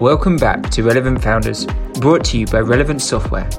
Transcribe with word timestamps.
Welcome 0.00 0.36
back 0.36 0.70
to 0.70 0.84
Relevant 0.84 1.20
Founders, 1.24 1.66
brought 1.98 2.24
to 2.26 2.38
you 2.38 2.46
by 2.46 2.60
Relevant 2.60 3.02
Software. 3.02 3.50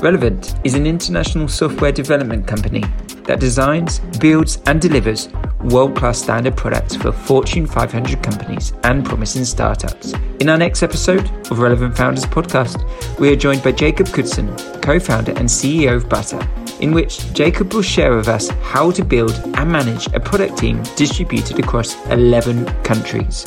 Relevant 0.00 0.54
is 0.62 0.74
an 0.74 0.86
international 0.86 1.48
software 1.48 1.90
development 1.90 2.46
company 2.46 2.84
that 3.24 3.40
designs, 3.40 3.98
builds, 4.20 4.62
and 4.66 4.80
delivers 4.80 5.30
world 5.64 5.96
class 5.96 6.22
standard 6.22 6.56
products 6.56 6.94
for 6.94 7.10
Fortune 7.10 7.66
500 7.66 8.22
companies 8.22 8.72
and 8.84 9.04
promising 9.04 9.44
startups. 9.44 10.12
In 10.38 10.48
our 10.48 10.56
next 10.56 10.84
episode 10.84 11.28
of 11.50 11.58
Relevant 11.58 11.96
Founders 11.96 12.24
podcast, 12.24 12.78
we 13.18 13.32
are 13.32 13.36
joined 13.36 13.64
by 13.64 13.72
Jakub 13.72 14.06
Knutzen, 14.10 14.80
co 14.80 15.00
founder 15.00 15.32
and 15.32 15.48
CEO 15.48 15.96
of 15.96 16.08
Butter, 16.08 16.38
in 16.78 16.92
which 16.92 17.18
Jakub 17.34 17.74
will 17.74 17.82
share 17.82 18.14
with 18.14 18.28
us 18.28 18.50
how 18.62 18.92
to 18.92 19.04
build 19.04 19.32
and 19.56 19.72
manage 19.72 20.06
a 20.14 20.20
product 20.20 20.56
team 20.56 20.84
distributed 20.94 21.58
across 21.58 21.96
11 22.06 22.66
countries. 22.84 23.44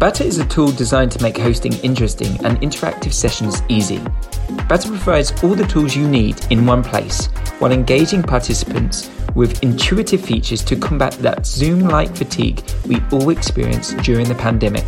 Butter 0.00 0.24
is 0.24 0.38
a 0.38 0.46
tool 0.46 0.72
designed 0.72 1.12
to 1.12 1.22
make 1.22 1.36
hosting 1.36 1.74
interesting 1.80 2.42
and 2.46 2.58
interactive 2.62 3.12
sessions 3.12 3.60
easy. 3.68 3.98
Butter 4.66 4.88
provides 4.88 5.30
all 5.44 5.54
the 5.54 5.66
tools 5.66 5.94
you 5.94 6.08
need 6.08 6.40
in 6.50 6.64
one 6.64 6.82
place 6.82 7.26
while 7.58 7.70
engaging 7.70 8.22
participants 8.22 9.10
with 9.34 9.62
intuitive 9.62 10.22
features 10.22 10.64
to 10.64 10.74
combat 10.74 11.12
that 11.20 11.44
Zoom 11.44 11.80
like 11.80 12.16
fatigue 12.16 12.62
we 12.86 13.02
all 13.12 13.28
experienced 13.28 13.98
during 13.98 14.26
the 14.26 14.34
pandemic. 14.34 14.86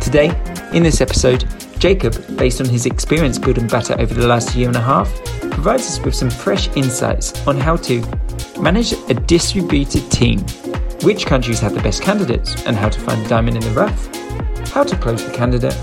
Today, 0.00 0.28
in 0.72 0.84
this 0.84 1.00
episode, 1.00 1.40
Jakub, 1.80 2.38
based 2.38 2.60
on 2.60 2.68
his 2.68 2.86
experience 2.86 3.40
building 3.40 3.66
Butter 3.66 4.00
over 4.00 4.14
the 4.14 4.28
last 4.28 4.54
year 4.54 4.68
and 4.68 4.76
a 4.76 4.80
half, 4.80 5.12
provides 5.50 5.82
us 5.82 5.98
with 5.98 6.14
some 6.14 6.30
fresh 6.30 6.68
insights 6.76 7.44
on 7.48 7.56
how 7.56 7.74
to 7.74 8.00
manage 8.60 8.92
a 9.10 9.14
distributed 9.14 10.08
team 10.12 10.46
which 11.02 11.26
countries 11.26 11.58
have 11.60 11.74
the 11.74 11.82
best 11.82 12.02
candidates 12.02 12.64
and 12.64 12.76
how 12.76 12.88
to 12.88 13.00
find 13.00 13.24
a 13.24 13.28
diamond 13.28 13.56
in 13.56 13.62
the 13.62 13.70
rough, 13.70 14.68
how 14.68 14.84
to 14.84 14.96
close 14.96 15.24
the 15.24 15.32
candidate, 15.32 15.76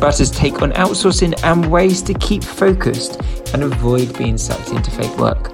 Butter's 0.00 0.30
take 0.30 0.62
on 0.62 0.72
outsourcing 0.72 1.38
and 1.44 1.70
ways 1.70 2.02
to 2.02 2.14
keep 2.14 2.42
focused 2.42 3.20
and 3.52 3.62
avoid 3.62 4.16
being 4.16 4.38
sucked 4.38 4.70
into 4.70 4.90
fake 4.90 5.16
work. 5.18 5.50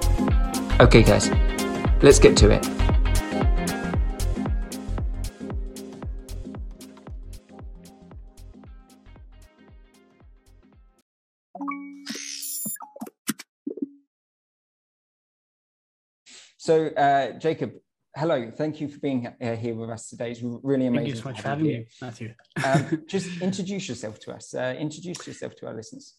Okay, 0.79 1.03
guys, 1.03 1.29
let's 2.01 2.19
get 2.19 2.37
to 2.37 2.51
it. 2.51 2.65
So, 16.57 16.87
uh, 16.87 17.31
Jakub, 17.39 17.71
hello. 18.17 18.51
Thank 18.51 18.81
you 18.81 18.87
for 18.87 18.99
being 18.99 19.27
uh, 19.27 19.55
here 19.55 19.75
with 19.75 19.89
us 19.89 20.09
today. 20.09 20.31
It's 20.31 20.41
really 20.41 20.87
amazing. 20.87 21.05
Thank 21.05 21.15
you 21.15 21.21
so 21.21 21.29
much 21.29 21.41
for 21.41 21.47
having 21.49 21.65
me, 21.65 21.85
Matthew. 22.01 22.33
um, 22.65 23.03
just 23.07 23.41
introduce 23.41 23.87
yourself 23.87 24.19
to 24.21 24.33
us. 24.33 24.53
Uh, 24.53 24.75
introduce 24.77 25.25
yourself 25.27 25.55
to 25.57 25.67
our 25.67 25.73
listeners. 25.73 26.15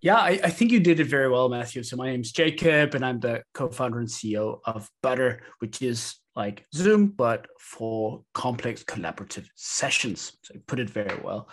Yeah, 0.00 0.16
I, 0.16 0.38
I, 0.44 0.50
think 0.50 0.70
you 0.70 0.78
did 0.78 1.00
it 1.00 1.06
very 1.08 1.28
well, 1.28 1.48
Matthew. 1.48 1.82
So 1.82 1.96
my 1.96 2.06
name's 2.10 2.32
Jakub, 2.32 2.94
and 2.94 3.04
I'm 3.04 3.18
the 3.18 3.42
co-founder 3.52 3.98
and 3.98 4.08
CEO 4.08 4.60
of 4.64 4.88
Butter, 5.02 5.42
which 5.58 5.82
is 5.82 6.16
like 6.36 6.66
Zoom, 6.72 7.08
but 7.08 7.46
for 7.58 8.22
complex 8.32 8.84
collaborative 8.84 9.46
sessions. 9.56 10.38
So 10.42 10.54
you 10.54 10.60
put 10.66 10.78
it 10.78 10.88
very 10.88 11.20
well. 11.22 11.48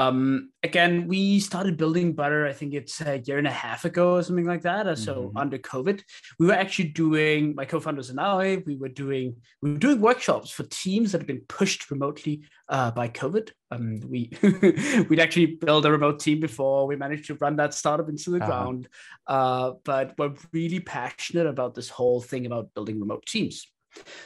Um, 0.00 0.50
again, 0.62 1.08
we 1.08 1.40
started 1.40 1.76
building 1.76 2.14
Butter, 2.14 2.46
I 2.46 2.52
think 2.52 2.74
it's 2.74 3.00
a 3.00 3.18
year 3.18 3.38
and 3.38 3.46
a 3.46 3.50
half 3.52 3.84
ago 3.84 4.14
or 4.16 4.22
something 4.22 4.46
like 4.46 4.62
that. 4.62 4.98
So 4.98 5.14
mm-hmm. 5.14 5.36
under 5.36 5.58
COVID, 5.58 6.02
we 6.38 6.46
were 6.46 6.54
actually 6.54 6.88
doing, 6.88 7.54
my 7.54 7.64
co-founders 7.64 8.10
and 8.10 8.20
I, 8.20 8.62
we 8.66 8.76
were 8.76 8.88
doing, 8.88 9.36
we 9.60 9.72
were 9.72 9.78
doing 9.78 10.00
workshops 10.00 10.50
for 10.50 10.64
teams 10.64 11.12
that 11.12 11.20
have 11.20 11.26
been 11.26 11.44
pushed 11.48 11.90
remotely 11.90 12.42
uh, 12.68 12.90
by 12.92 13.08
COVID. 13.08 13.50
Um, 13.70 14.00
we, 14.08 14.30
we'd 15.08 15.20
actually 15.20 15.46
built 15.46 15.84
a 15.84 15.90
remote 15.90 16.20
team 16.20 16.40
before 16.40 16.86
we 16.86 16.96
managed 16.96 17.26
to 17.26 17.34
run 17.34 17.56
that 17.56 17.74
startup 17.74 18.08
into 18.08 18.30
the 18.30 18.38
uh-huh. 18.38 18.46
ground. 18.46 18.88
Uh, 19.26 19.72
but 19.84 20.14
we're 20.18 20.34
really 20.52 20.80
passionate 20.80 21.46
about 21.46 21.74
this 21.74 21.88
whole 21.88 22.20
thing 22.20 22.46
about 22.46 22.72
building 22.74 23.00
remote 23.00 23.26
teams. 23.26 23.66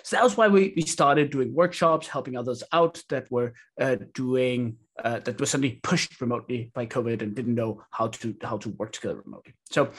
So 0.03 0.17
that 0.17 0.23
was 0.23 0.37
why 0.37 0.49
we, 0.49 0.73
we 0.77 0.83
started 0.83 1.31
doing 1.31 1.55
workshops, 1.55 2.07
helping 2.09 2.37
others 2.37 2.63
out 2.73 3.03
that 3.09 3.31
were 3.31 3.55
uh, 3.81 3.97
doing 4.13 4.77
uh, 5.03 5.19
that 5.21 5.41
were 5.41 5.47
suddenly 5.47 5.81
pushed 5.83 6.21
remotely 6.21 6.71
by 6.73 6.87
COVID 6.87 7.21
and 7.21 7.35
didn't 7.35 7.55
know 7.55 7.83
how 7.91 8.09
to 8.09 8.35
how 8.43 8.59
to 8.59 8.69
work 8.71 8.93
together 8.93 9.21
remotely. 9.25 9.55
So, 9.71 9.91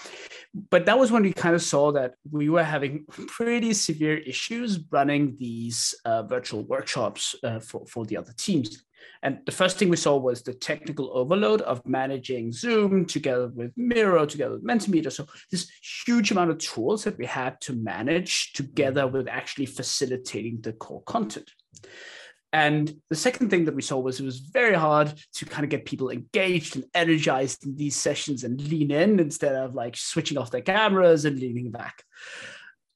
but 0.69 0.85
that 0.85 0.97
was 0.97 1.11
when 1.11 1.23
we 1.23 1.33
kind 1.33 1.53
of 1.53 1.61
saw 1.61 1.91
that 1.91 2.13
we 2.31 2.49
were 2.49 2.63
having 2.63 3.05
pretty 3.27 3.73
severe 3.73 4.17
issues 4.17 4.79
running 4.91 5.35
these 5.37 5.93
uh, 6.05 6.23
virtual 6.23 6.63
workshops 6.63 7.35
uh, 7.43 7.59
for 7.59 7.85
for 7.87 8.05
the 8.05 8.17
other 8.17 8.33
teams. 8.37 8.83
And 9.23 9.39
the 9.45 9.51
first 9.51 9.77
thing 9.77 9.89
we 9.89 9.97
saw 9.97 10.17
was 10.17 10.41
the 10.41 10.53
technical 10.53 11.11
overload 11.17 11.61
of 11.61 11.85
managing 11.85 12.51
Zoom 12.51 13.05
together 13.05 13.47
with 13.47 13.71
Miro, 13.75 14.25
together 14.25 14.53
with 14.53 14.65
Mentimeter. 14.65 15.11
So 15.11 15.25
this 15.51 15.69
huge 16.05 16.31
amount 16.31 16.51
of 16.51 16.59
tools 16.59 17.03
that 17.03 17.17
we 17.17 17.25
had 17.25 17.59
to 17.61 17.73
manage 17.73 18.53
together 18.53 19.07
with 19.07 19.27
actually 19.27 19.65
facilitating 19.65 20.61
the 20.61 20.73
core 20.73 21.03
content. 21.03 21.49
And 22.53 23.01
the 23.09 23.17
second 23.17 23.49
thing 23.49 23.65
that 23.65 23.75
we 23.75 23.81
saw 23.81 23.97
was 23.97 24.19
it 24.19 24.25
was 24.25 24.39
very 24.39 24.75
hard 24.75 25.13
to 25.33 25.45
kind 25.45 25.65
of 25.65 25.69
get 25.69 25.83
people 25.85 26.09
engaged 26.09 26.77
and 26.77 26.85
energized 26.93 27.65
in 27.65 27.75
these 27.75 27.97
sessions 27.97 28.45
and 28.45 28.61
lean 28.69 28.91
in 28.91 29.19
instead 29.19 29.55
of 29.55 29.75
like 29.75 29.97
switching 29.97 30.37
off 30.37 30.51
their 30.51 30.61
cameras 30.61 31.25
and 31.25 31.37
leaning 31.37 31.69
back. 31.69 32.01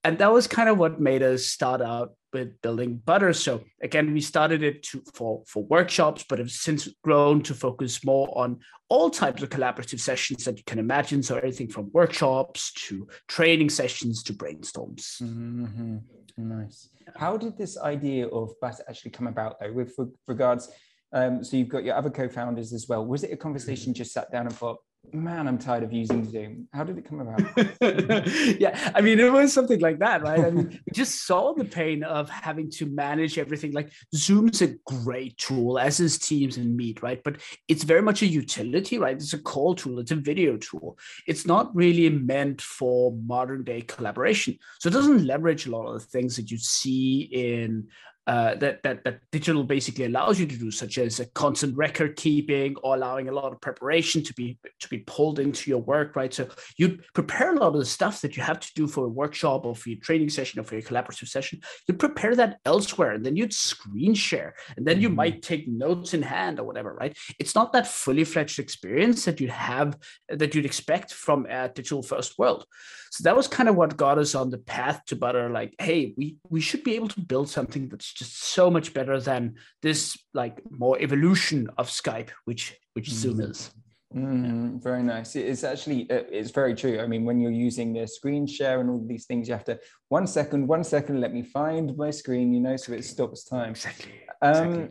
And 0.05 0.17
that 0.19 0.31
was 0.31 0.47
kind 0.47 0.69
of 0.69 0.77
what 0.77 1.01
made 1.01 1.23
us 1.23 1.45
start 1.45 1.81
out 1.81 2.13
with 2.33 2.61
building 2.61 3.01
butter. 3.05 3.33
So 3.33 3.63
again, 3.81 4.13
we 4.13 4.21
started 4.21 4.63
it 4.63 4.83
to, 4.83 5.01
for 5.13 5.43
for 5.47 5.63
workshops, 5.63 6.25
but 6.27 6.39
have 6.39 6.51
since 6.51 6.87
grown 7.03 7.41
to 7.43 7.53
focus 7.53 8.03
more 8.05 8.27
on 8.37 8.59
all 8.89 9.09
types 9.09 9.43
of 9.43 9.49
collaborative 9.49 9.99
sessions 9.99 10.45
that 10.45 10.57
you 10.57 10.63
can 10.65 10.79
imagine. 10.79 11.21
So 11.21 11.37
everything 11.37 11.69
from 11.69 11.89
workshops 11.93 12.73
to 12.87 13.07
training 13.27 13.69
sessions 13.69 14.23
to 14.23 14.33
brainstorms. 14.33 15.21
Mm-hmm. 15.21 15.97
Nice. 16.37 16.89
How 17.15 17.37
did 17.37 17.57
this 17.57 17.77
idea 17.77 18.27
of 18.27 18.53
Butter 18.61 18.83
actually 18.87 19.11
come 19.11 19.27
about, 19.27 19.59
though, 19.59 19.73
with 19.73 19.95
regards? 20.27 20.69
Um, 21.11 21.43
so 21.43 21.57
you've 21.57 21.69
got 21.69 21.83
your 21.83 21.95
other 21.95 22.09
co-founders 22.09 22.71
as 22.71 22.87
well. 22.87 23.05
Was 23.05 23.23
it 23.23 23.31
a 23.31 23.37
conversation 23.37 23.93
just 23.93 24.13
sat 24.13 24.31
down 24.31 24.45
and 24.45 24.55
thought, 24.55 24.77
man, 25.13 25.47
I'm 25.47 25.57
tired 25.57 25.83
of 25.83 25.93
using 25.93 26.23
Zoom. 26.29 26.67
How 26.73 26.83
did 26.83 26.97
it 26.97 27.05
come 27.05 27.19
about? 27.21 27.41
yeah, 28.59 28.91
I 28.93 29.01
mean, 29.01 29.19
it 29.19 29.31
was 29.31 29.53
something 29.53 29.79
like 29.79 29.99
that, 29.99 30.21
right? 30.21 30.39
I 30.39 30.51
mean, 30.51 30.69
we 30.69 30.91
just 30.93 31.25
saw 31.25 31.53
the 31.53 31.65
pain 31.65 32.03
of 32.03 32.29
having 32.29 32.69
to 32.71 32.85
manage 32.85 33.37
everything. 33.37 33.71
Like 33.71 33.91
Zoom's 34.15 34.61
a 34.61 34.75
great 34.85 35.37
tool, 35.37 35.79
as 35.79 35.99
is 35.99 36.17
Teams 36.17 36.57
and 36.57 36.75
Meet, 36.75 37.01
right? 37.01 37.21
But 37.23 37.37
it's 37.67 37.83
very 37.83 38.01
much 38.01 38.21
a 38.21 38.27
utility, 38.27 38.97
right? 38.97 39.15
It's 39.15 39.33
a 39.33 39.39
call 39.39 39.75
tool, 39.75 39.99
it's 39.99 40.11
a 40.11 40.15
video 40.15 40.57
tool. 40.57 40.97
It's 41.27 41.45
not 41.45 41.75
really 41.75 42.09
meant 42.09 42.61
for 42.61 43.11
modern 43.13 43.63
day 43.63 43.81
collaboration. 43.81 44.57
So 44.79 44.89
it 44.89 44.93
doesn't 44.93 45.25
leverage 45.25 45.65
a 45.65 45.71
lot 45.71 45.87
of 45.87 45.93
the 45.93 46.07
things 46.07 46.35
that 46.35 46.51
you 46.51 46.57
see 46.57 47.21
in 47.31 47.87
uh, 48.29 48.53
that, 48.53 48.83
that 48.83 49.03
that 49.03 49.19
digital 49.31 49.63
basically 49.63 50.05
allows 50.05 50.39
you 50.39 50.45
to 50.45 50.55
do, 50.55 50.69
such 50.69 50.99
as 50.99 51.19
a 51.19 51.25
constant 51.31 51.75
record 51.75 52.15
keeping 52.15 52.75
or 52.83 52.93
allowing 52.93 53.27
a 53.27 53.31
lot 53.31 53.51
of 53.51 53.59
preparation 53.59 54.21
to 54.21 54.31
be 54.35 54.55
to 54.79 54.87
be 54.87 54.99
pulled 54.99 55.39
into 55.39 55.67
your 55.71 55.79
work, 55.79 56.15
right? 56.15 56.31
So 56.31 56.47
you 56.77 56.99
prepare 57.15 57.55
a 57.55 57.59
lot 57.59 57.73
of 57.73 57.79
the 57.79 57.85
stuff 57.85 58.21
that 58.21 58.37
you 58.37 58.43
have 58.43 58.59
to 58.59 58.69
do 58.75 58.85
for 58.85 59.05
a 59.05 59.09
workshop 59.09 59.65
or 59.65 59.73
for 59.73 59.89
your 59.89 59.97
training 59.99 60.29
session 60.29 60.59
or 60.59 60.63
for 60.63 60.75
your 60.75 60.83
collaborative 60.83 61.27
session. 61.27 61.59
You 61.87 61.95
prepare 61.95 62.35
that 62.35 62.59
elsewhere, 62.65 63.13
and 63.13 63.25
then 63.25 63.35
you'd 63.35 63.51
screen 63.51 64.13
share, 64.13 64.53
and 64.77 64.85
then 64.85 65.01
you 65.01 65.07
mm-hmm. 65.07 65.15
might 65.15 65.41
take 65.41 65.67
notes 65.67 66.13
in 66.13 66.21
hand 66.21 66.59
or 66.59 66.65
whatever, 66.65 66.93
right? 66.93 67.17
It's 67.39 67.55
not 67.55 67.73
that 67.73 67.87
fully 67.87 68.25
fledged 68.25 68.59
experience 68.59 69.25
that 69.25 69.39
you'd 69.39 69.49
have 69.49 69.97
that 70.29 70.53
you'd 70.53 70.67
expect 70.67 71.15
from 71.15 71.47
a 71.47 71.69
digital 71.69 72.03
first 72.03 72.37
world. 72.37 72.63
So 73.11 73.23
that 73.23 73.35
was 73.35 73.47
kind 73.47 73.69
of 73.69 73.75
what 73.75 73.97
got 73.97 74.17
us 74.17 74.35
on 74.35 74.49
the 74.49 74.57
path 74.57 75.03
to 75.07 75.15
butter. 75.15 75.49
Like, 75.49 75.73
hey, 75.79 76.13
we 76.17 76.37
we 76.49 76.61
should 76.61 76.83
be 76.83 76.95
able 76.95 77.07
to 77.09 77.21
build 77.21 77.49
something 77.49 77.89
that's 77.89 78.13
just 78.13 78.43
so 78.43 78.69
much 78.69 78.93
better 78.93 79.19
than 79.19 79.55
this 79.81 80.17
like 80.33 80.61
more 80.69 80.97
evolution 80.99 81.69
of 81.77 81.89
Skype, 81.89 82.29
which 82.45 82.75
which 82.93 83.09
mm. 83.09 83.13
Zoom 83.13 83.41
is. 83.41 83.71
Mm, 84.15 84.81
very 84.81 85.03
nice. 85.03 85.35
It's 85.35 85.63
actually 85.63 86.09
uh, 86.09 86.23
it's 86.31 86.51
very 86.51 86.73
true. 86.73 86.99
I 86.99 87.07
mean, 87.07 87.25
when 87.25 87.39
you're 87.39 87.51
using 87.51 87.93
the 87.93 88.07
screen 88.07 88.47
share 88.47 88.79
and 88.81 88.89
all 88.89 89.05
these 89.05 89.25
things, 89.25 89.47
you 89.47 89.53
have 89.53 89.65
to 89.65 89.79
one 90.07 90.25
second, 90.25 90.67
one 90.67 90.83
second. 90.83 91.21
Let 91.21 91.33
me 91.33 91.43
find 91.43 91.95
my 91.95 92.09
screen. 92.09 92.51
You 92.53 92.61
know, 92.61 92.75
so 92.75 92.93
it 92.93 93.05
stops 93.05 93.43
time. 93.43 93.71
Exactly. 93.71 94.13
Um, 94.41 94.51
exactly 94.51 94.89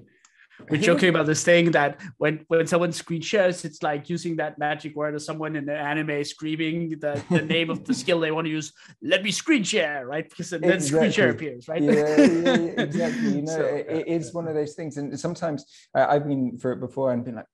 we're 0.71 0.81
joking 0.81 1.09
about 1.09 1.27
this 1.33 1.45
thing 1.45 1.71
that 1.73 2.01
when 2.19 2.45
when 2.49 2.67
someone 2.67 2.93
screen 2.93 3.21
shares, 3.21 3.65
it's 3.65 3.83
like 3.83 4.09
using 4.09 4.37
that 4.37 4.59
magic 4.59 4.97
word 4.97 5.15
of 5.15 5.23
someone 5.23 5.57
in 5.57 5.65
the 5.67 5.77
anime 5.77 6.25
screaming 6.25 6.91
the, 7.01 7.23
the 7.31 7.43
name 7.43 7.71
of 7.71 7.85
the 7.85 7.95
skill 8.03 8.21
they 8.21 8.31
want 8.31 8.47
to 8.47 8.51
use. 8.51 8.73
Let 9.03 9.23
me 9.23 9.31
screen 9.31 9.63
share, 9.63 10.07
right? 10.07 10.29
Because 10.29 10.51
then 10.51 10.65
exactly. 10.65 10.89
screen 10.89 11.11
share 11.11 11.31
appears, 11.31 11.69
right? 11.69 11.83
Yeah, 11.83 11.93
yeah, 11.93 12.17
yeah 12.17 12.83
exactly. 12.83 13.29
You 13.37 13.43
know, 13.49 13.53
so, 13.53 13.65
it, 13.65 14.05
it's 14.07 14.33
one 14.33 14.49
of 14.49 14.55
those 14.55 14.75
things, 14.75 14.97
and 14.97 15.19
sometimes 15.19 15.65
uh, 15.95 16.07
I've 16.09 16.27
been 16.27 16.59
for 16.59 16.73
it 16.73 16.81
before 16.81 17.13
and 17.13 17.25
been 17.25 17.37
like. 17.37 17.47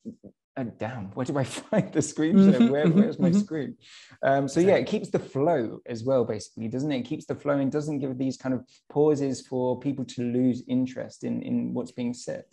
Oh, 0.56 0.62
damn, 0.62 1.06
where 1.14 1.26
do 1.26 1.36
I 1.36 1.42
find 1.42 1.92
the 1.92 2.00
screen 2.00 2.36
share? 2.38 2.70
Where, 2.70 2.88
where's 2.88 3.18
my 3.18 3.32
screen? 3.32 3.76
Um, 4.22 4.46
so 4.46 4.60
yeah, 4.60 4.76
it 4.76 4.86
keeps 4.86 5.10
the 5.10 5.18
flow 5.18 5.80
as 5.86 6.04
well, 6.04 6.24
basically, 6.24 6.68
doesn't 6.68 6.92
it? 6.92 6.98
It 6.98 7.06
keeps 7.06 7.26
the 7.26 7.34
flow 7.34 7.58
and 7.58 7.72
doesn't 7.72 7.98
give 7.98 8.16
these 8.18 8.36
kind 8.36 8.54
of 8.54 8.64
pauses 8.88 9.44
for 9.44 9.80
people 9.80 10.04
to 10.04 10.22
lose 10.22 10.62
interest 10.68 11.24
in 11.24 11.42
in 11.42 11.74
what's 11.74 11.90
being 11.90 12.14
said. 12.14 12.44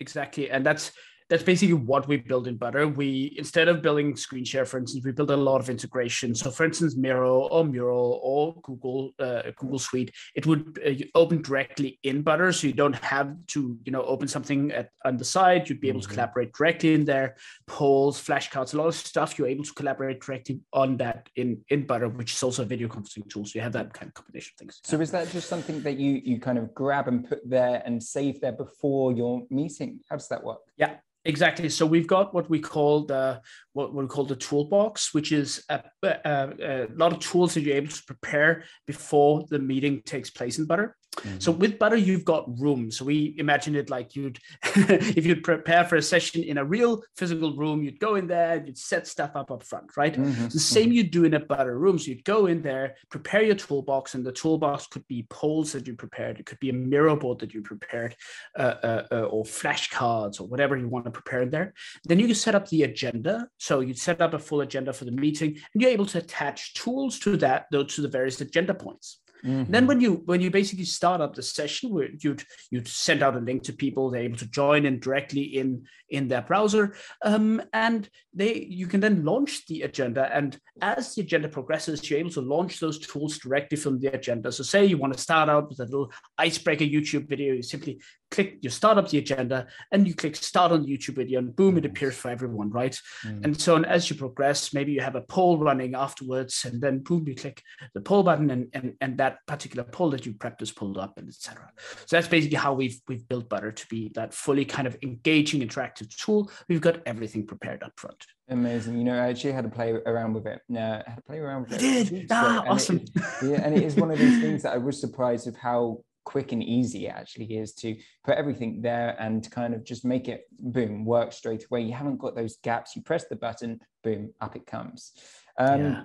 Exactly, 0.00 0.50
and 0.50 0.64
that's 0.64 0.92
that's 1.30 1.44
basically 1.44 1.74
what 1.74 2.08
we 2.08 2.16
build 2.16 2.48
in 2.48 2.56
Butter. 2.56 2.88
We 2.88 3.34
instead 3.38 3.68
of 3.68 3.82
building 3.82 4.16
screen 4.16 4.44
share, 4.44 4.64
for 4.64 4.78
instance, 4.78 5.04
we 5.04 5.12
build 5.12 5.30
a 5.30 5.36
lot 5.36 5.60
of 5.60 5.70
integration. 5.70 6.34
So, 6.34 6.50
for 6.50 6.64
instance, 6.64 6.96
Miro 6.96 7.42
or 7.46 7.64
Mural 7.64 8.18
or 8.20 8.60
Google 8.62 9.12
uh, 9.20 9.42
Google 9.56 9.78
Suite, 9.78 10.12
it 10.34 10.44
would 10.44 10.80
uh, 10.84 11.04
open 11.14 11.40
directly 11.40 12.00
in 12.02 12.22
Butter, 12.22 12.50
so 12.52 12.66
you 12.66 12.72
don't 12.72 12.96
have 12.96 13.34
to 13.48 13.78
you 13.84 13.92
know 13.92 14.02
open 14.02 14.26
something 14.26 14.72
at 14.72 14.90
on 15.04 15.16
the 15.16 15.24
side. 15.24 15.68
You'd 15.68 15.80
be 15.80 15.88
able 15.88 16.00
mm-hmm. 16.00 16.08
to 16.08 16.14
collaborate 16.14 16.52
directly 16.52 16.94
in 16.94 17.04
there. 17.04 17.36
Polls, 17.68 18.20
flashcards, 18.20 18.74
a 18.74 18.78
lot 18.78 18.88
of 18.88 18.96
stuff 18.96 19.38
you're 19.38 19.46
able 19.46 19.64
to 19.64 19.72
collaborate 19.72 20.20
directly 20.20 20.60
on 20.72 20.96
that 20.96 21.28
in 21.36 21.62
in 21.68 21.86
Butter, 21.86 22.08
which 22.08 22.32
is 22.34 22.42
also 22.42 22.62
a 22.62 22.66
video 22.66 22.88
conferencing 22.88 23.30
tool. 23.30 23.44
So 23.44 23.52
you 23.54 23.60
have 23.60 23.72
that 23.74 23.92
kind 23.92 24.08
of 24.08 24.14
combination 24.14 24.54
of 24.56 24.58
things. 24.58 24.80
So 24.82 25.00
is 25.00 25.12
that 25.12 25.30
just 25.30 25.48
something 25.48 25.80
that 25.82 25.96
you 25.96 26.20
you 26.24 26.40
kind 26.40 26.58
of 26.58 26.74
grab 26.74 27.06
and 27.06 27.28
put 27.28 27.48
there 27.48 27.84
and 27.86 28.02
save 28.02 28.40
there 28.40 28.52
before 28.52 29.12
your 29.12 29.46
meeting? 29.48 30.00
How 30.10 30.16
does 30.16 30.26
that 30.28 30.42
work? 30.42 30.58
Yeah, 30.76 30.96
Exactly. 31.24 31.68
So 31.68 31.84
we've 31.84 32.06
got 32.06 32.32
what 32.32 32.48
we 32.48 32.60
call 32.60 33.04
the 33.04 33.42
what 33.74 33.92
we 33.92 34.06
call 34.06 34.24
the 34.24 34.36
toolbox, 34.36 35.12
which 35.12 35.32
is 35.32 35.62
a, 35.68 35.82
a, 36.02 36.08
a, 36.24 36.86
lot 36.94 37.12
of 37.12 37.18
tools 37.18 37.54
that 37.54 37.60
you're 37.60 37.76
able 37.76 37.92
to 37.92 38.04
prepare 38.06 38.64
before 38.86 39.44
the 39.50 39.58
meeting 39.58 40.00
takes 40.06 40.30
place 40.30 40.58
in 40.58 40.64
Butter. 40.64 40.96
Mm-hmm. 41.16 41.38
So 41.40 41.52
with 41.52 41.78
Butter, 41.78 41.96
you've 41.96 42.24
got 42.24 42.46
rooms. 42.60 42.98
So 42.98 43.04
we 43.04 43.34
imagine 43.38 43.74
it 43.74 43.90
like 43.90 44.14
you'd, 44.14 44.38
if 44.62 45.26
you'd 45.26 45.42
prepare 45.42 45.84
for 45.84 45.96
a 45.96 46.02
session 46.02 46.42
in 46.42 46.58
a 46.58 46.64
real 46.64 47.02
physical 47.16 47.56
room, 47.56 47.82
you'd 47.82 47.98
go 47.98 48.14
in 48.14 48.26
there, 48.26 48.62
you'd 48.64 48.78
set 48.78 49.06
stuff 49.06 49.32
up 49.34 49.50
up 49.50 49.62
front, 49.64 49.96
right? 49.96 50.14
Mm-hmm. 50.14 50.44
the 50.44 50.58
same 50.58 50.84
mm-hmm. 50.84 50.92
you'd 50.92 51.10
do 51.10 51.24
in 51.24 51.34
a 51.34 51.40
Butter 51.40 51.78
room. 51.78 51.98
So 51.98 52.10
you'd 52.10 52.24
go 52.24 52.46
in 52.46 52.62
there, 52.62 52.96
prepare 53.10 53.42
your 53.42 53.56
toolbox, 53.56 54.14
and 54.14 54.24
the 54.24 54.32
toolbox 54.32 54.86
could 54.86 55.06
be 55.08 55.26
polls 55.30 55.72
that 55.72 55.86
you 55.86 55.94
prepared, 55.94 56.38
it 56.38 56.46
could 56.46 56.60
be 56.60 56.70
a 56.70 56.74
Miro 56.74 57.16
board 57.16 57.40
that 57.40 57.52
you 57.52 57.62
prepared, 57.62 58.14
uh, 58.58 58.74
uh, 58.82 59.06
uh, 59.10 59.22
or 59.24 59.44
flashcards 59.44 60.40
or 60.40 60.46
whatever 60.46 60.76
you 60.76 60.88
want 60.88 61.04
to 61.06 61.10
prepare 61.10 61.42
in 61.42 61.50
there. 61.50 61.74
Then 62.04 62.18
you 62.18 62.26
can 62.26 62.34
set 62.34 62.54
up 62.54 62.68
the 62.68 62.84
agenda. 62.84 63.48
So 63.58 63.80
you'd 63.80 63.98
set 63.98 64.20
up 64.20 64.34
a 64.34 64.38
full 64.38 64.60
agenda 64.60 64.92
for 64.92 65.04
the 65.04 65.12
meeting, 65.12 65.58
and 65.72 65.82
you're 65.82 65.90
able 65.90 66.06
to 66.06 66.18
attach 66.18 66.74
tools 66.74 67.18
to 67.20 67.36
that, 67.38 67.66
though, 67.72 67.84
to 67.84 68.02
the 68.02 68.08
various 68.08 68.40
agenda 68.40 68.74
points. 68.74 69.20
Mm-hmm. 69.44 69.72
Then 69.72 69.86
when 69.86 70.00
you 70.00 70.22
when 70.26 70.40
you 70.40 70.50
basically 70.50 70.84
start 70.84 71.20
up 71.20 71.34
the 71.34 71.42
session, 71.42 71.90
where 71.90 72.08
you'd 72.18 72.44
you'd 72.70 72.88
send 72.88 73.22
out 73.22 73.36
a 73.36 73.40
link 73.40 73.62
to 73.64 73.72
people, 73.72 74.10
they're 74.10 74.22
able 74.22 74.38
to 74.38 74.50
join 74.50 74.86
in 74.86 75.00
directly 75.00 75.42
in 75.42 75.84
in 76.08 76.28
their 76.28 76.42
browser, 76.42 76.94
um, 77.24 77.62
and 77.72 78.08
they 78.34 78.66
you 78.68 78.86
can 78.86 79.00
then 79.00 79.24
launch 79.24 79.66
the 79.66 79.82
agenda. 79.82 80.30
And 80.34 80.58
as 80.82 81.14
the 81.14 81.22
agenda 81.22 81.48
progresses, 81.48 82.08
you're 82.08 82.18
able 82.18 82.30
to 82.30 82.40
launch 82.40 82.80
those 82.80 82.98
tools 82.98 83.38
directly 83.38 83.76
from 83.76 84.00
the 84.00 84.12
agenda. 84.12 84.52
So 84.52 84.62
say 84.62 84.84
you 84.84 84.98
want 84.98 85.12
to 85.14 85.18
start 85.18 85.48
out 85.48 85.68
with 85.68 85.80
a 85.80 85.84
little 85.84 86.12
icebreaker 86.38 86.84
YouTube 86.84 87.28
video, 87.28 87.54
you 87.54 87.62
simply 87.62 88.00
click, 88.30 88.58
you 88.62 88.70
start 88.70 88.98
up 88.98 89.08
the 89.08 89.18
agenda, 89.18 89.66
and 89.92 90.06
you 90.06 90.14
click 90.14 90.36
start 90.36 90.72
on 90.72 90.82
the 90.82 90.96
YouTube 90.96 91.16
video, 91.16 91.38
and 91.38 91.54
boom, 91.54 91.76
it 91.78 91.84
appears 91.84 92.14
for 92.14 92.30
everyone, 92.30 92.70
right? 92.70 92.98
Mm. 93.24 93.44
And 93.44 93.60
so 93.60 93.82
as 93.82 94.08
you 94.08 94.16
progress, 94.16 94.72
maybe 94.72 94.92
you 94.92 95.00
have 95.00 95.16
a 95.16 95.22
poll 95.22 95.58
running 95.58 95.94
afterwards, 95.94 96.64
and 96.64 96.80
then 96.80 97.00
boom, 97.00 97.26
you 97.26 97.34
click 97.34 97.62
the 97.94 98.00
poll 98.00 98.22
button, 98.22 98.50
and 98.50 98.68
and, 98.72 98.94
and 99.00 99.18
that 99.18 99.38
particular 99.46 99.84
poll 99.84 100.10
that 100.10 100.26
you 100.26 100.32
prepped 100.34 100.62
is 100.62 100.72
pulled 100.72 100.98
up, 100.98 101.18
and 101.18 101.28
etc. 101.28 101.70
So 102.06 102.16
that's 102.16 102.28
basically 102.28 102.56
how 102.56 102.74
we've 102.74 103.00
we've 103.08 103.28
built 103.28 103.48
Butter 103.48 103.72
to 103.72 103.86
be 103.88 104.10
that 104.14 104.32
fully 104.32 104.64
kind 104.64 104.86
of 104.86 104.96
engaging, 105.02 105.66
interactive 105.66 106.14
tool. 106.16 106.50
We've 106.68 106.80
got 106.80 107.00
everything 107.06 107.46
prepared 107.46 107.82
up 107.82 107.92
front. 107.96 108.24
Amazing. 108.48 108.98
You 108.98 109.04
know, 109.04 109.14
I 109.14 109.28
actually 109.28 109.52
had 109.52 109.64
to 109.64 109.70
play 109.70 109.92
around 109.92 110.34
with 110.34 110.46
it. 110.46 110.60
Yeah, 110.68 111.02
I 111.06 111.10
had 111.10 111.16
to 111.16 111.22
play 111.22 111.38
around 111.38 111.68
with 111.68 111.82
you 111.82 111.88
it. 111.88 112.08
Did. 112.08 112.26
Ah, 112.30 112.64
awesome. 112.66 112.96
It, 112.96 113.10
yeah, 113.42 113.60
and 113.64 113.76
it 113.76 113.82
is 113.82 113.96
one 113.96 114.10
of 114.10 114.18
these 114.18 114.40
things 114.40 114.62
that 114.62 114.72
I 114.72 114.78
was 114.78 115.00
surprised 115.00 115.46
of 115.46 115.56
how 115.56 116.02
quick 116.24 116.52
and 116.52 116.62
easy 116.62 117.06
it 117.06 117.10
actually 117.10 117.56
is 117.56 117.72
to 117.74 117.96
put 118.24 118.36
everything 118.36 118.82
there 118.82 119.16
and 119.18 119.50
kind 119.50 119.74
of 119.74 119.84
just 119.84 120.04
make 120.04 120.28
it 120.28 120.44
boom 120.58 121.04
work 121.04 121.32
straight 121.32 121.64
away. 121.64 121.82
You 121.82 121.92
haven't 121.92 122.18
got 122.18 122.34
those 122.34 122.58
gaps. 122.62 122.94
You 122.94 123.02
press 123.02 123.26
the 123.28 123.36
button 123.36 123.80
boom 124.02 124.32
up 124.40 124.56
it 124.56 124.66
comes. 124.66 125.12
Um, 125.58 125.80
yeah. 125.80 126.02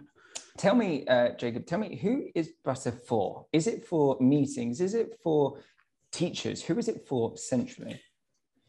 tell 0.58 0.76
me 0.76 1.06
uh, 1.08 1.30
jakub 1.36 1.66
tell 1.66 1.80
me 1.80 1.98
who 1.98 2.28
is 2.36 2.52
butter 2.64 2.92
for? 2.92 3.46
Is 3.54 3.68
it 3.68 3.86
for 3.86 4.18
meetings? 4.20 4.82
Is 4.82 4.94
it 4.94 5.20
for 5.22 5.60
teachers? 6.12 6.64
Who 6.64 6.78
is 6.78 6.88
it 6.88 7.08
for 7.08 7.38
centrally 7.38 8.00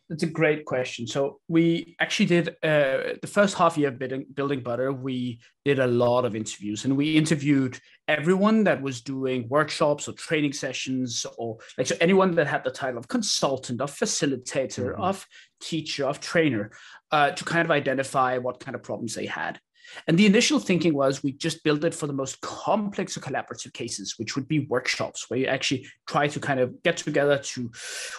that's 0.09 0.23
a 0.23 0.27
great 0.27 0.65
question. 0.65 1.07
So 1.07 1.41
we 1.49 1.97
actually 2.01 2.27
did 2.27 2.49
uh, 2.63 3.15
the 3.21 3.31
first 3.31 3.57
half 3.57 3.77
year 3.77 3.89
of 3.89 3.99
building, 3.99 4.27
building 4.33 4.61
Butter. 4.61 4.93
We 4.93 5.41
did 5.65 5.81
a 5.81 5.87
lot 5.87 6.25
of 6.25 6.37
interviews, 6.37 6.85
and 6.85 6.97
we 6.97 7.17
interviewed 7.17 7.81
everyone 8.07 8.65
that 8.65 8.81
was 8.81 9.01
doing 9.01 9.49
workshops 9.49 10.09
or 10.09 10.13
training 10.13 10.53
sessions, 10.53 11.27
or 11.39 11.59
like 11.77 11.89
so 11.89 11.97
anyone 12.01 12.35
that 12.37 12.47
had 12.47 12.63
the 12.63 12.71
title 12.71 12.99
of 12.99 13.09
consultant, 13.09 13.81
of 13.81 13.91
facilitator, 13.91 14.93
mm-hmm. 14.93 15.03
of 15.03 15.27
teacher, 15.61 16.05
of 16.07 16.21
trainer, 16.21 16.71
uh, 17.11 17.31
to 17.33 17.45
kind 17.45 17.65
of 17.65 17.71
identify 17.71 18.39
what 18.39 18.61
kind 18.61 18.77
of 18.77 18.83
problems 18.83 19.15
they 19.15 19.27
had. 19.27 19.61
And 20.07 20.19
the 20.19 20.27
initial 20.27 20.59
thinking 20.59 20.95
was 20.95 21.23
we 21.23 21.33
just 21.33 21.65
build 21.65 21.85
it 21.85 21.95
for 21.95 22.07
the 22.07 22.13
most 22.13 22.41
complex 22.41 23.17
or 23.17 23.21
collaborative 23.21 23.73
cases, 23.73 24.15
which 24.19 24.37
would 24.37 24.49
be 24.49 24.67
workshops, 24.67 25.29
where 25.29 25.41
you 25.41 25.47
actually 25.47 25.87
try 26.07 26.29
to 26.29 26.41
kind 26.41 26.61
of 26.61 26.83
get 26.83 26.97
together 26.97 27.39
to 27.39 27.71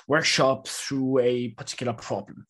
workshop 0.07 0.67
through 0.67 1.19
a 1.19 1.49
particular 1.49 1.93
problem. 1.93 2.45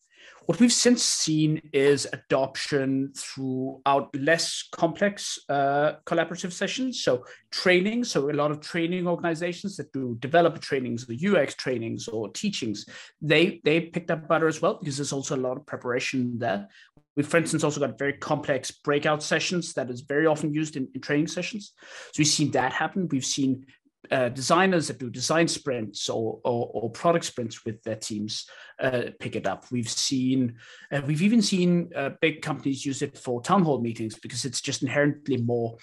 What 0.48 0.60
we've 0.60 0.72
since 0.72 1.02
seen 1.02 1.60
is 1.74 2.08
adoption 2.10 3.12
throughout 3.14 4.08
less 4.16 4.66
complex 4.72 5.38
uh, 5.50 5.96
collaborative 6.06 6.52
sessions. 6.52 7.02
So 7.02 7.26
training, 7.50 8.04
so 8.04 8.30
a 8.30 8.32
lot 8.32 8.50
of 8.50 8.62
training 8.62 9.06
organizations 9.06 9.76
that 9.76 9.92
do 9.92 10.16
developer 10.20 10.56
trainings, 10.56 11.06
the 11.06 11.28
UX 11.28 11.54
trainings 11.54 12.08
or 12.08 12.30
teachings, 12.30 12.86
they 13.20 13.60
they 13.62 13.78
picked 13.78 14.10
up 14.10 14.26
Butter 14.26 14.48
as 14.48 14.62
well 14.62 14.78
because 14.80 14.96
there's 14.96 15.12
also 15.12 15.36
a 15.36 15.44
lot 15.46 15.58
of 15.58 15.66
preparation 15.66 16.38
there. 16.38 16.66
We've, 17.18 17.26
for 17.26 17.38
instance, 17.38 17.64
also 17.64 17.80
got 17.80 17.98
very 17.98 18.12
complex 18.12 18.70
breakout 18.70 19.24
sessions 19.24 19.74
that 19.74 19.90
is 19.90 20.02
very 20.02 20.26
often 20.26 20.54
used 20.54 20.76
in, 20.76 20.86
in 20.94 21.00
training 21.00 21.26
sessions. 21.26 21.72
So 22.12 22.20
we've 22.20 22.28
seen 22.28 22.52
that 22.52 22.72
happen. 22.72 23.08
We've 23.08 23.24
seen 23.24 23.66
uh, 24.12 24.28
designers 24.28 24.86
that 24.86 25.00
do 25.00 25.10
design 25.10 25.48
sprints 25.48 26.08
or, 26.08 26.38
or, 26.44 26.70
or 26.72 26.90
product 26.90 27.24
sprints 27.24 27.64
with 27.64 27.82
their 27.82 27.96
teams 27.96 28.48
uh, 28.78 29.06
pick 29.18 29.34
it 29.34 29.48
up. 29.48 29.66
We've 29.72 29.90
seen, 29.90 30.58
uh, 30.92 31.00
we've 31.04 31.22
even 31.22 31.42
seen 31.42 31.90
uh, 31.96 32.10
big 32.20 32.40
companies 32.40 32.86
use 32.86 33.02
it 33.02 33.18
for 33.18 33.42
town 33.42 33.64
hall 33.64 33.80
meetings 33.80 34.16
because 34.16 34.44
it's 34.44 34.60
just 34.60 34.84
inherently 34.84 35.38
more 35.38 35.76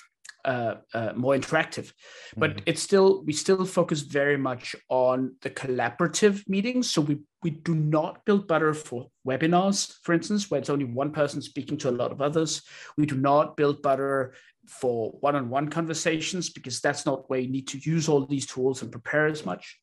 uh, 0.46 0.76
uh, 0.94 1.12
more 1.16 1.36
interactive. 1.36 1.92
But 2.38 2.52
mm-hmm. 2.52 2.64
it's 2.68 2.82
still 2.82 3.24
we 3.26 3.34
still 3.34 3.66
focus 3.66 4.02
very 4.02 4.38
much 4.38 4.76
on 4.90 5.36
the 5.42 5.50
collaborative 5.50 6.48
meetings. 6.48 6.90
So 6.90 7.02
we 7.02 7.20
we 7.44 7.50
do 7.50 7.76
not 7.76 8.24
build 8.26 8.48
Butter 8.48 8.74
for 8.74 9.08
webinars, 9.28 9.94
for 10.04 10.14
instance, 10.14 10.50
where 10.50 10.60
it's 10.60 10.70
only 10.70 10.86
one 10.86 11.12
person 11.12 11.42
speaking 11.42 11.78
to 11.80 11.90
a 11.90 11.98
lot 12.00 12.12
of 12.12 12.22
others. 12.22 12.62
We 12.98 13.06
do 13.06 13.18
not 13.18 13.58
build 13.58 13.82
Butter 13.82 14.34
for 14.68 15.12
one-on-one 15.20 15.70
conversations 15.70 16.50
because 16.50 16.82
that's 16.82 17.06
not 17.06 17.30
where 17.30 17.40
you 17.40 17.50
need 17.50 17.68
to 17.68 17.78
use 17.78 18.10
all 18.10 18.26
these 18.26 18.48
tools 18.48 18.82
and 18.82 18.92
prepare 18.92 19.28
as 19.28 19.46
much. 19.46 19.80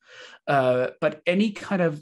Uh, 0.48 0.88
but 1.00 1.22
any 1.26 1.52
kind 1.52 1.82
of 1.82 2.00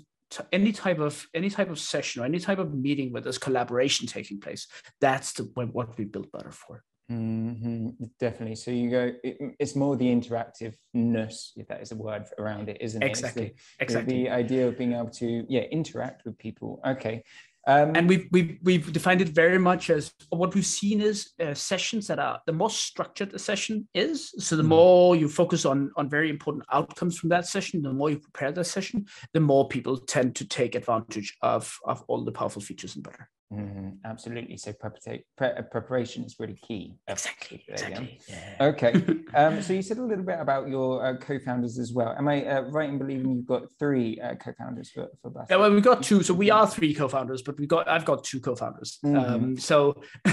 any 0.53 0.73
type 0.73 1.01
of 1.01 1.27
any 1.35 1.51
type 1.51 1.71
of 1.71 1.79
session 1.79 2.23
or 2.23 2.25
any 2.25 2.39
type 2.39 2.59
of 2.59 2.73
meeting 2.73 3.13
where 3.13 3.23
there's 3.23 3.39
collaboration 3.39 4.07
taking 4.07 4.41
place, 4.41 4.67
that's 5.01 5.33
the, 5.33 5.43
what 5.55 5.99
we 5.99 6.05
build 6.05 6.31
Butter 6.31 6.53
for. 6.53 6.85
Mm-hmm, 7.11 8.05
definitely. 8.21 8.55
So 8.55 8.71
you 8.71 8.91
go. 8.91 9.13
It, 9.25 9.39
it's 9.59 9.75
more 9.75 9.97
the 9.97 10.07
interactiveness, 10.07 11.51
if 11.57 11.67
that 11.67 11.83
is 11.83 11.91
a 11.91 11.97
word 11.97 12.27
around 12.39 12.69
it, 12.69 12.77
isn't 12.81 13.03
it? 13.03 13.07
Exactly. 13.07 13.55
The, 13.79 13.85
exactly. 13.85 14.23
The, 14.23 14.31
idea 14.31 14.69
of 14.69 14.79
being 14.79 14.93
able 14.93 15.11
to 15.11 15.45
yeah 15.49 15.63
interact 15.63 16.25
with 16.25 16.39
people. 16.39 16.81
Okay. 16.87 17.25
Um, 17.67 17.93
and 17.95 18.09
we've, 18.09 18.27
we've 18.31 18.59
we've 18.63 18.93
defined 18.93 19.21
it 19.21 19.29
very 19.29 19.59
much 19.59 19.91
as 19.91 20.15
what 20.31 20.55
we've 20.55 20.65
seen 20.65 21.01
is 21.01 21.33
uh, 21.41 21.53
sessions 21.53 22.07
that 22.07 22.19
are 22.19 22.41
the 22.47 22.53
more 22.53 22.71
structured 22.71 23.35
a 23.35 23.39
session 23.39 23.89
is. 23.93 24.33
So 24.39 24.57
the 24.57 24.63
mm-hmm. 24.63 24.71
more 24.71 25.17
you 25.17 25.29
focus 25.29 25.65
on 25.65 25.91
on 25.97 26.09
very 26.09 26.31
important 26.31 26.65
outcomes 26.73 27.19
from 27.19 27.31
that 27.31 27.47
session, 27.47 27.83
the 27.83 27.93
more 27.93 28.11
you 28.11 28.21
prepare 28.21 28.53
that 28.53 28.65
session, 28.65 29.07
the 29.35 29.41
more 29.41 29.67
people 29.69 29.97
tend 29.99 30.37
to 30.37 30.47
take 30.47 30.77
advantage 30.77 31.37
of 31.43 31.77
of 31.85 32.05
all 32.07 32.25
the 32.25 32.33
powerful 32.33 32.63
features 32.63 32.95
in 32.95 33.03
Butter. 33.03 33.29
Mm-hmm, 33.53 33.89
absolutely. 34.05 34.57
So 34.57 34.73
pre- 34.73 35.49
uh, 35.49 35.63
preparation 35.63 36.23
is 36.23 36.37
really 36.39 36.55
key. 36.55 36.95
Exactly. 37.09 37.65
exactly. 37.67 38.21
Yeah. 38.29 38.67
Okay. 38.67 38.93
um, 39.35 39.61
so 39.61 39.73
you 39.73 39.83
said 39.83 39.99
a 39.99 40.05
little 40.05 40.25
bit 40.25 40.39
about 40.39 40.69
your 40.69 41.05
uh, 41.05 41.17
co-founders 41.17 41.77
as 41.79 41.93
well. 41.93 42.15
Am 42.17 42.29
I 42.29 42.45
uh, 42.45 42.61
right 42.63 42.89
in 42.89 42.99
believing 42.99 43.35
you've 43.35 43.47
got 43.47 43.65
three 43.79 44.21
uh, 44.21 44.37
co-founders 44.37 44.91
for 44.91 45.09
for 45.21 45.33
Yeah, 45.51 45.57
well, 45.57 45.73
we've 45.73 45.83
got 45.83 46.05
two. 46.05 46.23
So 46.23 46.33
we 46.33 46.51
are 46.51 46.67
three 46.67 46.95
co-founders, 46.95 47.43
but 47.43 47.59
we 47.59 47.67
got 47.67 47.89
I've 47.89 48.05
got 48.05 48.23
two 48.23 48.39
co-founders. 48.39 48.99
Mm-hmm. 49.05 49.35
Um, 49.35 49.59
so 49.59 50.01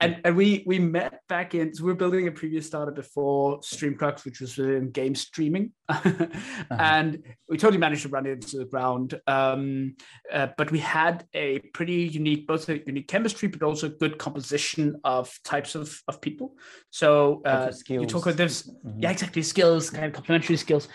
and, 0.00 0.20
and 0.24 0.34
we 0.34 0.64
we 0.66 0.78
met 0.78 1.20
back 1.28 1.54
in. 1.54 1.74
So 1.74 1.84
we 1.84 1.92
are 1.92 1.96
building 1.96 2.26
a 2.26 2.32
previous 2.32 2.66
startup 2.66 2.94
before 2.94 3.60
Streamcrux, 3.60 4.24
which 4.24 4.40
was 4.40 4.58
in 4.58 4.90
game 4.92 5.14
streaming, 5.14 5.72
uh-huh. 5.88 6.26
and 6.70 7.22
we 7.48 7.56
totally 7.56 7.78
managed 7.78 8.02
to 8.02 8.08
run 8.08 8.26
it 8.26 8.32
into 8.32 8.58
the 8.58 8.64
ground. 8.64 9.20
Um, 9.26 9.96
uh, 10.32 10.48
but 10.56 10.70
we 10.70 10.78
had 10.78 11.26
a 11.34 11.58
pretty 11.74 12.02
unique 12.04 12.46
both 12.46 12.68
a 12.68 12.78
unique 12.86 13.08
chemistry, 13.08 13.48
but 13.48 13.62
also 13.62 13.88
good 13.88 14.18
composition 14.18 15.00
of 15.04 15.38
types 15.44 15.74
of, 15.74 16.02
of 16.08 16.20
people. 16.20 16.56
So 16.90 17.42
uh, 17.44 17.72
you 17.88 18.06
talk 18.06 18.22
about 18.22 18.36
this, 18.36 18.68
mm-hmm. 18.68 19.00
yeah, 19.00 19.10
exactly, 19.10 19.42
skills, 19.42 19.90
kind 19.90 20.06
of 20.06 20.12
complementary 20.12 20.56
skills. 20.56 20.88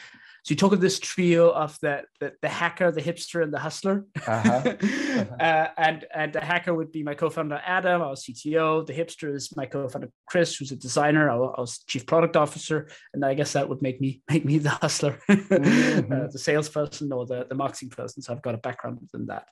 So 0.44 0.54
you 0.54 0.56
talk 0.56 0.74
of 0.74 0.82
this 0.82 1.00
trio 1.00 1.52
of 1.52 1.78
the 1.82 2.02
the, 2.20 2.34
the 2.42 2.50
hacker, 2.50 2.92
the 2.92 3.02
hipster, 3.02 3.44
and 3.44 3.54
the 3.54 3.60
hustler. 3.60 4.06
Uh-huh. 4.28 4.76
Uh-huh. 5.12 5.36
uh, 5.40 5.68
and 5.78 6.06
and 6.16 6.34
the 6.34 6.40
hacker 6.40 6.74
would 6.74 6.92
be 6.92 7.04
my 7.04 7.14
co-founder 7.14 7.62
Adam, 7.66 8.02
our 8.02 8.14
CTO. 8.14 8.86
The 8.86 8.94
hipster 8.94 9.36
is 9.36 9.54
my 9.56 9.66
co-founder 9.66 10.10
Chris, 10.26 10.56
who's 10.56 10.72
a 10.72 10.76
designer, 10.76 11.30
our, 11.30 11.60
our 11.60 11.66
chief 11.86 12.06
product 12.06 12.38
officer, 12.38 12.90
and 13.14 13.26
I 13.26 13.34
guess 13.34 13.54
that 13.54 13.68
would 13.68 13.82
make 13.82 14.00
me 14.00 14.22
make 14.30 14.46
me 14.46 14.58
the 14.58 14.70
hustler, 14.70 15.20
mm-hmm. 15.30 16.12
uh, 16.12 16.28
the 16.28 16.40
salesperson 16.40 17.12
or 17.12 17.26
the 17.26 17.46
the 17.48 17.56
marketing 17.56 17.90
person. 17.90 18.22
So 18.24 18.34
I've 18.34 18.42
got 18.42 18.56
a 18.56 18.60
background 18.60 19.00
in 19.14 19.26
that. 19.28 19.48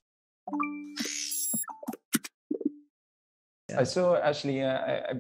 I 3.78 3.84
saw 3.84 4.16
actually, 4.18 4.62
uh, 4.62 4.78
I, 4.78 4.94
I, 4.94 5.14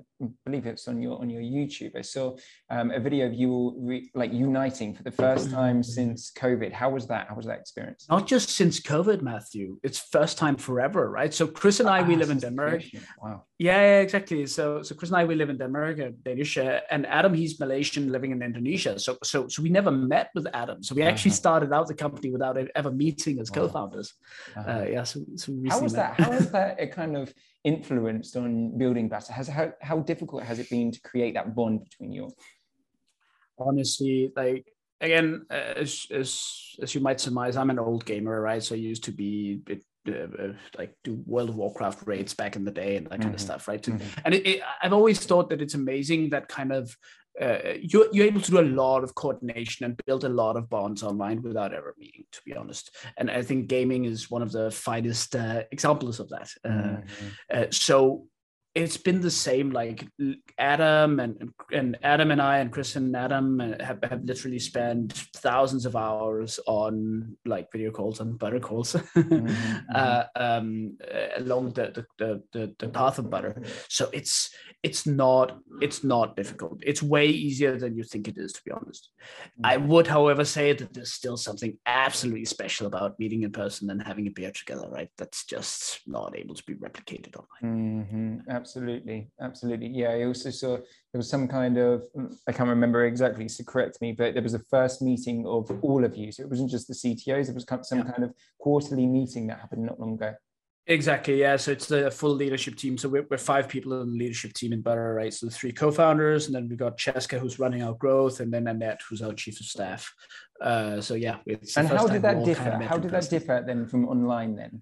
believe 0.46 0.66
it's 0.66 0.88
on 0.88 1.02
your 1.02 1.20
on 1.20 1.30
your 1.30 1.42
YouTube. 1.42 1.96
I 1.96 2.02
saw 2.02 2.36
um, 2.70 2.92
a 2.92 3.00
video 3.00 3.26
of 3.28 3.34
you 3.34 3.76
re, 3.78 4.10
like 4.16 4.34
uniting 4.34 4.94
for 4.96 5.04
the 5.04 5.12
first 5.12 5.52
time 5.52 5.84
since 5.84 6.32
COVID. 6.32 6.72
How 6.72 6.90
was 6.90 7.08
that? 7.08 7.28
How 7.30 7.36
was 7.36 7.46
that 7.46 7.60
experience? 7.60 8.06
Not 8.10 8.28
just 8.28 8.50
since 8.50 8.80
COVID, 8.80 9.22
Matthew. 9.22 9.80
It's 9.84 10.00
first 10.00 10.38
time 10.38 10.56
forever, 10.56 11.10
right? 11.10 11.34
So 11.34 11.48
Chris 11.48 11.80
and 11.80 11.90
I, 11.90 12.02
ah, 12.02 12.04
we 12.04 12.16
live 12.16 12.30
in 12.30 12.40
Denmark. 12.40 12.84
Wow. 13.22 13.44
Yeah, 13.60 13.82
yeah, 13.82 14.00
exactly. 14.00 14.46
So 14.46 14.82
so 14.84 14.96
Chris 14.96 15.10
and 15.10 15.18
I, 15.18 15.26
we 15.26 15.36
live 15.36 15.50
in 15.50 15.58
Denmark, 15.58 16.00
uh, 16.00 16.12
Danish, 16.24 16.58
uh, 16.58 16.80
and 16.90 17.06
Adam, 17.06 17.34
he's 17.34 17.60
Malaysian, 17.60 18.10
living 18.10 18.32
in 18.32 18.42
Indonesia. 18.42 18.98
So 18.98 19.18
so 19.22 19.50
so 19.50 19.62
we 19.62 19.68
never 19.68 19.92
met 19.92 20.30
with 20.34 20.48
Adam. 20.54 20.82
So 20.82 20.96
we 20.96 21.02
actually 21.04 21.32
uh-huh. 21.32 21.44
started 21.44 21.74
out 21.74 21.88
the 21.88 21.94
company 21.94 22.32
without 22.32 22.56
ever 22.74 22.90
meeting 22.90 23.38
as 23.42 23.50
co-founders. 23.50 24.14
Uh-huh. 24.56 24.72
Uh, 24.72 24.86
yeah. 24.86 25.04
So, 25.04 25.20
so 25.36 25.52
how 25.68 25.82
was 25.82 25.92
met. 25.92 26.16
that? 26.18 26.26
How 26.26 26.32
was 26.32 26.50
that? 26.52 26.80
A 26.80 26.88
kind 26.88 27.18
of 27.18 27.34
influenced 27.66 28.38
on 28.38 28.78
building 28.78 29.10
Butter? 29.10 29.34
Has 29.34 29.50
how, 29.50 29.74
how 29.82 30.00
difficult 30.00 30.44
has 30.44 30.60
it 30.60 30.70
been 30.70 30.94
to 30.94 31.02
create 31.02 31.34
that 31.34 31.54
bond 31.54 31.84
between 31.84 32.14
you? 32.14 32.32
Honestly, 33.58 34.32
like 34.38 34.72
again, 35.02 35.46
as 35.50 36.08
as 36.12 36.78
as 36.82 36.96
you 36.96 37.02
might 37.02 37.20
surmise, 37.20 37.58
I'm 37.58 37.72
an 37.72 37.80
old 37.80 38.06
gamer, 38.06 38.40
right? 38.40 38.64
So 38.64 38.74
I 38.76 38.78
used 38.78 39.04
to 39.04 39.12
be 39.12 39.60
uh, 40.14 40.44
uh, 40.44 40.54
like 40.78 40.96
do 41.04 41.22
World 41.26 41.50
of 41.50 41.56
Warcraft 41.56 42.08
raids 42.08 42.34
back 42.34 42.56
in 42.56 42.66
the 42.66 42.72
day 42.72 42.98
and 42.98 43.06
that 43.08 43.12
kind 43.12 43.24
mm-hmm. 43.26 43.36
of 43.36 43.42
stuff, 43.42 43.68
right? 43.68 43.82
Mm-hmm. 43.82 44.20
And 44.26 44.34
it, 44.36 44.48
it, 44.48 44.62
I've 44.82 44.94
always 44.94 45.20
thought 45.20 45.50
that 45.50 45.62
it's 45.62 45.74
amazing 45.74 46.30
that 46.30 46.48
kind 46.48 46.72
of 46.72 46.96
uh, 47.40 47.74
you're, 47.82 48.08
you're 48.12 48.26
able 48.26 48.42
to 48.42 48.52
do 48.52 48.60
a 48.60 48.62
lot 48.62 49.04
of 49.04 49.16
coordination 49.16 49.86
and 49.86 50.00
build 50.06 50.26
a 50.26 50.30
lot 50.30 50.58
of 50.58 50.70
bonds 50.70 51.04
online 51.04 51.42
without 51.42 51.74
ever 51.74 51.96
meeting, 51.98 52.26
to 52.32 52.42
be 52.46 52.54
honest. 52.54 52.96
And 53.18 53.32
I 53.32 53.42
think 53.42 53.68
gaming 53.68 54.06
is 54.06 54.30
one 54.30 54.42
of 54.42 54.52
the 54.52 54.70
finest 54.72 55.36
uh, 55.36 55.64
examples 55.72 56.20
of 56.20 56.30
that. 56.30 56.50
Uh, 56.66 56.70
mm-hmm. 56.70 57.28
Uh, 57.54 57.66
so 57.72 58.26
it's 58.76 58.98
been 58.98 59.20
the 59.20 59.32
same 59.32 59.72
like 59.72 60.08
adam 60.58 61.20
and 61.20 61.52
and 61.72 61.98
adam 62.04 62.30
and 62.32 62.42
i 62.42 62.60
and 62.60 62.72
chris 62.72 62.96
and 62.96 63.16
adam 63.16 63.60
have, 63.80 64.00
have 64.04 64.24
literally 64.24 64.60
spent 64.60 65.14
thousands 65.38 65.86
of 65.86 65.96
hours 65.96 66.60
on 66.68 67.36
like 67.46 67.72
video 67.72 67.92
calls 67.92 68.20
and 68.20 68.38
butter 68.38 68.60
calls. 68.60 68.96
Mm-hmm. 69.30 69.78
uh, 69.94 70.24
um, 70.36 70.98
along 71.38 71.72
the, 71.74 72.06
the 72.18 72.42
the, 72.52 72.76
the 72.80 72.90
path 72.90 73.20
of 73.20 73.30
butter. 73.30 73.62
So 73.88 74.10
it's 74.14 74.50
it's 74.82 75.06
not 75.06 75.60
it's 75.82 76.04
not 76.04 76.36
difficult. 76.36 76.80
It's 76.82 77.04
way 77.04 77.28
easier 77.28 77.78
than 77.78 77.96
you 77.96 78.04
think 78.04 78.28
it 78.28 78.38
is 78.38 78.54
to 78.54 78.62
be 78.64 78.72
honest. 78.72 79.10
Mm-hmm. 79.20 79.66
i 79.66 79.78
would 79.78 80.08
however 80.08 80.46
say 80.46 80.74
that 80.74 80.94
there's 80.94 81.14
still 81.14 81.38
something 81.38 81.78
absolutely 81.86 82.46
special 82.46 82.88
about 82.88 83.20
meeting 83.20 83.44
in 83.44 83.52
person 83.52 83.90
and 83.90 84.02
having 84.02 84.28
a 84.28 84.32
beer 84.32 84.52
together 84.52 84.88
right? 84.90 85.10
That's 85.18 85.46
just 85.46 86.02
not 86.08 86.38
able 86.38 86.56
to 86.56 86.64
be 86.64 86.76
replicated 86.76 87.36
online. 87.36 88.06
Mm-hmm 88.06 88.59
absolutely 88.60 89.30
absolutely 89.42 89.88
yeah 89.88 90.10
i 90.10 90.24
also 90.24 90.50
saw 90.50 90.76
there 90.78 91.20
was 91.22 91.30
some 91.30 91.48
kind 91.48 91.78
of 91.78 92.04
i 92.48 92.52
can't 92.52 92.70
remember 92.70 93.06
exactly 93.06 93.48
so 93.48 93.64
correct 93.64 94.02
me 94.02 94.12
but 94.12 94.34
there 94.34 94.44
was 94.44 94.54
a 94.54 94.66
first 94.70 95.02
meeting 95.02 95.46
of 95.48 95.72
all 95.82 96.04
of 96.04 96.16
you 96.16 96.32
so 96.32 96.44
it 96.44 96.50
wasn't 96.50 96.70
just 96.70 96.88
the 96.88 96.94
ctos 96.94 97.50
it 97.50 97.56
was 97.56 97.66
some 97.88 98.00
yeah. 98.00 98.12
kind 98.12 98.24
of 98.24 98.34
quarterly 98.60 99.06
meeting 99.06 99.48
that 99.48 99.60
happened 99.60 99.86
not 99.86 100.00
long 100.00 100.14
ago 100.14 100.34
Exactly. 100.90 101.40
Yeah. 101.40 101.56
So 101.58 101.72
it's 101.72 101.86
the 101.86 102.10
full 102.10 102.34
leadership 102.34 102.76
team. 102.76 102.98
So 102.98 103.10
we're, 103.10 103.26
we're 103.30 103.38
five 103.38 103.70
people 103.70 104.02
in 104.02 104.12
the 104.12 104.18
leadership 104.18 104.54
team 104.54 104.74
in 104.74 104.82
Butter, 104.82 105.14
right? 105.14 105.32
So 105.32 105.46
the 105.46 105.52
three 105.52 105.72
co-founders, 105.72 106.48
and 106.48 106.56
then 106.56 106.68
we've 106.68 106.80
got 106.80 106.98
Cheska, 106.98 107.38
who's 107.38 107.60
running 107.60 107.84
our 107.84 107.94
growth, 107.94 108.40
and 108.40 108.52
then 108.52 108.68
Annette, 108.68 109.02
who's 109.08 109.22
our 109.22 109.34
chief 109.34 109.60
of 109.60 109.68
staff. 109.68 110.12
Uh, 110.60 111.00
so 111.00 111.14
yeah. 111.14 111.38
and 111.78 111.88
how 111.88 112.08
did 112.08 112.24
that 112.24 112.44
differ? 112.44 112.64
Kind 112.64 112.82
of 112.82 112.90
how 112.90 112.98
did 112.98 113.12
that 113.12 113.30
differ 113.30 113.64
then 113.66 113.88
from 113.88 114.10
online 114.10 114.56
then? 114.56 114.82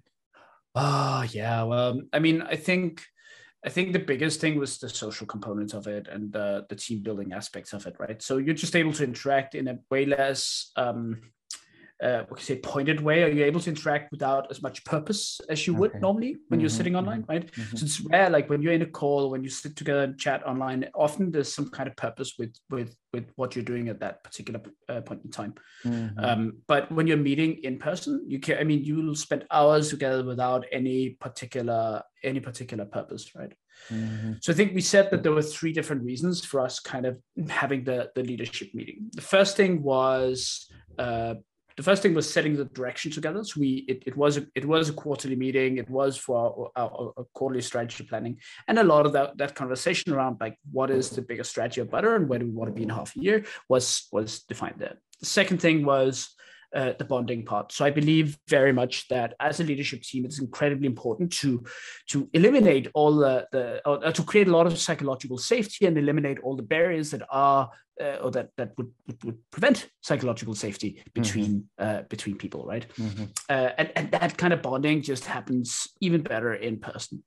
Oh 0.74 1.26
yeah. 1.30 1.62
Well, 1.64 2.00
I 2.12 2.20
mean, 2.20 2.40
I 2.40 2.56
think 2.56 3.04
I 3.64 3.70
think 3.70 3.92
the 3.92 3.98
biggest 3.98 4.40
thing 4.40 4.56
was 4.56 4.78
the 4.78 4.88
social 4.88 5.26
component 5.26 5.74
of 5.74 5.88
it 5.88 6.06
and 6.06 6.32
the, 6.32 6.64
the 6.68 6.76
team 6.76 7.02
building 7.02 7.32
aspects 7.32 7.72
of 7.72 7.86
it, 7.86 7.96
right? 7.98 8.22
So 8.22 8.36
you're 8.36 8.54
just 8.54 8.76
able 8.76 8.92
to 8.92 9.04
interact 9.04 9.56
in 9.56 9.66
a 9.66 9.78
way 9.90 10.06
less 10.06 10.70
um, 10.76 11.20
uh, 12.02 12.18
what 12.28 12.36
can 12.36 12.38
you 12.38 12.44
say, 12.44 12.60
pointed 12.60 13.00
way? 13.00 13.24
Are 13.24 13.28
you 13.28 13.44
able 13.44 13.60
to 13.60 13.70
interact 13.70 14.12
without 14.12 14.50
as 14.50 14.62
much 14.62 14.84
purpose 14.84 15.40
as 15.48 15.66
you 15.66 15.74
would 15.74 15.94
normally 16.00 16.36
when 16.48 16.58
mm-hmm, 16.58 16.60
you're 16.60 16.70
sitting 16.70 16.94
online, 16.94 17.22
mm-hmm, 17.22 17.32
right? 17.32 17.52
Mm-hmm. 17.52 17.76
So 17.76 17.84
it's 17.84 18.00
rare, 18.00 18.30
like 18.30 18.48
when 18.48 18.62
you're 18.62 18.72
in 18.72 18.82
a 18.82 18.86
call, 18.86 19.30
when 19.30 19.42
you 19.42 19.50
sit 19.50 19.74
together 19.74 20.02
and 20.02 20.18
chat 20.18 20.46
online, 20.46 20.88
often 20.94 21.32
there's 21.32 21.52
some 21.52 21.70
kind 21.70 21.88
of 21.88 21.96
purpose 21.96 22.34
with 22.38 22.54
with 22.70 22.94
with 23.12 23.32
what 23.36 23.56
you're 23.56 23.64
doing 23.64 23.88
at 23.88 24.00
that 24.00 24.22
particular 24.22 24.60
uh, 24.88 25.00
point 25.00 25.22
in 25.24 25.30
time. 25.30 25.54
Mm-hmm. 25.84 26.24
Um, 26.24 26.58
but 26.68 26.90
when 26.92 27.06
you're 27.06 27.16
meeting 27.16 27.58
in 27.64 27.78
person, 27.78 28.24
you 28.28 28.38
can, 28.38 28.58
I 28.58 28.64
mean, 28.64 28.84
you'll 28.84 29.14
spend 29.14 29.44
hours 29.50 29.88
together 29.88 30.24
without 30.24 30.66
any 30.70 31.10
particular 31.10 32.02
any 32.22 32.40
particular 32.40 32.84
purpose, 32.84 33.34
right? 33.34 33.52
Mm-hmm. 33.90 34.34
So 34.40 34.52
I 34.52 34.56
think 34.56 34.74
we 34.74 34.80
said 34.80 35.10
that 35.10 35.22
there 35.22 35.32
were 35.32 35.42
three 35.42 35.72
different 35.72 36.02
reasons 36.02 36.44
for 36.44 36.60
us 36.60 36.80
kind 36.80 37.06
of 37.06 37.18
having 37.48 37.84
the 37.84 38.10
the 38.14 38.22
leadership 38.22 38.68
meeting. 38.74 39.10
The 39.14 39.22
first 39.22 39.56
thing 39.56 39.82
was 39.82 40.70
uh, 40.98 41.34
the 41.78 41.84
first 41.84 42.02
thing 42.02 42.12
was 42.12 42.28
setting 42.28 42.56
the 42.56 42.64
direction 42.64 43.12
together. 43.12 43.44
So 43.44 43.60
we 43.60 43.84
it, 43.86 44.02
it 44.04 44.16
was 44.16 44.36
a, 44.36 44.44
it 44.56 44.64
was 44.64 44.88
a 44.88 44.92
quarterly 44.92 45.36
meeting. 45.36 45.78
It 45.78 45.88
was 45.88 46.16
for 46.16 46.72
our, 46.76 46.84
our, 46.84 47.12
our, 47.16 47.24
quarterly 47.34 47.62
strategy 47.62 48.02
planning, 48.02 48.38
and 48.66 48.80
a 48.80 48.82
lot 48.82 49.06
of 49.06 49.12
that 49.12 49.38
that 49.38 49.54
conversation 49.54 50.12
around 50.12 50.38
like 50.40 50.58
what 50.72 50.90
is 50.90 51.10
the 51.10 51.22
biggest 51.22 51.50
strategy 51.50 51.80
of 51.80 51.88
Butter 51.88 52.16
and 52.16 52.28
where 52.28 52.40
do 52.40 52.46
we 52.46 52.50
want 52.50 52.68
to 52.68 52.74
be 52.74 52.82
in 52.82 52.88
half 52.88 53.14
a 53.14 53.20
year 53.20 53.44
was 53.68 54.08
was 54.10 54.40
defined 54.40 54.74
there. 54.78 54.96
The 55.20 55.26
second 55.26 55.58
thing 55.60 55.84
was 55.84 56.34
uh, 56.74 56.92
the 56.98 57.04
bonding 57.04 57.44
part. 57.44 57.72
So 57.72 57.84
I 57.84 57.90
believe 57.90 58.38
very 58.48 58.72
much 58.72 59.08
that 59.08 59.34
as 59.40 59.60
a 59.60 59.64
leadership 59.64 60.02
team, 60.02 60.24
it's 60.24 60.40
incredibly 60.40 60.86
important 60.86 61.32
to 61.34 61.64
to 62.10 62.28
eliminate 62.32 62.88
all 62.94 63.16
the 63.16 63.46
the 63.52 63.80
or, 63.88 64.12
to 64.12 64.22
create 64.22 64.48
a 64.48 64.52
lot 64.52 64.66
of 64.66 64.78
psychological 64.78 65.38
safety 65.38 65.86
and 65.86 65.96
eliminate 65.96 66.38
all 66.40 66.56
the 66.56 66.62
barriers 66.62 67.10
that 67.10 67.22
are 67.30 67.70
uh, 68.00 68.16
or 68.22 68.30
that 68.30 68.50
that 68.56 68.72
would, 68.76 68.90
would, 69.06 69.24
would 69.24 69.38
prevent 69.50 69.88
psychological 70.02 70.54
safety 70.54 71.02
between 71.14 71.68
mm-hmm. 71.80 71.98
uh, 71.98 72.02
between 72.02 72.36
people, 72.36 72.64
right? 72.66 72.86
Mm-hmm. 72.96 73.24
Uh, 73.48 73.70
and 73.78 73.92
and 73.96 74.10
that 74.12 74.36
kind 74.36 74.52
of 74.52 74.62
bonding 74.62 75.02
just 75.02 75.24
happens 75.24 75.88
even 76.00 76.22
better 76.22 76.54
in 76.54 76.78
person. 76.78 77.22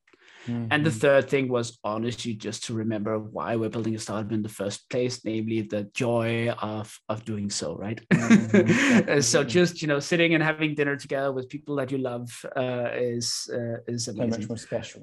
Mm-hmm. 0.48 0.68
And 0.72 0.86
the 0.86 0.90
mm-hmm. 0.90 1.00
third 1.00 1.30
thing 1.30 1.48
was 1.50 1.78
honestly 1.84 2.34
just 2.34 2.64
to 2.66 2.74
remember 2.74 3.20
why 3.20 3.56
we're 3.56 3.70
building 3.70 3.96
a 3.96 4.00
startup 4.00 4.32
in 4.32 4.42
the 4.42 4.50
first 4.50 4.90
place, 4.90 5.24
namely 5.24 5.62
the 5.62 5.84
joy 5.94 6.50
of 6.50 6.98
of 7.10 7.24
doing 7.26 7.50
so, 7.50 7.76
right? 7.76 8.02
Mm-hmm. 8.10 9.20
so 9.32 9.44
just 9.44 9.82
you 9.82 9.88
know, 9.88 10.00
sitting 10.00 10.34
and 10.34 10.44
having 10.44 10.76
dinner 10.76 10.96
together 10.96 11.32
with 11.32 11.50
people 11.50 11.76
that 11.76 11.92
you 11.92 11.98
love 11.98 12.30
uh, 12.56 12.90
is 12.94 13.50
uh, 13.54 13.78
is 13.88 14.08
amazing. 14.08 14.32
So 14.32 14.40
much 14.40 14.50
more 14.50 14.58
special. 14.58 15.02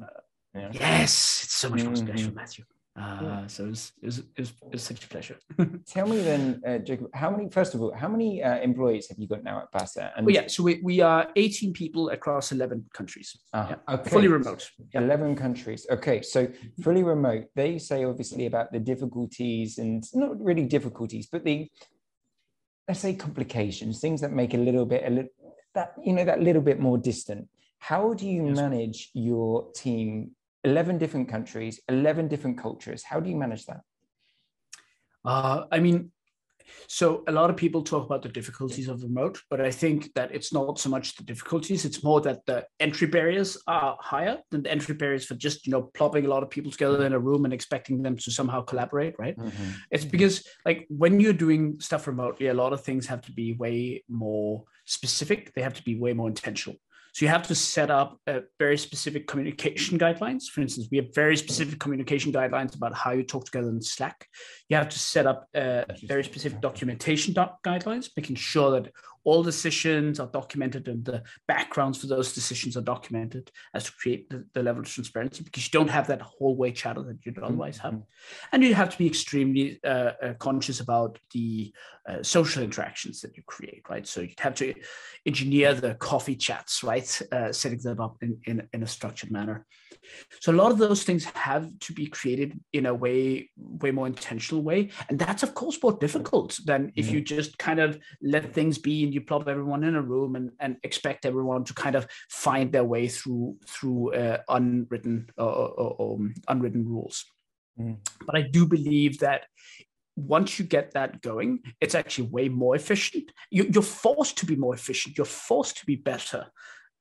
Yeah. 0.54 0.70
Yes, 0.72 1.42
it's 1.44 1.54
so 1.54 1.68
much 1.68 1.84
more 1.84 1.96
special, 1.96 2.28
mm-hmm. 2.28 2.34
Matthew. 2.34 2.64
Uh, 2.98 3.46
so 3.46 3.64
it 3.64 3.70
was, 3.70 3.92
it, 4.02 4.06
was, 4.06 4.18
it, 4.18 4.24
was, 4.38 4.48
it 4.48 4.72
was 4.72 4.82
such 4.82 5.04
a 5.04 5.08
pleasure. 5.08 5.36
Tell 5.86 6.08
me 6.08 6.20
then, 6.20 6.60
uh, 6.66 6.70
Jakub, 6.78 7.08
how 7.14 7.30
many, 7.30 7.48
first 7.48 7.74
of 7.74 7.80
all, 7.80 7.92
how 7.94 8.08
many 8.08 8.42
uh, 8.42 8.58
employees 8.58 9.08
have 9.08 9.18
you 9.18 9.28
got 9.28 9.44
now 9.44 9.60
at 9.60 9.70
Butter? 9.70 10.10
And 10.16 10.26
well, 10.26 10.34
yeah, 10.34 10.48
so 10.48 10.64
we, 10.64 10.80
we 10.82 11.00
are 11.00 11.28
18 11.36 11.72
people 11.72 12.10
across 12.10 12.50
11 12.50 12.86
countries. 12.92 13.38
Uh, 13.52 13.66
yeah. 13.70 13.94
okay. 13.94 14.10
Fully 14.10 14.28
remote. 14.28 14.68
Yeah. 14.92 15.02
11 15.02 15.36
countries. 15.36 15.86
Okay, 15.90 16.22
so 16.22 16.48
fully 16.82 17.04
remote. 17.04 17.44
They 17.54 17.78
say 17.78 18.04
obviously 18.04 18.46
about 18.46 18.72
the 18.72 18.80
difficulties 18.80 19.78
and 19.78 20.04
not 20.14 20.42
really 20.42 20.64
difficulties, 20.64 21.28
but 21.30 21.44
the, 21.44 21.70
let's 22.88 23.00
say 23.00 23.14
complications, 23.14 24.00
things 24.00 24.20
that 24.22 24.32
make 24.32 24.54
a 24.54 24.58
little 24.58 24.86
bit, 24.86 25.04
a 25.06 25.10
little, 25.10 25.30
that, 25.74 25.94
you 26.04 26.12
know, 26.12 26.24
that 26.24 26.42
little 26.42 26.62
bit 26.62 26.80
more 26.80 26.98
distant. 26.98 27.48
How 27.78 28.12
do 28.12 28.26
you 28.28 28.48
yes. 28.48 28.56
manage 28.56 29.10
your 29.14 29.70
team 29.72 30.32
11 30.68 30.98
different 30.98 31.28
countries, 31.28 31.80
11 31.88 32.28
different 32.28 32.58
cultures. 32.58 33.02
How 33.02 33.20
do 33.20 33.30
you 33.30 33.36
manage 33.36 33.64
that? 33.66 33.80
Uh, 35.24 35.64
I 35.72 35.78
mean, 35.78 36.12
so 36.86 37.24
a 37.26 37.32
lot 37.32 37.48
of 37.50 37.56
people 37.56 37.82
talk 37.82 38.04
about 38.04 38.22
the 38.22 38.28
difficulties 38.28 38.88
of 38.88 39.02
remote, 39.02 39.40
but 39.50 39.60
I 39.60 39.70
think 39.70 40.12
that 40.14 40.34
it's 40.34 40.52
not 40.52 40.78
so 40.78 40.90
much 40.90 41.16
the 41.16 41.22
difficulties; 41.22 41.84
it's 41.84 42.04
more 42.04 42.20
that 42.22 42.44
the 42.46 42.66
entry 42.78 43.06
barriers 43.06 43.56
are 43.66 43.96
higher 44.00 44.38
than 44.50 44.62
the 44.62 44.70
entry 44.70 44.94
barriers 44.94 45.24
for 45.24 45.34
just 45.34 45.66
you 45.66 45.72
know 45.72 45.82
plopping 45.94 46.26
a 46.26 46.28
lot 46.28 46.42
of 46.42 46.50
people 46.50 46.70
together 46.70 47.04
in 47.06 47.12
a 47.12 47.18
room 47.18 47.44
and 47.44 47.54
expecting 47.54 48.02
them 48.02 48.16
to 48.18 48.30
somehow 48.30 48.60
collaborate. 48.60 49.14
Right? 49.18 49.36
Mm-hmm. 49.36 49.70
It's 49.90 50.04
because 50.04 50.46
like 50.64 50.86
when 50.88 51.20
you're 51.20 51.32
doing 51.32 51.80
stuff 51.80 52.06
remotely, 52.06 52.48
a 52.48 52.54
lot 52.54 52.72
of 52.72 52.82
things 52.82 53.06
have 53.06 53.22
to 53.22 53.32
be 53.32 53.54
way 53.54 54.04
more 54.08 54.64
specific. 54.84 55.54
They 55.54 55.62
have 55.62 55.74
to 55.74 55.82
be 55.82 55.98
way 55.98 56.12
more 56.12 56.28
intentional. 56.28 56.76
So 57.18 57.24
you 57.24 57.30
have 57.30 57.48
to 57.48 57.54
set 57.56 57.90
up 57.90 58.20
very 58.60 58.78
specific 58.78 59.26
communication 59.26 59.98
guidelines. 59.98 60.44
For 60.44 60.60
instance, 60.60 60.86
we 60.88 60.98
have 60.98 61.12
very 61.12 61.36
specific 61.36 61.80
communication 61.80 62.32
guidelines 62.32 62.76
about 62.76 62.94
how 62.94 63.10
you 63.10 63.24
talk 63.24 63.44
together 63.44 63.70
in 63.70 63.82
Slack. 63.82 64.28
You 64.68 64.76
have 64.76 64.88
to 64.90 64.98
set 64.98 65.26
up 65.26 65.48
uh, 65.54 65.84
very 66.04 66.24
specific 66.24 66.60
documentation 66.60 67.32
doc- 67.32 67.62
guidelines, 67.62 68.10
making 68.16 68.36
sure 68.36 68.70
that 68.72 68.92
all 69.28 69.42
decisions 69.42 70.18
are 70.20 70.26
documented 70.28 70.88
and 70.88 71.04
the 71.04 71.22
backgrounds 71.46 71.98
for 71.98 72.06
those 72.06 72.32
decisions 72.32 72.78
are 72.78 72.82
documented 72.82 73.50
as 73.74 73.84
to 73.84 73.92
create 73.92 74.28
the, 74.30 74.42
the 74.54 74.62
level 74.62 74.80
of 74.80 74.88
transparency 74.88 75.42
because 75.42 75.64
you 75.64 75.70
don't 75.70 75.90
have 75.90 76.06
that 76.06 76.22
hallway 76.22 76.72
chatter 76.72 77.02
that 77.02 77.18
you'd 77.24 77.38
otherwise 77.38 77.76
have. 77.76 77.92
Mm-hmm. 77.92 78.46
And 78.52 78.64
you 78.64 78.74
have 78.74 78.88
to 78.88 78.96
be 78.96 79.06
extremely 79.06 79.80
uh, 79.84 80.12
uh, 80.22 80.34
conscious 80.38 80.80
about 80.80 81.18
the 81.32 81.74
uh, 82.08 82.22
social 82.22 82.62
interactions 82.62 83.20
that 83.20 83.36
you 83.36 83.42
create, 83.46 83.82
right? 83.90 84.06
So 84.06 84.22
you'd 84.22 84.40
have 84.40 84.54
to 84.54 84.72
engineer 85.26 85.74
the 85.74 85.94
coffee 85.96 86.36
chats, 86.36 86.82
right? 86.82 87.22
Uh, 87.30 87.52
setting 87.52 87.80
them 87.80 88.00
up 88.00 88.16
in, 88.22 88.38
in, 88.46 88.66
in 88.72 88.82
a 88.82 88.86
structured 88.86 89.30
manner. 89.30 89.66
So 90.40 90.52
a 90.52 90.54
lot 90.54 90.72
of 90.72 90.78
those 90.78 91.02
things 91.02 91.24
have 91.26 91.78
to 91.80 91.92
be 91.92 92.06
created 92.06 92.58
in 92.72 92.86
a 92.86 92.94
way, 92.94 93.50
way 93.58 93.90
more 93.90 94.06
intentional 94.06 94.57
way. 94.60 94.90
And 95.08 95.18
that's 95.18 95.42
of 95.42 95.54
course 95.54 95.78
more 95.82 95.92
difficult 95.92 96.58
than 96.64 96.92
if 96.96 97.10
you 97.10 97.20
just 97.20 97.58
kind 97.58 97.80
of 97.80 97.98
let 98.22 98.52
things 98.52 98.78
be 98.78 99.04
and 99.04 99.12
you 99.12 99.20
plop 99.20 99.48
everyone 99.48 99.84
in 99.84 99.96
a 99.96 100.02
room 100.02 100.36
and, 100.36 100.50
and 100.60 100.76
expect 100.82 101.26
everyone 101.26 101.64
to 101.64 101.74
kind 101.74 101.96
of 101.96 102.06
find 102.28 102.72
their 102.72 102.84
way 102.84 103.08
through 103.08 103.56
through 103.66 104.14
uh, 104.14 104.38
unwritten 104.48 105.30
uh, 105.38 105.44
or, 105.44 106.16
um, 106.16 106.34
unwritten 106.48 106.86
rules. 106.86 107.24
Mm. 107.78 107.98
But 108.26 108.36
I 108.36 108.42
do 108.42 108.66
believe 108.66 109.18
that 109.18 109.44
once 110.16 110.58
you 110.58 110.64
get 110.64 110.92
that 110.92 111.22
going, 111.22 111.60
it's 111.80 111.94
actually 111.94 112.28
way 112.28 112.48
more 112.48 112.74
efficient. 112.74 113.30
You, 113.50 113.70
are 113.76 113.82
forced 113.82 114.36
to 114.38 114.46
be 114.46 114.56
more 114.56 114.74
efficient. 114.74 115.16
You're 115.16 115.24
forced 115.24 115.76
to 115.78 115.86
be 115.86 115.94
better 115.94 116.46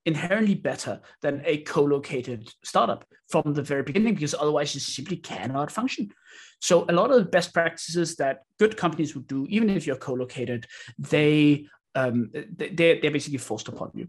inherently 0.07 0.55
better 0.55 1.01
than 1.21 1.43
a 1.45 1.57
co-located 1.57 2.49
startup 2.63 3.05
from 3.29 3.53
the 3.53 3.61
very 3.61 3.83
beginning 3.83 4.15
because 4.15 4.33
otherwise 4.33 4.73
you 4.73 4.79
simply 4.79 5.17
cannot 5.17 5.69
function. 5.69 6.09
So 6.59 6.85
a 6.89 6.93
lot 6.93 7.11
of 7.11 7.17
the 7.17 7.29
best 7.29 7.53
practices 7.53 8.15
that 8.15 8.43
good 8.57 8.77
companies 8.77 9.13
would 9.13 9.27
do 9.27 9.45
even 9.49 9.69
if 9.69 9.85
you're 9.85 9.97
co-located 9.97 10.65
they 10.97 11.67
um, 11.95 12.29
they, 12.33 12.69
they're 12.99 13.11
basically 13.11 13.39
forced 13.39 13.67
upon 13.67 13.91
you. 13.95 14.07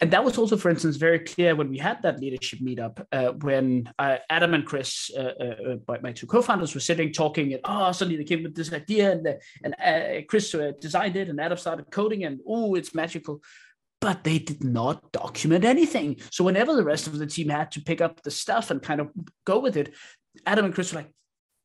And 0.00 0.10
that 0.10 0.24
was 0.24 0.36
also, 0.36 0.56
for 0.56 0.68
instance, 0.68 0.96
very 0.96 1.20
clear 1.20 1.54
when 1.54 1.68
we 1.68 1.78
had 1.78 2.02
that 2.02 2.18
leadership 2.18 2.58
meetup, 2.58 3.06
uh, 3.12 3.32
when 3.34 3.88
uh, 4.00 4.16
Adam 4.28 4.52
and 4.54 4.66
Chris, 4.66 5.12
uh, 5.16 5.32
uh, 5.40 5.76
uh 5.88 5.96
my 6.02 6.10
two 6.10 6.26
co-founders, 6.26 6.74
were 6.74 6.80
sitting 6.80 7.12
talking, 7.12 7.52
and 7.52 7.60
oh, 7.64 7.92
suddenly 7.92 8.16
they 8.16 8.24
came 8.24 8.42
with 8.42 8.56
this 8.56 8.72
idea, 8.72 9.12
and, 9.12 9.38
and 9.62 9.74
uh, 9.78 10.22
Chris 10.28 10.54
designed 10.80 11.14
it, 11.14 11.28
and 11.28 11.40
Adam 11.40 11.56
started 11.56 11.88
coding, 11.90 12.24
and 12.24 12.40
oh, 12.46 12.74
it's 12.74 12.94
magical 12.94 13.40
but 14.00 14.24
they 14.24 14.38
did 14.38 14.64
not 14.64 15.12
document 15.12 15.64
anything. 15.64 16.16
So 16.30 16.44
whenever 16.44 16.74
the 16.74 16.84
rest 16.84 17.06
of 17.06 17.18
the 17.18 17.26
team 17.26 17.48
had 17.48 17.70
to 17.72 17.82
pick 17.82 18.00
up 18.00 18.22
the 18.22 18.30
stuff 18.30 18.70
and 18.70 18.82
kind 18.82 19.00
of 19.00 19.10
go 19.44 19.58
with 19.58 19.76
it, 19.76 19.94
Adam 20.46 20.64
and 20.64 20.74
Chris 20.74 20.92
were 20.92 21.00
like, 21.00 21.12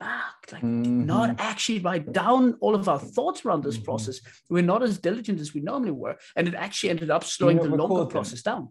ah, 0.01 0.35
like 0.51 0.61
mm-hmm. 0.61 1.05
not 1.05 1.39
actually 1.39 1.79
write 1.79 2.11
down 2.11 2.55
all 2.59 2.75
of 2.75 2.89
our 2.89 2.99
thoughts 2.99 3.45
around 3.45 3.63
this 3.63 3.75
mm-hmm. 3.75 3.85
process. 3.85 4.19
We're 4.49 4.63
not 4.63 4.83
as 4.83 4.99
diligent 4.99 5.39
as 5.39 5.53
we 5.53 5.61
normally 5.61 5.91
were. 5.91 6.17
And 6.35 6.47
it 6.47 6.55
actually 6.55 6.89
ended 6.89 7.09
up 7.09 7.23
slowing 7.23 7.57
the 7.57 7.69
longer 7.69 8.05
process 8.05 8.41
down. 8.41 8.69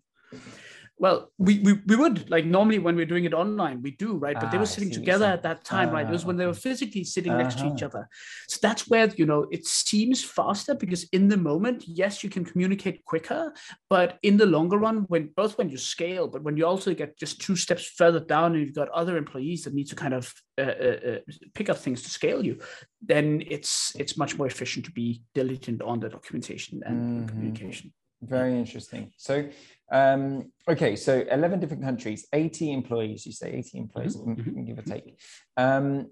Well, 0.97 1.33
we, 1.39 1.59
we 1.59 1.73
we 1.87 1.97
would 1.97 2.31
like 2.31 2.45
normally 2.45 2.79
when 2.79 2.95
we're 2.95 3.05
doing 3.05 3.25
it 3.25 3.35
online, 3.35 3.83
we 3.83 3.91
do 3.91 4.17
right, 4.17 4.37
but 4.37 4.45
ah, 4.45 4.51
they 4.51 4.59
were 4.59 4.63
ah, 4.63 4.67
sitting 4.77 4.93
together 4.93 5.25
at 5.25 5.43
that 5.43 5.65
time, 5.65 5.91
right? 5.91 6.07
It 6.07 6.13
was 6.13 6.25
when 6.25 6.37
they 6.37 6.47
were 6.47 6.53
ah, 6.53 6.69
physically 6.69 7.03
sitting 7.03 7.33
uh-huh. 7.33 7.43
next 7.43 7.59
to 7.59 7.67
each 7.67 7.83
uh-huh. 7.83 7.99
other. 7.99 8.09
So 8.49 8.59
that's 8.63 8.89
where 8.89 9.09
you 9.17 9.27
know 9.27 9.47
it 9.51 9.67
seems 9.67 10.23
faster 10.23 10.75
because 10.75 11.05
in 11.11 11.27
the 11.29 11.37
moment, 11.37 11.83
yes, 11.89 12.23
you 12.23 12.31
can 12.31 12.45
communicate 12.45 13.05
quicker, 13.05 13.53
but 13.91 14.19
in 14.23 14.37
the 14.37 14.47
longer 14.47 14.79
run, 14.79 14.99
when 15.09 15.31
both 15.37 15.59
when 15.59 15.69
you 15.69 15.79
scale, 15.79 16.29
but 16.29 16.45
when 16.45 16.57
you 16.57 16.65
also 16.65 16.95
get 16.95 17.19
just 17.19 17.41
two 17.41 17.57
steps 17.57 17.85
further 17.85 18.21
down 18.21 18.55
and 18.55 18.65
you've 18.65 18.75
got 18.75 18.89
other 18.91 19.17
employees 19.17 19.65
that 19.65 19.75
need 19.75 19.89
to 19.89 19.97
kind 19.97 20.15
of 20.15 20.33
uh, 20.59 20.63
uh, 20.63 20.99
uh 21.11 21.19
pick 21.55 21.69
up 21.69 21.79
things 21.79 22.03
to 22.03 22.11
scale 22.11 22.45
you, 22.45 22.61
then 23.03 23.43
it's 23.51 23.93
it's 23.99 24.17
much 24.17 24.39
more 24.39 24.47
efficient 24.47 24.85
to 24.85 24.93
be 24.93 25.23
diligent 25.35 25.83
on 25.83 25.99
the 25.99 26.09
documentation 26.09 26.83
and 26.87 26.97
mm-hmm. 26.97 27.27
communication. 27.27 27.93
Very 28.27 28.57
interesting. 28.57 29.13
So, 29.17 29.49
um, 29.91 30.53
okay, 30.69 30.97
so 30.97 31.25
11 31.31 31.61
different 31.61 31.83
countries, 31.83 32.27
80 32.33 32.73
employees, 32.73 33.27
you 33.27 33.33
say 33.33 33.53
80 33.53 33.79
employees, 33.79 34.17
mm-hmm. 34.17 34.33
mm-hmm. 34.33 34.65
give 34.65 34.79
or 34.79 34.83
take. 34.83 35.19
Um, 35.57 36.11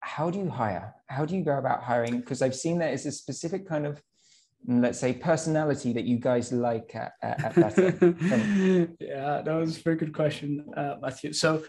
how 0.00 0.30
do 0.30 0.38
you 0.38 0.50
hire? 0.50 0.94
How 1.06 1.24
do 1.24 1.34
you 1.34 1.42
go 1.42 1.56
about 1.58 1.82
hiring? 1.82 2.20
Because 2.20 2.42
I've 2.42 2.54
seen 2.54 2.78
that 2.78 2.92
it's 2.92 3.06
a 3.06 3.12
specific 3.12 3.66
kind 3.66 3.86
of, 3.86 4.02
mm, 4.68 4.82
let's 4.82 5.00
say, 5.00 5.14
personality 5.14 5.94
that 5.94 6.04
you 6.04 6.18
guys 6.18 6.52
like 6.52 6.94
at, 6.94 7.12
at 7.22 7.56
yeah, 9.00 9.40
that 9.42 9.46
was 9.46 9.78
a 9.78 9.82
very 9.82 9.96
good 9.96 10.12
question, 10.12 10.66
uh, 10.76 10.96
Matthew. 11.00 11.32
So, 11.32 11.64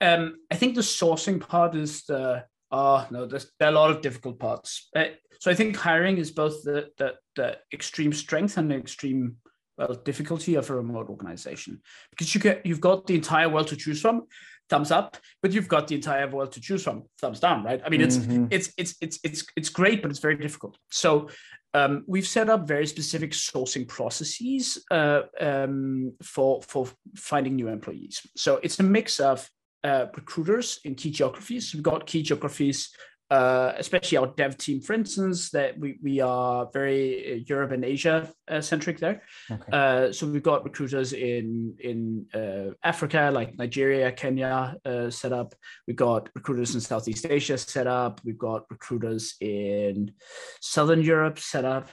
um, 0.00 0.36
I 0.50 0.56
think 0.56 0.74
the 0.74 0.82
sourcing 0.82 1.40
part 1.40 1.74
is 1.74 2.04
the 2.04 2.44
Oh 2.76 3.06
no, 3.12 3.24
there's 3.24 3.52
there 3.60 3.68
are 3.68 3.70
a 3.70 3.74
lot 3.74 3.92
of 3.92 4.02
difficult 4.02 4.40
parts. 4.40 4.88
Uh, 4.96 5.04
so 5.38 5.48
I 5.48 5.54
think 5.54 5.76
hiring 5.76 6.18
is 6.18 6.32
both 6.32 6.64
the, 6.64 6.88
the 6.98 7.14
the 7.36 7.58
extreme 7.72 8.12
strength 8.12 8.56
and 8.56 8.70
the 8.70 8.76
extreme 8.76 9.36
well 9.76 9.94
difficulty 10.04 10.54
of 10.54 10.70
a 10.70 10.74
remote 10.74 11.08
organization 11.08 11.80
because 12.10 12.34
you 12.34 12.40
get 12.40 12.64
you've 12.64 12.80
got 12.80 13.06
the 13.06 13.14
entire 13.14 13.48
world 13.48 13.68
to 13.68 13.76
choose 13.76 14.00
from 14.00 14.22
thumbs 14.70 14.90
up 14.90 15.16
but 15.42 15.52
you've 15.52 15.68
got 15.68 15.88
the 15.88 15.94
entire 15.94 16.28
world 16.28 16.52
to 16.52 16.60
choose 16.60 16.84
from 16.84 17.02
thumbs 17.20 17.40
down 17.40 17.64
right 17.64 17.82
i 17.84 17.88
mean 17.88 18.00
mm-hmm. 18.00 18.46
it's 18.50 18.72
it's 18.78 18.94
it's 19.00 19.18
it's 19.24 19.44
it's 19.56 19.68
great 19.68 20.00
but 20.00 20.10
it's 20.10 20.20
very 20.20 20.36
difficult 20.36 20.76
so 20.90 21.28
um, 21.76 22.04
we've 22.06 22.28
set 22.28 22.48
up 22.48 22.68
very 22.68 22.86
specific 22.86 23.32
sourcing 23.32 23.88
processes 23.88 24.84
uh, 24.92 25.22
um, 25.40 26.12
for 26.22 26.62
for 26.62 26.86
finding 27.16 27.56
new 27.56 27.66
employees 27.66 28.24
so 28.36 28.60
it's 28.62 28.78
a 28.78 28.84
mix 28.84 29.18
of 29.18 29.50
uh, 29.84 30.06
recruiters 30.14 30.80
in 30.84 30.94
key 30.94 31.10
geographies. 31.10 31.74
We've 31.74 31.82
got 31.82 32.06
key 32.06 32.22
geographies, 32.22 32.90
uh, 33.30 33.72
especially 33.78 34.18
our 34.18 34.26
dev 34.36 34.56
team, 34.58 34.80
for 34.80 34.92
instance, 34.92 35.50
that 35.50 35.78
we, 35.78 35.98
we 36.02 36.20
are 36.20 36.68
very 36.72 37.32
uh, 37.32 37.44
Europe 37.46 37.72
and 37.72 37.84
Asia 37.84 38.30
uh, 38.48 38.60
centric 38.60 38.98
there. 38.98 39.22
Okay. 39.50 39.72
Uh, 39.72 40.12
so 40.12 40.26
we've 40.26 40.42
got 40.42 40.64
recruiters 40.64 41.12
in 41.12 41.74
in 41.80 42.26
uh, 42.34 42.74
Africa, 42.82 43.30
like 43.32 43.56
Nigeria, 43.58 44.12
Kenya, 44.12 44.76
set 45.10 45.32
up. 45.32 45.54
We've 45.86 45.96
got 45.96 46.28
recruiters 46.34 46.74
in 46.74 46.80
Southeast 46.80 47.26
Asia 47.28 47.56
set 47.56 47.86
up. 47.86 48.20
We've 48.24 48.38
got 48.38 48.64
recruiters 48.70 49.34
in 49.40 50.12
Southern 50.60 51.02
Europe 51.02 51.38
set 51.38 51.64
up. 51.64 51.88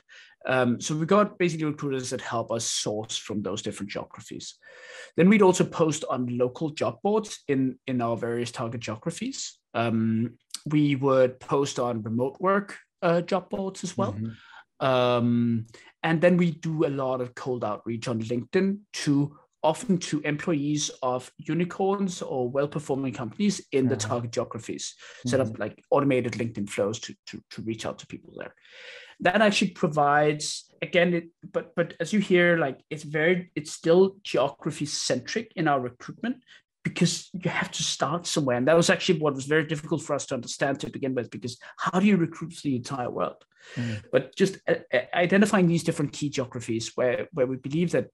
Um, 0.46 0.82
so 0.82 0.96
we've 0.96 1.08
got 1.08 1.38
basically 1.38 1.65
recruiters 1.65 2.10
that 2.10 2.22
help 2.22 2.52
us 2.52 2.65
source 2.65 3.17
from 3.17 3.41
those 3.41 3.62
different 3.62 3.91
geographies. 3.91 4.56
Then 5.15 5.30
we'd 5.30 5.41
also 5.41 5.63
post 5.63 6.04
on 6.10 6.38
local 6.38 6.72
job 6.72 6.98
boards 7.04 7.39
in, 7.48 7.78
in 7.88 8.02
our 8.02 8.17
various 8.17 8.52
target 8.52 8.82
geographies. 8.82 9.60
Um, 9.74 10.38
we 10.65 10.95
would 10.95 11.39
post 11.39 11.80
on 11.80 12.02
remote 12.02 12.38
work 12.39 12.78
uh, 13.02 13.21
job 13.21 13.50
boards 13.50 13.84
as 13.84 13.97
well. 13.97 14.13
Mm-hmm. 14.13 14.86
Um, 14.86 15.67
and 16.04 16.21
then 16.21 16.38
we 16.38 16.52
do 16.52 16.86
a 16.86 16.89
lot 16.89 17.21
of 17.21 17.36
cold 17.36 17.63
outreach 17.63 18.08
on 18.08 18.21
LinkedIn 18.21 18.80
to 18.93 19.38
often 19.63 20.00
to 20.00 20.21
employees 20.21 20.89
of 21.04 21.32
unicorns 21.38 22.24
or 22.24 22.50
well-performing 22.50 23.13
companies 23.13 23.62
in 23.71 23.88
the 23.88 23.95
target 23.95 24.32
geographies. 24.32 24.95
Mm-hmm. 25.19 25.30
Set 25.30 25.39
up 25.39 25.47
mm-hmm. 25.47 25.62
like 25.62 25.84
automated 25.91 26.34
LinkedIn 26.34 26.67
flows 26.67 27.00
to, 27.02 27.15
to, 27.28 27.43
to 27.52 27.62
reach 27.62 27.86
out 27.86 28.00
to 28.00 28.08
people 28.08 28.34
there 28.38 28.56
that 29.21 29.41
actually 29.41 29.71
provides 29.71 30.65
again 30.82 31.13
it, 31.13 31.30
but 31.52 31.74
but 31.76 31.93
as 32.00 32.12
you 32.12 32.19
hear 32.19 32.58
like 32.58 32.80
it's 32.89 33.04
very 33.04 33.52
it's 33.56 33.71
still 33.71 34.15
geography 34.24 34.86
centric 34.86 35.52
in 35.56 35.67
our 35.67 35.80
recruitment 35.80 36.38
because 36.84 37.30
you 37.34 37.50
have 37.50 37.72
to 37.72 37.84
start 37.84 38.26
somewhere 38.26 38.58
and 38.58 38.67
that 38.67 38.76
was 38.76 38.89
actually 38.89 39.20
what 39.20 39.36
was 39.36 39.46
very 39.46 39.65
difficult 39.65 40.02
for 40.02 40.15
us 40.15 40.26
to 40.26 40.34
understand 40.34 40.80
to 40.80 40.89
begin 40.89 41.13
with 41.13 41.30
because 41.30 41.58
how 41.78 42.00
do 42.00 42.08
you 42.08 42.17
recruit 42.17 42.54
the 42.63 42.76
entire 42.76 43.10
world 43.10 43.44
mm. 43.76 44.02
but 44.12 44.36
just 44.36 44.58
uh, 44.67 44.76
uh, 44.94 45.00
identifying 45.13 45.67
these 45.67 45.84
different 45.84 46.12
key 46.12 46.30
geographies 46.30 46.91
where 46.96 47.28
where 47.34 47.46
we 47.46 47.58
believe 47.58 47.91
that 47.91 48.08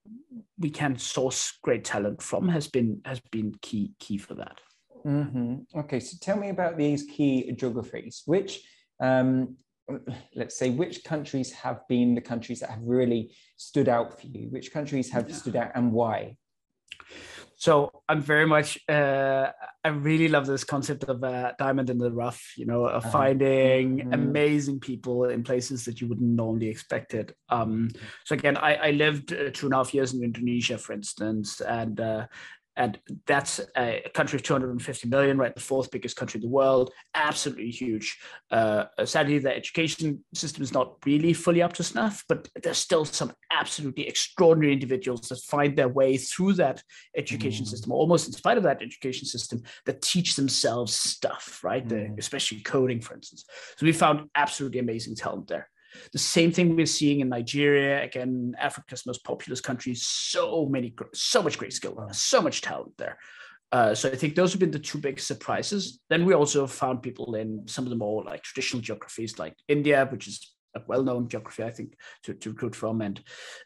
we 0.60 0.69
can 0.69 0.97
source 0.97 1.58
great 1.63 1.84
talent 1.84 2.21
from 2.21 2.49
has 2.49 2.67
been 2.67 2.99
has 3.06 3.19
been 3.32 3.53
key 3.62 3.93
key 3.99 4.17
for 4.17 4.34
that 4.34 4.60
mm-hmm. 5.06 5.56
okay 5.80 5.99
so 5.99 6.17
tell 6.19 6.38
me 6.38 6.49
about 6.49 6.77
these 6.77 7.03
key 7.03 7.49
geographies 7.53 8.23
which 8.25 8.62
um, 8.99 9.56
let's 10.36 10.58
say 10.58 10.69
which 10.69 11.03
countries 11.06 11.51
have 11.53 11.88
been 11.88 12.15
the 12.15 12.21
countries 12.21 12.60
that 12.60 12.69
have 12.69 12.84
really 12.84 13.32
stood 13.56 13.88
out 13.88 14.19
for 14.19 14.27
you 14.27 14.47
which 14.49 14.73
countries 14.73 15.10
have 15.10 15.30
yeah. 15.30 15.36
stood 15.36 15.56
out 15.56 15.71
and 15.75 15.91
why 15.93 16.36
so 17.58 17.91
i'm 18.08 18.22
very 18.22 18.46
much 18.46 18.78
uh, 18.88 19.50
i 19.84 19.89
really 19.89 20.28
love 20.28 20.46
this 20.46 20.63
concept 20.63 21.04
of 21.06 21.24
uh, 21.24 21.52
diamond 21.58 21.89
in 21.89 21.98
the 21.98 22.12
rough 22.12 22.54
you 22.56 22.65
know 22.65 22.86
of 22.86 23.04
uh-huh. 23.04 23.12
finding 23.12 23.98
mm-hmm. 23.98 24.13
amazing 24.13 24.80
people 24.80 25.26
in 25.26 25.43
places 25.43 25.84
that 25.84 26.00
you 26.00 26.08
wouldn't 26.08 26.30
normally 26.30 26.70
expect 26.70 27.13
it 27.13 27.36
um, 27.50 27.89
so 28.24 28.36
again 28.36 28.56
i, 28.58 28.76
I 28.76 28.91
lived 28.91 29.34
uh, 29.34 29.50
two 29.52 29.65
and 29.65 29.74
a 29.74 29.78
half 29.78 29.93
years 29.93 30.13
in 30.13 30.24
indonesia 30.24 30.78
for 30.78 30.93
instance 30.93 31.60
and 31.62 32.00
uh, 32.00 32.28
and 32.78 33.00
that's 33.26 33.60
a 33.76 34.04
country 34.13 34.38
of 34.38 34.44
250 34.44 35.10
million, 35.10 35.38
right? 35.38 35.54
The 35.54 35.60
fourth 35.60 35.90
biggest 35.90 36.16
country 36.16 36.38
in 36.38 36.44
the 36.44 36.54
world, 36.54 36.92
absolutely 37.16 37.72
huge. 37.72 38.20
Uh, 38.52 38.86
sadly, 39.04 39.40
the 39.40 39.54
education 39.54 40.24
system 40.36 40.62
is 40.62 40.74
not 40.74 40.96
really 41.04 41.34
fully 41.34 41.63
up 41.63 41.74
to 41.74 41.84
snuff, 41.84 42.24
but 42.30 42.48
there's 42.62 42.78
still 42.78 43.04
some 43.04 43.34
absolutely 43.52 44.08
extraordinary 44.08 44.72
individuals 44.72 45.22
that 45.22 45.40
find 45.40 45.76
their 45.76 45.90
way 45.90 46.18
through 46.18 46.54
that 46.54 46.84
education 47.16 47.66
mm. 47.66 47.70
system, 47.70 47.92
almost 47.92 48.28
in 48.28 48.34
spite 48.34 48.58
of 48.58 48.63
that 48.63 48.84
education 48.84 49.26
system, 49.26 49.63
that 49.88 50.04
teach 50.04 50.36
themselves 50.36 50.94
stuff, 50.94 51.60
right? 51.63 51.86
Mm. 51.88 51.90
The, 51.90 52.16
especially 52.20 52.60
coding, 52.60 53.02
for 53.02 53.16
instance. 53.16 53.44
So 53.78 53.88
we 53.88 53.92
found 53.92 54.30
absolutely 54.36 54.80
amazing 54.80 55.16
talent 55.16 55.48
there. 55.48 55.68
The 56.13 56.19
same 56.19 56.51
thing 56.51 56.75
we're 56.75 56.86
seeing 56.86 57.19
in 57.19 57.29
Nigeria, 57.29 58.03
again, 58.03 58.55
Africa's 58.60 59.05
most 59.05 59.23
populous 59.23 59.62
country, 59.62 59.95
so 59.95 60.65
many, 60.65 60.93
so 61.13 61.41
much 61.41 61.57
great 61.57 61.73
skill, 61.73 62.10
so 62.12 62.41
much 62.41 62.62
talent 62.62 62.93
there. 62.97 63.17
Uh, 63.71 63.93
so 63.93 64.10
I 64.10 64.15
think 64.15 64.36
those 64.36 64.53
have 64.53 64.62
been 64.62 64.71
the 64.71 64.79
two 64.79 64.97
big 64.97 65.19
surprises. 65.19 65.99
Then 66.10 66.25
we 66.25 66.33
also 66.33 66.67
found 66.67 67.03
people 67.03 67.36
in 67.36 67.67
some 67.67 67.83
of 67.83 67.89
the 67.89 67.97
more 67.97 68.23
like 68.23 68.43
traditional 68.43 68.81
geographies, 68.81 69.38
like 69.38 69.55
India, 69.67 70.07
which 70.10 70.27
is 70.27 70.53
a 70.75 70.81
well-known 70.88 71.27
geography, 71.27 71.63
I 71.63 71.71
think, 71.71 71.93
to, 72.23 72.33
to 72.33 72.51
recruit 72.51 72.75
from, 72.75 73.01
and 73.01 73.21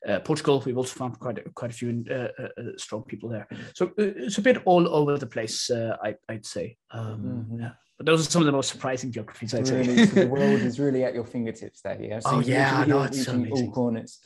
uh, 0.07 0.19
Portugal. 0.21 0.61
We've 0.65 0.77
also 0.77 0.97
found 0.97 1.19
quite 1.19 1.37
a, 1.37 1.43
quite 1.51 1.71
a 1.71 1.73
few 1.73 2.03
uh, 2.09 2.13
uh, 2.13 2.47
uh 2.57 2.63
strong 2.77 3.03
people 3.03 3.29
there. 3.29 3.47
So 3.75 3.87
uh, 3.87 3.91
it's 3.97 4.37
a 4.37 4.41
bit 4.41 4.61
all 4.65 4.87
over 4.87 5.17
the 5.17 5.27
place, 5.27 5.69
I, 5.69 6.15
would 6.29 6.45
say. 6.45 6.77
Um, 6.91 7.47
mm-hmm. 7.49 7.61
Yeah. 7.61 7.71
But 8.01 8.07
those 8.07 8.27
are 8.27 8.31
some 8.31 8.41
of 8.41 8.47
the 8.47 8.51
most 8.51 8.71
surprising 8.71 9.11
geographies 9.11 9.53
I'd 9.53 9.69
really, 9.69 9.95
say. 9.95 10.05
so 10.07 10.15
the 10.21 10.27
world 10.27 10.61
is 10.61 10.79
really 10.79 11.03
at 11.03 11.13
your 11.13 11.23
fingertips 11.23 11.81
there. 11.81 12.01
Yeah. 12.01 12.17
So 12.17 12.31
oh 12.31 12.39
yeah, 12.39 12.79
I 12.79 12.85
know 12.85 13.03
it's 13.03 13.25
so 13.25 13.33
amazing. 13.33 13.67
all 13.67 13.71
corners. 13.71 14.19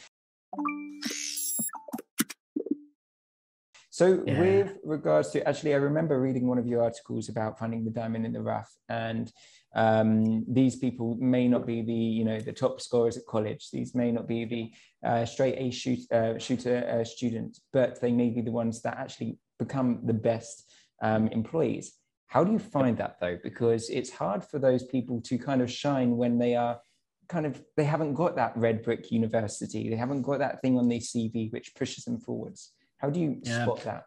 So, 3.90 4.24
yeah. 4.26 4.40
with 4.40 4.78
regards 4.86 5.32
to 5.32 5.46
actually, 5.46 5.74
I 5.74 5.78
remember 5.78 6.22
reading 6.22 6.48
one 6.48 6.58
of 6.58 6.66
your 6.68 6.84
articles 6.84 7.28
about 7.28 7.60
finding 7.60 7.84
the 7.84 7.92
diamond 7.92 8.26
in 8.26 8.32
the 8.32 8.42
rough, 8.42 8.74
and 8.88 9.30
um, 9.76 10.46
these 10.48 10.78
people 10.78 11.18
may 11.20 11.50
not 11.50 11.68
be 11.68 11.82
the 11.82 11.92
you 11.92 12.24
know 12.24 12.40
the 12.40 12.54
top 12.54 12.80
scorers 12.80 13.18
at 13.18 13.26
college. 13.26 13.72
These 13.72 13.94
may 13.94 14.10
not 14.10 14.26
be 14.26 14.46
the 14.46 14.72
uh, 15.06 15.26
straight 15.26 15.56
A 15.58 15.70
shoot, 15.70 16.00
uh, 16.14 16.40
shooter 16.40 16.78
uh, 16.90 17.04
students, 17.04 17.60
but 17.74 18.00
they 18.00 18.14
may 18.14 18.30
be 18.30 18.40
the 18.40 18.54
ones 18.54 18.82
that 18.84 18.96
actually 18.98 19.38
become 19.60 20.00
the 20.06 20.14
best 20.14 20.72
um, 21.02 21.28
employees. 21.28 21.92
How 22.28 22.44
do 22.44 22.52
you 22.52 22.60
find 22.60 22.98
that 22.98 23.18
though? 23.20 23.38
Because 23.42 23.90
it's 23.90 24.10
hard 24.10 24.44
for 24.44 24.60
those 24.60 24.84
people 24.84 25.22
to 25.22 25.38
kind 25.38 25.62
of 25.62 25.72
shine 25.72 26.18
when 26.18 26.38
they 26.38 26.56
are 26.56 26.80
kind 27.28 27.46
of 27.46 27.64
they 27.78 27.84
haven't 27.84 28.14
got 28.14 28.36
that 28.36 28.56
red 28.56 28.84
brick 28.84 29.12
university. 29.12 29.90
They 29.90 29.96
haven't 29.96 30.24
got 30.24 30.40
that 30.40 30.62
thing 30.62 30.78
on 30.78 30.90
their 30.90 31.00
CV 31.00 31.52
which 31.52 31.76
pushes 31.76 32.06
them 32.06 32.20
forwards. 32.20 32.74
How 32.98 33.10
do 33.10 33.20
you 33.20 33.40
yeah. 33.42 33.64
spot 33.64 33.82
that? 33.84 34.06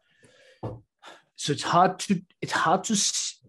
So 1.36 1.52
it's 1.52 1.62
hard 1.62 1.98
to 2.00 2.20
it's 2.42 2.52
hard 2.52 2.84
to 2.84 2.96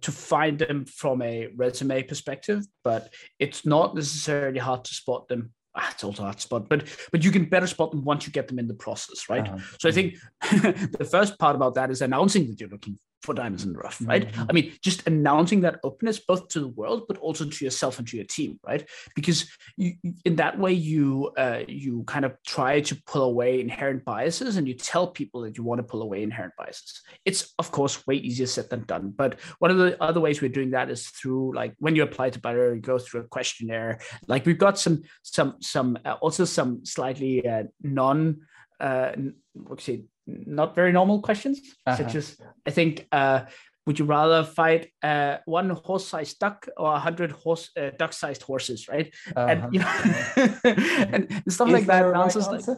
to 0.01 0.11
find 0.11 0.59
them 0.59 0.85
from 0.85 1.21
a 1.21 1.47
resume 1.55 2.03
perspective, 2.03 2.65
but 2.83 3.11
it's 3.39 3.65
not 3.65 3.95
necessarily 3.95 4.59
hard 4.59 4.85
to 4.85 4.93
spot 4.93 5.27
them 5.27 5.51
ah, 5.75 5.89
it's 5.91 6.03
also 6.03 6.23
hard 6.23 6.35
to 6.35 6.41
spot, 6.41 6.69
but 6.69 6.85
but 7.11 7.23
you 7.23 7.31
can 7.31 7.45
better 7.45 7.67
spot 7.67 7.91
them 7.91 8.03
once 8.03 8.25
you 8.25 8.33
get 8.33 8.47
them 8.47 8.59
in 8.59 8.67
the 8.67 8.73
process, 8.73 9.29
right? 9.29 9.47
Uh-huh. 9.47 9.57
So 9.79 9.89
I 9.89 9.91
think 9.91 10.15
the 10.41 11.07
first 11.09 11.37
part 11.39 11.55
about 11.55 11.75
that 11.75 11.91
is 11.91 12.01
announcing 12.01 12.47
that 12.47 12.59
you're 12.59 12.69
looking 12.69 12.97
for 13.21 13.33
diamonds 13.33 13.65
in 13.65 13.73
the 13.73 13.79
rough, 13.79 14.01
right? 14.05 14.27
Mm-hmm. 14.27 14.45
I 14.49 14.53
mean, 14.53 14.73
just 14.81 15.05
announcing 15.07 15.61
that 15.61 15.79
openness 15.83 16.19
both 16.19 16.47
to 16.49 16.59
the 16.59 16.69
world, 16.69 17.03
but 17.07 17.17
also 17.17 17.45
to 17.45 17.65
yourself 17.65 17.99
and 17.99 18.07
to 18.07 18.17
your 18.17 18.25
team, 18.25 18.59
right? 18.65 18.87
Because 19.15 19.49
you, 19.75 19.95
in 20.23 20.37
that 20.37 20.57
way, 20.57 20.71
you 20.71 21.31
uh, 21.37 21.63
you 21.67 22.03
kind 22.03 22.25
of 22.25 22.37
try 22.45 22.79
to 22.81 22.95
pull 23.05 23.23
away 23.23 23.59
inherent 23.59 24.05
biases, 24.05 24.55
and 24.55 24.67
you 24.67 24.73
tell 24.73 25.07
people 25.07 25.41
that 25.41 25.57
you 25.57 25.63
want 25.63 25.79
to 25.79 25.83
pull 25.83 26.01
away 26.01 26.23
inherent 26.23 26.53
biases. 26.57 27.01
It's 27.25 27.53
of 27.59 27.71
course 27.71 28.05
way 28.07 28.15
easier 28.15 28.47
said 28.47 28.69
than 28.69 28.83
done, 28.83 29.13
but 29.15 29.39
one 29.59 29.71
of 29.71 29.77
the 29.77 30.01
other 30.01 30.21
ways 30.21 30.41
we're 30.41 30.49
doing 30.49 30.71
that 30.71 30.89
is 30.89 31.07
through 31.07 31.53
like 31.55 31.75
when 31.79 31.95
you 31.95 32.03
apply 32.03 32.29
to 32.29 32.39
Butter, 32.39 32.75
you 32.75 32.81
go 32.81 32.97
through 32.99 33.21
a 33.21 33.27
questionnaire. 33.27 33.99
Like 34.27 34.45
we've 34.45 34.57
got 34.57 34.79
some 34.79 35.03
some 35.23 35.57
some 35.59 35.97
uh, 36.05 36.13
also 36.21 36.45
some 36.45 36.85
slightly 36.85 37.45
uh, 37.45 37.63
non 37.83 38.41
uh, 38.79 39.11
what 39.53 39.81
say 39.81 40.03
not 40.45 40.75
very 40.75 40.91
normal 40.91 41.21
questions, 41.21 41.59
uh-huh. 41.85 41.97
such 41.97 42.15
as 42.15 42.37
I 42.65 42.71
think, 42.71 43.07
uh, 43.11 43.45
would 43.85 43.97
you 43.97 44.05
rather 44.05 44.43
fight 44.43 44.91
uh, 45.01 45.37
one 45.45 45.69
horse-sized 45.69 46.37
duck 46.39 46.67
or 46.77 46.93
a 46.93 46.99
hundred 46.99 47.31
horse 47.31 47.71
uh, 47.75 47.89
duck-sized 47.97 48.43
horses, 48.43 48.87
right? 48.87 49.13
Uh-huh. 49.35 49.47
And 49.47 49.73
you 49.73 49.79
know, 49.79 49.87
and 51.13 51.43
stuff 51.51 51.69
Is 51.69 51.73
like 51.73 51.85
that. 51.85 52.01
Right 52.01 52.35
like, 52.35 52.77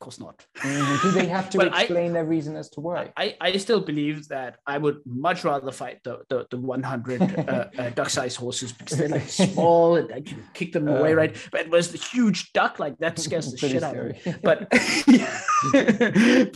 course 0.00 0.18
not. 0.18 0.44
Mm, 0.56 1.02
do 1.02 1.10
they 1.12 1.26
have 1.26 1.48
to 1.50 1.60
explain 1.66 2.10
I, 2.10 2.14
their 2.14 2.24
reason 2.24 2.56
as 2.56 2.68
to 2.70 2.80
why? 2.80 3.12
I, 3.16 3.36
I 3.40 3.56
still 3.58 3.80
believe 3.80 4.26
that 4.28 4.56
I 4.66 4.78
would 4.78 5.00
much 5.06 5.44
rather 5.44 5.70
fight 5.70 6.00
the 6.02 6.22
the, 6.28 6.46
the 6.50 6.56
100 6.56 7.22
uh, 7.22 7.68
uh, 7.78 7.90
duck-sized 7.94 8.36
horses 8.36 8.72
because 8.72 8.98
they're 8.98 9.08
like 9.08 9.28
small 9.28 9.96
and 9.96 10.12
I 10.12 10.22
can 10.22 10.42
kick 10.54 10.72
them 10.72 10.88
away, 10.88 11.12
uh, 11.12 11.16
right? 11.16 11.48
But 11.52 11.60
it 11.60 11.70
was 11.70 11.92
the 11.92 11.98
huge 11.98 12.52
duck, 12.52 12.78
like 12.80 12.98
that 12.98 13.18
scares 13.26 13.52
the 13.52 13.58
shit 13.58 13.82
out 13.82 13.96
of 13.96 14.06
me. 14.06 14.34
But 14.42 14.68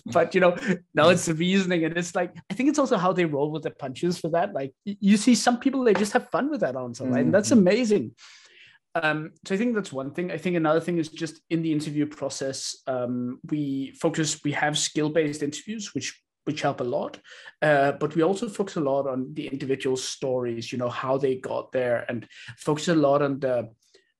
but 0.06 0.34
you 0.34 0.40
know, 0.40 0.56
now 0.94 1.10
it's 1.10 1.26
the 1.26 1.34
reasoning, 1.34 1.84
and 1.84 1.96
it's 1.96 2.14
like 2.14 2.34
I 2.50 2.54
think 2.54 2.70
it's 2.70 2.78
also 2.78 2.96
how 2.96 3.12
they 3.12 3.26
roll 3.26 3.52
with 3.52 3.62
the 3.62 3.70
punches 3.70 4.18
for 4.18 4.30
that. 4.30 4.54
Like 4.54 4.72
you 4.84 5.16
see 5.16 5.34
some 5.34 5.60
people 5.60 5.84
they 5.84 5.94
just 5.94 6.14
have 6.14 6.30
fun 6.30 6.50
with 6.50 6.60
that 6.60 6.76
answer, 6.76 7.04
right? 7.04 7.10
Mm-hmm. 7.10 7.20
And 7.20 7.34
that's 7.34 7.50
mm-hmm. 7.50 7.68
amazing. 7.68 8.12
Um, 8.94 9.33
so 9.44 9.54
I 9.54 9.59
think 9.59 9.74
that's 9.74 9.92
one 9.92 10.12
thing. 10.12 10.30
I 10.30 10.38
think 10.38 10.57
another 10.57 10.80
thing 10.80 10.98
is 10.98 11.09
just 11.09 11.40
in 11.50 11.62
the 11.62 11.72
interview 11.72 12.07
process, 12.07 12.76
um, 12.87 13.40
we 13.50 13.92
focus, 14.00 14.42
we 14.44 14.52
have 14.52 14.78
skill-based 14.78 15.42
interviews, 15.42 15.94
which 15.94 16.20
which 16.44 16.61
help 16.61 16.80
a 16.80 16.85
lot. 16.85 17.18
Uh, 17.62 17.92
but 17.92 18.14
we 18.14 18.22
also 18.22 18.48
focus 18.48 18.76
a 18.76 18.80
lot 18.80 19.07
on 19.07 19.33
the 19.33 19.46
individual 19.46 19.96
stories, 19.96 20.70
you 20.70 20.76
know, 20.78 20.90
how 20.90 21.16
they 21.16 21.37
got 21.37 21.72
there, 21.72 22.04
and 22.09 22.28
focus 22.59 22.88
a 22.88 22.94
lot 22.94 23.22
on 23.22 23.40
the 23.40 23.70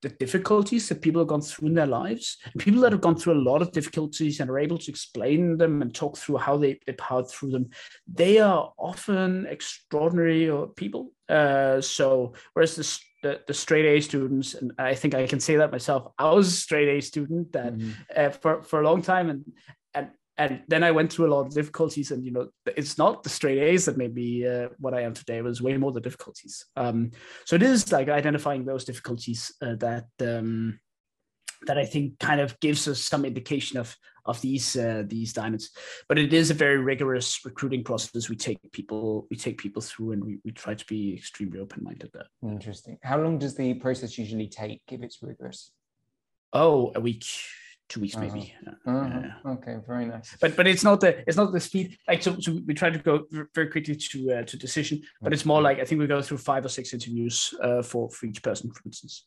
the 0.05 0.09
difficulties 0.11 0.87
that 0.89 1.01
people 1.01 1.21
have 1.21 1.29
gone 1.29 1.41
through 1.41 1.69
in 1.69 1.75
their 1.75 1.87
lives. 1.87 2.37
People 2.59 2.83
that 2.83 2.93
have 2.93 3.01
gone 3.01 3.17
through 3.17 3.33
a 3.33 3.47
lot 3.51 3.63
of 3.63 3.73
difficulties 3.73 4.39
and 4.39 4.51
are 4.51 4.59
able 4.59 4.77
to 4.77 4.91
explain 4.91 5.57
them 5.57 5.81
and 5.81 5.95
talk 5.95 6.19
through 6.19 6.37
how 6.37 6.59
they, 6.59 6.79
they 6.87 6.93
powered 6.93 7.27
through 7.27 7.51
them, 7.51 7.71
they 8.07 8.39
are 8.39 8.71
often 8.77 9.47
extraordinary 9.47 10.53
people. 10.77 11.11
Uh, 11.27 11.81
so 11.81 12.35
whereas 12.53 12.77
the 12.77 12.85
the, 13.25 13.41
the 13.47 13.55
straight 13.55 13.87
A 13.87 14.01
students, 14.03 14.53
and 14.53 14.71
I 14.79 14.95
think 14.95 15.15
I 15.15 15.27
can 15.27 15.41
say 15.41 15.57
that 15.57 15.73
myself. 15.73 16.13
I 16.19 16.31
was 16.31 16.49
a 16.49 16.51
straight 16.51 16.89
A 16.89 17.01
student 17.01 17.53
that 17.53 17.75
mm-hmm. 17.75 17.91
uh, 18.15 18.29
for 18.29 18.63
for 18.63 18.83
a 18.83 18.85
long 18.85 19.01
time, 19.01 19.31
and 19.31 19.45
and 19.95 20.11
and 20.37 20.63
then 20.69 20.85
I 20.85 20.91
went 20.91 21.11
through 21.11 21.29
a 21.29 21.35
lot 21.35 21.47
of 21.47 21.55
difficulties, 21.55 22.11
and 22.11 22.23
you 22.23 22.33
know, 22.33 22.49
it's 22.77 22.99
not 22.99 23.23
the 23.23 23.31
straight 23.31 23.59
A's 23.59 23.87
that 23.87 23.97
made 23.97 24.15
me 24.15 24.47
uh, 24.47 24.69
what 24.79 24.93
I 24.93 25.01
am 25.01 25.15
today. 25.15 25.39
It 25.39 25.45
was 25.45 25.63
way 25.63 25.75
more 25.79 25.91
the 25.91 26.03
difficulties. 26.03 26.67
Um, 26.77 27.13
so 27.47 27.57
it 27.57 27.63
is 27.63 27.91
like 27.91 28.11
identifying 28.11 28.67
those 28.67 28.85
difficulties 28.85 29.51
uh, 29.63 29.77
that 29.77 30.09
um, 30.21 30.79
that 31.67 31.79
I 31.79 31.87
think 31.87 32.19
kind 32.19 32.43
of 32.43 32.61
gives 32.61 32.87
us 32.89 33.01
some 33.01 33.25
indication 33.25 33.79
of 33.79 33.97
of 34.27 34.41
these 34.41 34.77
uh, 34.77 35.05
these 35.07 35.33
diamonds. 35.33 35.71
But 36.09 36.19
it 36.19 36.33
is 36.33 36.51
a 36.51 36.55
very 36.55 36.79
rigorous 36.79 37.45
recruiting 37.45 37.85
process. 37.85 38.29
We 38.29 38.37
take 38.37 38.59
people 38.73 39.27
we 39.31 39.37
take 39.37 39.59
people 39.59 39.83
through, 39.83 40.13
and 40.13 40.25
we, 40.25 40.39
we 40.45 40.53
try 40.53 40.75
to 40.75 40.87
be 40.87 41.15
extremely 41.15 41.59
open 41.59 41.85
minded. 41.85 42.11
There. 42.13 42.27
Interesting. 42.43 42.99
How 43.03 43.21
long 43.21 43.39
does 43.39 43.55
the 43.55 43.75
process 43.75 44.19
usually 44.19 44.49
take 44.49 44.83
if 44.91 45.03
it's 45.03 45.23
rigorous? 45.23 45.73
Oh, 46.53 46.93
a 46.95 47.01
week 47.01 47.25
two 47.89 48.01
weeks 48.01 48.17
uh-huh. 48.17 48.27
maybe. 48.27 48.55
Uh-huh. 48.87 49.21
Yeah. 49.23 49.53
Okay, 49.53 49.77
very 49.87 50.07
nice. 50.07 50.37
But 50.41 50.57
but 50.57 50.67
it's 50.67 50.85
not 50.85 51.01
the 51.01 51.23
it's 51.27 51.37
not 51.37 51.53
the 51.53 51.61
speed 51.61 51.99
like 52.09 52.23
so, 52.23 52.37
so 52.41 52.59
we 52.67 52.75
try 52.75 52.91
to 52.91 52.99
go 52.99 53.27
very 53.55 53.69
quickly 53.69 53.97
to 53.97 54.33
uh, 54.33 54.43
to 54.45 54.57
decision, 54.57 55.03
but 55.21 55.33
it's 55.33 55.45
more 55.45 55.61
like 55.61 55.81
I 55.81 55.85
think 55.85 56.01
we 56.01 56.07
go 56.07 56.23
through 56.23 56.39
five 56.39 56.65
or 56.65 56.69
six 56.69 56.93
interviews 56.93 57.53
uh, 57.63 57.83
for 57.83 58.11
for 58.11 58.27
each 58.27 58.43
person, 58.43 58.71
for 58.71 58.83
instance. 58.87 59.27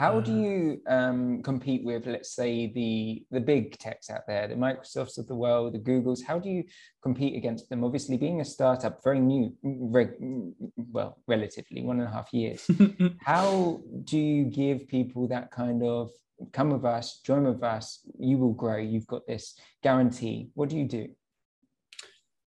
How 0.00 0.18
do 0.18 0.32
uh-huh. 0.32 0.40
you 0.40 0.80
um, 0.86 1.42
compete 1.42 1.84
with, 1.84 2.06
let's 2.06 2.34
say, 2.34 2.72
the 2.72 3.22
the 3.30 3.38
big 3.38 3.78
techs 3.78 4.08
out 4.08 4.22
there, 4.26 4.48
the 4.48 4.54
Microsofts 4.54 5.18
of 5.18 5.26
the 5.26 5.34
world, 5.34 5.74
the 5.74 5.78
Googles? 5.78 6.24
How 6.26 6.38
do 6.38 6.48
you 6.48 6.64
compete 7.02 7.36
against 7.36 7.68
them? 7.68 7.84
Obviously, 7.84 8.16
being 8.16 8.40
a 8.40 8.44
startup, 8.46 9.04
very 9.04 9.20
new, 9.20 9.54
well, 9.62 11.18
relatively 11.26 11.82
one 11.82 12.00
and 12.00 12.08
a 12.08 12.12
half 12.12 12.32
years. 12.32 12.66
How 13.20 13.82
do 14.04 14.16
you 14.16 14.44
give 14.44 14.88
people 14.88 15.28
that 15.28 15.50
kind 15.50 15.82
of 15.82 16.08
come 16.50 16.70
with 16.70 16.86
us, 16.86 17.20
join 17.22 17.44
with 17.44 17.62
us, 17.62 18.00
you 18.18 18.38
will 18.38 18.54
grow. 18.54 18.78
You've 18.78 19.06
got 19.06 19.26
this 19.26 19.54
guarantee. 19.82 20.48
What 20.54 20.70
do 20.70 20.78
you 20.78 20.88
do? 20.88 21.08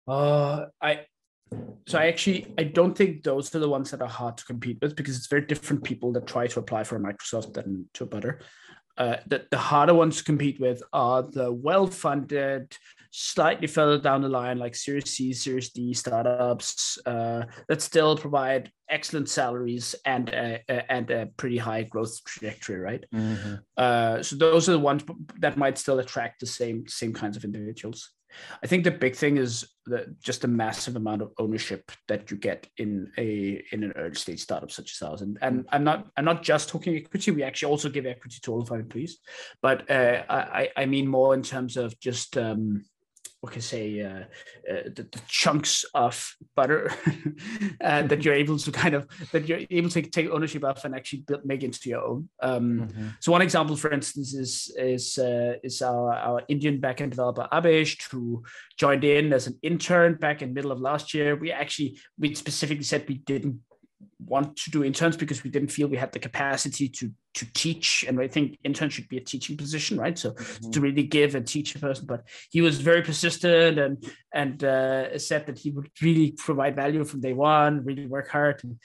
Uh, 0.08 0.68
I 0.82 1.02
so 1.88 2.00
I 2.00 2.08
actually 2.08 2.54
I 2.58 2.64
don't 2.64 2.98
think 2.98 3.24
those 3.24 3.54
are 3.56 3.60
the 3.60 3.70
ones 3.70 3.92
that 3.92 4.02
are 4.02 4.08
hard 4.08 4.38
to 4.38 4.46
compete 4.46 4.80
with 4.82 4.96
because 4.96 5.18
it's 5.18 5.28
very 5.28 5.46
different 5.46 5.84
people 5.84 6.12
that 6.14 6.28
try 6.28 6.48
to 6.48 6.60
apply 6.60 6.84
for 6.84 7.00
Microsoft 7.00 7.54
than 7.54 7.88
to 7.94 8.04
a 8.04 8.08
Butter. 8.08 8.40
Uh, 8.96 9.18
the, 9.26 9.44
the 9.50 9.58
harder 9.58 9.94
ones 9.94 10.18
to 10.18 10.24
compete 10.24 10.60
with 10.60 10.84
are 10.94 11.24
the 11.24 11.52
well-funded 11.52 12.78
slightly 13.10 13.66
further 13.66 13.98
down 13.98 14.22
the 14.22 14.30
line, 14.30 14.60
like 14.60 14.76
Series 14.76 15.10
C, 15.10 15.34
Series 15.34 15.72
D 15.72 15.96
startups 15.96 17.00
uh, 17.08 17.44
that 17.68 17.82
still 17.82 18.16
provide 18.16 18.72
excellent 18.90 19.30
salaries 19.30 19.96
and 20.06 20.30
a, 20.30 20.62
a, 20.70 20.92
and 20.92 21.10
a 21.10 21.26
pretty 21.38 21.58
high 21.58 21.84
growth 21.84 22.24
trajectory, 22.24 22.78
right? 22.78 23.04
Mm-hmm. 23.14 23.56
Uh, 23.76 24.22
so 24.22 24.36
those 24.36 24.70
are 24.70 24.74
the 24.74 24.80
ones 24.80 25.04
that 25.40 25.58
might 25.58 25.80
still 25.80 25.98
attract 25.98 26.40
the 26.40 26.46
same 26.46 26.88
same 26.88 27.14
kinds 27.14 27.36
of 27.36 27.44
individuals. 27.44 28.12
I 28.64 28.68
think 28.68 28.84
the 28.84 28.92
big 28.92 29.16
thing 29.16 29.38
is 29.38 29.66
the, 29.86 30.16
just 30.22 30.44
a 30.44 30.48
massive 30.48 30.96
amount 30.96 31.22
of 31.22 31.32
ownership 31.38 31.92
that 32.08 32.32
you 32.32 32.38
get 32.38 32.68
in 32.78 33.12
a 33.18 33.64
in 33.72 33.84
an 33.84 33.94
early 33.96 34.16
stage 34.16 34.40
startup 34.40 34.72
such 34.72 34.94
as 34.94 35.02
ours. 35.02 35.22
And, 35.22 35.38
and 35.42 35.66
I'm 35.72 35.84
not 35.84 36.08
I'm 36.18 36.26
not 36.26 36.44
just 36.44 36.70
talking 36.70 36.96
equity. 36.96 37.32
We 37.32 37.44
actually 37.44 37.72
also 37.72 37.90
give 37.90 38.06
equity 38.06 38.40
to 38.42 38.52
all 38.52 38.62
of 38.62 38.72
our 38.72 38.80
employees, 38.80 39.20
but 39.62 39.90
uh, 39.90 40.24
I 40.30 40.70
I 40.76 40.86
mean 40.86 41.08
more 41.08 41.34
in 41.34 41.44
terms 41.44 41.78
of 41.78 42.00
just 42.00 42.38
um, 42.38 42.86
what 43.44 43.52
can 43.52 43.62
say, 43.62 44.00
uh, 44.00 44.24
uh, 44.72 44.84
the, 44.86 45.06
the, 45.12 45.22
chunks 45.28 45.84
of 45.94 46.34
butter 46.56 46.90
uh, 47.84 48.04
that 48.04 48.24
you're 48.24 48.34
able 48.34 48.58
to 48.58 48.72
kind 48.72 48.96
of 48.96 49.06
that 49.34 49.50
you're 49.50 49.60
able 49.70 49.90
to 49.90 50.02
take 50.02 50.30
ownership 50.30 50.64
of 50.64 50.80
and 50.86 50.96
actually 50.96 51.24
build, 51.28 51.44
make 51.44 51.62
into 51.62 51.90
your 51.90 52.02
own. 52.08 52.30
Um, 52.42 52.88
mm-hmm. 52.88 53.08
So 53.20 53.34
one 53.34 53.42
example, 53.42 53.76
for 53.76 53.92
instance, 53.92 54.34
is 54.34 54.74
is 54.78 55.18
uh, 55.18 55.56
is 55.62 55.82
our, 55.82 56.14
our 56.14 56.44
Indian 56.48 56.80
backend 56.80 57.10
developer 57.10 57.50
Abesh, 57.52 58.10
who 58.10 58.44
joined 58.80 59.04
in 59.04 59.34
as 59.34 59.48
an 59.48 59.60
intern 59.62 60.16
back 60.16 60.42
in 60.42 60.54
middle 60.54 60.72
of 60.72 60.80
last 60.80 61.14
year. 61.14 61.36
We 61.36 61.52
actually 61.52 62.00
we 62.18 62.36
specifically 62.36 62.86
said 62.86 63.04
we 63.10 63.16
didn't 63.16 63.60
want 64.26 64.56
to 64.58 64.72
do 64.72 64.84
interns 64.84 65.18
because 65.18 65.44
we 65.44 65.50
didn't 65.50 65.72
feel 65.72 65.88
we 65.88 65.98
had 65.98 66.12
the 66.12 66.20
capacity 66.20 66.88
to 66.90 67.12
to 67.36 67.52
teach. 67.54 68.06
And 68.08 68.20
i 68.20 68.28
think 68.28 68.58
intern 68.64 68.90
should 68.90 69.10
be 69.10 69.18
a 69.18 69.22
teaching 69.22 69.58
position 69.58 69.98
right? 69.98 70.18
So 70.18 70.32
mm-hmm. 70.32 70.72
to 70.72 70.82
really 70.82 71.04
give 71.04 71.36
and 71.36 71.46
teach 71.48 71.76
a 71.76 71.80
person 71.80 72.06
but 72.06 72.24
he 72.52 72.62
was 72.62 72.80
very 72.80 73.02
persistent 73.02 73.80
and 73.80 73.98
and 74.34 74.64
uh, 74.64 75.18
said 75.18 75.46
that 75.48 75.60
he 75.60 75.72
would 75.72 75.90
really 76.02 76.32
provide 76.32 76.76
value 76.76 77.04
from 77.04 77.22
day 77.22 77.34
one 77.34 77.84
really 77.86 78.08
work 78.08 78.30
hard. 78.30 78.64
And, 78.64 78.78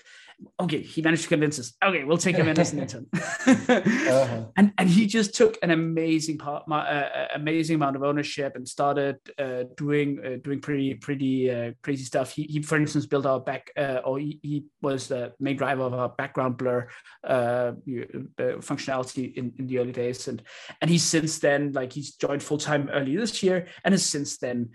okay, 0.60 0.80
he 0.80 1.02
managed 1.02 1.24
to 1.24 1.28
convince 1.28 1.58
us. 1.58 1.72
Okay, 1.84 2.04
we'll 2.04 2.18
take 2.18 2.36
him 2.36 2.48
in 2.48 2.58
as 2.58 2.72
an 2.72 2.80
intern. 2.80 3.06
uh-huh. 3.14 4.44
And 4.56 4.72
and 4.78 4.88
he 4.88 5.06
just 5.06 5.34
took 5.34 5.58
an 5.62 5.70
amazing 5.70 6.38
part, 6.38 6.64
uh, 6.70 6.74
uh, 6.74 7.26
amazing 7.34 7.76
amount 7.76 7.96
of 7.96 8.02
ownership 8.02 8.56
and 8.56 8.68
started 8.68 9.16
uh, 9.38 9.64
doing 9.76 10.20
uh, 10.24 10.36
doing 10.42 10.60
pretty 10.60 10.94
pretty 10.94 11.50
uh, 11.50 11.72
crazy 11.82 12.04
stuff. 12.04 12.32
He, 12.32 12.44
he, 12.44 12.62
for 12.62 12.76
instance, 12.76 13.06
built 13.06 13.26
our 13.26 13.40
back, 13.40 13.70
uh, 13.76 14.00
or 14.04 14.18
he, 14.18 14.38
he, 14.42 14.64
was 14.80 15.08
the 15.08 15.32
main 15.40 15.56
driver 15.56 15.82
of 15.82 15.94
our 15.94 16.08
background 16.08 16.56
blur 16.56 16.88
functionality 17.26 19.34
in, 19.34 19.52
in 19.58 19.66
the 19.66 19.78
early 19.78 19.92
days, 19.92 20.28
and 20.28 20.42
and 20.80 20.90
he's 20.90 21.02
since 21.02 21.38
then 21.38 21.72
like 21.72 21.92
he's 21.92 22.14
joined 22.14 22.42
full 22.42 22.58
time 22.58 22.88
early 22.92 23.16
this 23.16 23.42
year, 23.42 23.66
and 23.84 23.92
has 23.92 24.06
since 24.06 24.38
then 24.38 24.70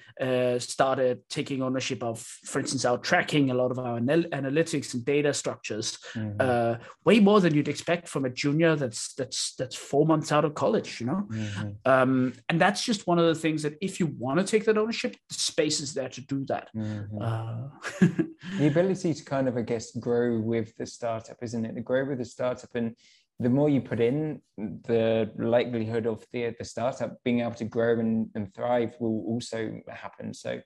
started 0.59 1.21
taking 1.29 1.61
ownership 1.61 2.03
of, 2.03 2.19
for 2.19 2.59
instance, 2.59 2.85
our 2.85 2.97
tracking, 2.97 3.51
a 3.51 3.53
lot 3.53 3.71
of 3.71 3.79
our 3.79 3.97
anal- 3.97 4.23
analytics 4.23 4.93
and 4.93 5.05
data 5.05 5.33
structure 5.33 5.52
structures, 5.53 5.97
mm-hmm. 6.15 6.37
uh, 6.39 6.75
way 7.05 7.19
more 7.19 7.39
than 7.39 7.53
you'd 7.53 7.67
expect 7.67 8.07
from 8.07 8.25
a 8.25 8.29
junior 8.29 8.75
that's 8.75 9.13
that's 9.15 9.55
that's 9.55 9.75
four 9.75 10.05
months 10.05 10.31
out 10.31 10.45
of 10.45 10.53
college, 10.55 10.99
you 10.99 11.07
know. 11.07 11.27
Mm-hmm. 11.29 11.69
Um, 11.85 12.33
and 12.49 12.59
that's 12.59 12.83
just 12.83 13.07
one 13.07 13.19
of 13.19 13.25
the 13.25 13.35
things 13.35 13.63
that 13.63 13.75
if 13.81 13.99
you 13.99 14.07
want 14.07 14.39
to 14.39 14.45
take 14.45 14.65
that 14.65 14.77
ownership, 14.77 15.15
the 15.29 15.35
space 15.35 15.79
is 15.79 15.93
there 15.93 16.09
to 16.09 16.21
do 16.21 16.45
that. 16.45 16.69
Mm-hmm. 16.75 17.21
Uh, 17.21 17.67
the 18.59 18.67
ability 18.67 19.13
to 19.13 19.23
kind 19.23 19.47
of, 19.47 19.57
I 19.57 19.61
guess, 19.61 19.95
grow 19.97 20.39
with 20.39 20.75
the 20.77 20.85
startup, 20.85 21.37
isn't 21.41 21.65
it? 21.65 21.75
To 21.75 21.81
grow 21.81 22.05
with 22.05 22.19
the 22.19 22.25
startup 22.25 22.73
and 22.75 22.95
the 23.39 23.49
more 23.49 23.67
you 23.67 23.81
put 23.81 23.99
in, 23.99 24.41
the 24.57 25.29
likelihood 25.37 26.05
of 26.05 26.23
the 26.31 26.55
the 26.57 26.65
startup 26.65 27.17
being 27.23 27.41
able 27.41 27.55
to 27.55 27.65
grow 27.65 27.99
and, 27.99 28.29
and 28.35 28.53
thrive 28.53 28.95
will 28.99 29.23
also 29.27 29.59
happen. 29.89 30.33
So 30.33 30.61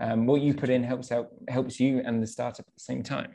um, 0.00 0.26
what 0.26 0.40
you 0.40 0.54
put 0.54 0.70
in 0.70 0.82
helps 0.82 1.12
out 1.12 1.28
helps 1.48 1.78
you 1.78 2.02
and 2.04 2.22
the 2.22 2.26
startup 2.26 2.66
at 2.66 2.74
the 2.74 2.80
same 2.80 3.02
time. 3.02 3.32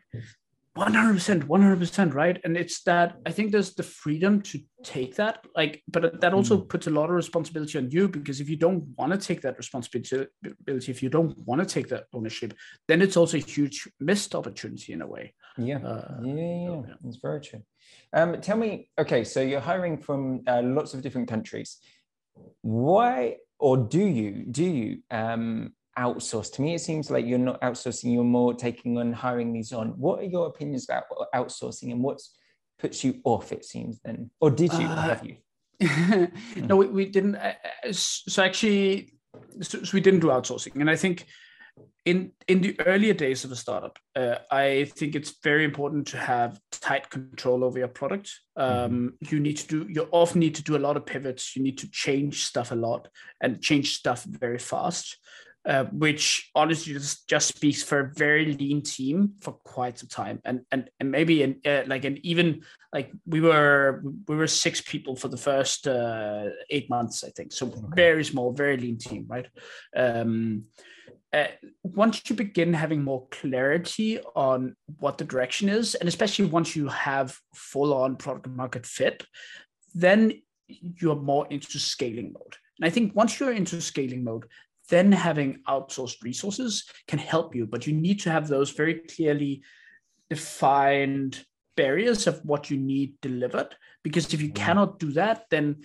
100% 0.77 1.43
100% 1.43 2.13
right? 2.13 2.39
And 2.43 2.55
it's 2.55 2.83
that 2.83 3.17
i 3.25 3.31
think 3.31 3.51
there's 3.51 3.73
the 3.73 3.83
freedom 3.83 4.41
to 4.41 4.59
take 4.83 5.15
that 5.15 5.45
like 5.55 5.81
but 5.87 6.21
that 6.21 6.33
also 6.33 6.57
mm. 6.57 6.69
puts 6.69 6.87
a 6.87 6.89
lot 6.89 7.09
of 7.09 7.15
responsibility 7.15 7.77
on 7.77 7.89
you 7.89 8.07
because 8.07 8.39
if 8.39 8.49
you 8.49 8.57
don't 8.57 8.83
want 8.97 9.11
to 9.11 9.17
take 9.17 9.41
that 9.41 9.57
responsibility 9.57 10.27
if 10.67 11.01
you 11.03 11.09
don't 11.09 11.37
want 11.45 11.59
to 11.61 11.67
take 11.67 11.87
that 11.89 12.05
ownership 12.13 12.53
then 12.87 13.01
it's 13.01 13.17
also 13.17 13.37
a 13.37 13.39
huge 13.39 13.87
missed 13.99 14.35
opportunity 14.35 14.93
in 14.93 15.01
a 15.01 15.07
way. 15.07 15.33
Yeah. 15.57 15.77
Uh, 15.77 16.19
yeah, 16.23 16.33
yeah, 16.33 16.67
so, 16.67 16.85
yeah, 16.87 16.93
it's 17.07 17.17
very 17.17 17.41
true. 17.41 17.63
Um, 18.13 18.41
tell 18.41 18.57
me 18.57 18.89
okay 18.99 19.23
so 19.23 19.41
you're 19.41 19.59
hiring 19.59 19.97
from 19.97 20.43
uh, 20.47 20.61
lots 20.63 20.93
of 20.93 21.01
different 21.01 21.27
countries. 21.27 21.77
Why 22.61 23.37
or 23.59 23.77
do 23.77 24.05
you 24.05 24.45
do 24.51 24.63
you 24.63 24.99
um, 25.09 25.73
outsource. 25.97 26.51
To 26.53 26.61
me, 26.61 26.75
it 26.75 26.81
seems 26.81 27.09
like 27.09 27.25
you're 27.25 27.39
not 27.39 27.61
outsourcing, 27.61 28.13
you're 28.13 28.23
more 28.23 28.53
taking 28.53 28.97
on 28.97 29.11
hiring 29.13 29.53
these 29.53 29.73
on. 29.73 29.89
What 29.97 30.19
are 30.19 30.23
your 30.23 30.47
opinions 30.47 30.85
about 30.85 31.05
outsourcing 31.33 31.91
and 31.91 32.01
what 32.01 32.19
puts 32.79 33.03
you 33.03 33.19
off, 33.23 33.51
it 33.51 33.65
seems 33.65 33.99
then? 34.03 34.29
Or 34.39 34.51
did 34.51 34.73
you? 34.73 34.85
Uh, 34.85 35.01
have 35.01 35.25
you? 35.25 35.37
no, 36.55 36.75
we, 36.75 36.87
we 36.87 37.05
didn't. 37.05 37.35
Uh, 37.35 37.53
uh, 37.85 37.91
so 37.91 38.43
actually, 38.43 39.13
so, 39.61 39.83
so 39.83 39.91
we 39.93 40.01
didn't 40.01 40.21
do 40.21 40.27
outsourcing. 40.27 40.79
And 40.79 40.89
I 40.89 40.95
think 40.95 41.25
in 42.05 42.31
in 42.47 42.61
the 42.61 42.79
earlier 42.81 43.13
days 43.13 43.43
of 43.43 43.51
a 43.51 43.55
startup, 43.55 43.97
uh, 44.15 44.35
I 44.49 44.85
think 44.95 45.15
it's 45.15 45.35
very 45.43 45.65
important 45.65 46.07
to 46.07 46.17
have 46.17 46.59
tight 46.71 47.09
control 47.09 47.63
over 47.63 47.79
your 47.79 47.87
product. 47.87 48.31
Um, 48.55 49.15
mm-hmm. 49.23 49.35
You 49.35 49.39
need 49.39 49.57
to 49.57 49.67
do 49.67 49.87
you 49.91 50.07
often 50.11 50.39
need 50.39 50.55
to 50.55 50.63
do 50.63 50.77
a 50.77 50.79
lot 50.79 50.97
of 50.97 51.05
pivots. 51.05 51.55
You 51.55 51.63
need 51.63 51.77
to 51.79 51.89
change 51.91 52.45
stuff 52.45 52.71
a 52.71 52.75
lot 52.75 53.09
and 53.41 53.61
change 53.61 53.95
stuff 53.95 54.23
very 54.23 54.59
fast 54.59 55.17
uh, 55.67 55.83
which 55.85 56.49
honestly 56.55 56.93
just, 56.93 57.27
just 57.27 57.49
speaks 57.49 57.83
for 57.83 57.99
a 57.99 58.13
very 58.13 58.53
lean 58.53 58.81
team 58.81 59.33
for 59.41 59.51
quite 59.51 59.99
some 59.99 60.07
time. 60.07 60.39
And 60.45 60.61
and, 60.71 60.89
and 60.99 61.11
maybe 61.11 61.43
in 61.43 61.59
uh, 61.65 61.83
like 61.87 62.05
and 62.05 62.17
even 62.19 62.61
like 62.93 63.11
we 63.25 63.41
were 63.41 64.01
we 64.27 64.35
were 64.35 64.47
six 64.47 64.79
people 64.79 65.15
for 65.15 65.27
the 65.27 65.37
first 65.37 65.87
uh, 65.87 66.45
eight 66.69 66.89
months 66.89 67.23
i 67.23 67.29
think. 67.29 67.51
So 67.51 67.71
very 67.93 68.23
small 68.23 68.53
very 68.53 68.77
lean 68.77 68.97
team 68.97 69.25
right? 69.27 69.47
Um, 69.95 70.63
uh, 71.33 71.47
once 71.83 72.21
you 72.29 72.35
begin 72.37 72.73
having 72.73 73.03
more 73.03 73.27
clarity 73.31 74.19
on 74.33 74.77
what 74.99 75.17
the 75.17 75.25
direction 75.25 75.67
is 75.67 75.93
and 75.93 76.07
especially 76.07 76.45
once 76.45 76.73
you 76.73 76.87
have 76.87 77.37
full 77.53 77.93
on 77.93 78.15
product 78.15 78.47
market 78.47 78.85
fit 78.85 79.25
then 79.93 80.31
you're 80.67 81.15
more 81.15 81.47
into 81.49 81.79
scaling 81.79 82.33
mode. 82.33 82.55
And 82.79 82.87
I 82.87 82.89
think 82.89 83.15
once 83.15 83.39
you're 83.39 83.51
into 83.51 83.81
scaling 83.81 84.23
mode, 84.23 84.45
then 84.89 85.11
having 85.11 85.61
outsourced 85.67 86.23
resources 86.23 86.85
can 87.07 87.19
help 87.19 87.55
you, 87.55 87.65
but 87.65 87.87
you 87.87 87.93
need 87.93 88.19
to 88.21 88.31
have 88.31 88.47
those 88.47 88.71
very 88.71 88.95
clearly 88.95 89.61
defined 90.29 91.45
barriers 91.75 92.27
of 92.27 92.43
what 92.43 92.69
you 92.69 92.77
need 92.77 93.13
delivered. 93.21 93.75
Because 94.03 94.33
if 94.33 94.41
you 94.41 94.49
mm-hmm. 94.49 94.65
cannot 94.65 94.99
do 94.99 95.11
that, 95.13 95.45
then 95.49 95.83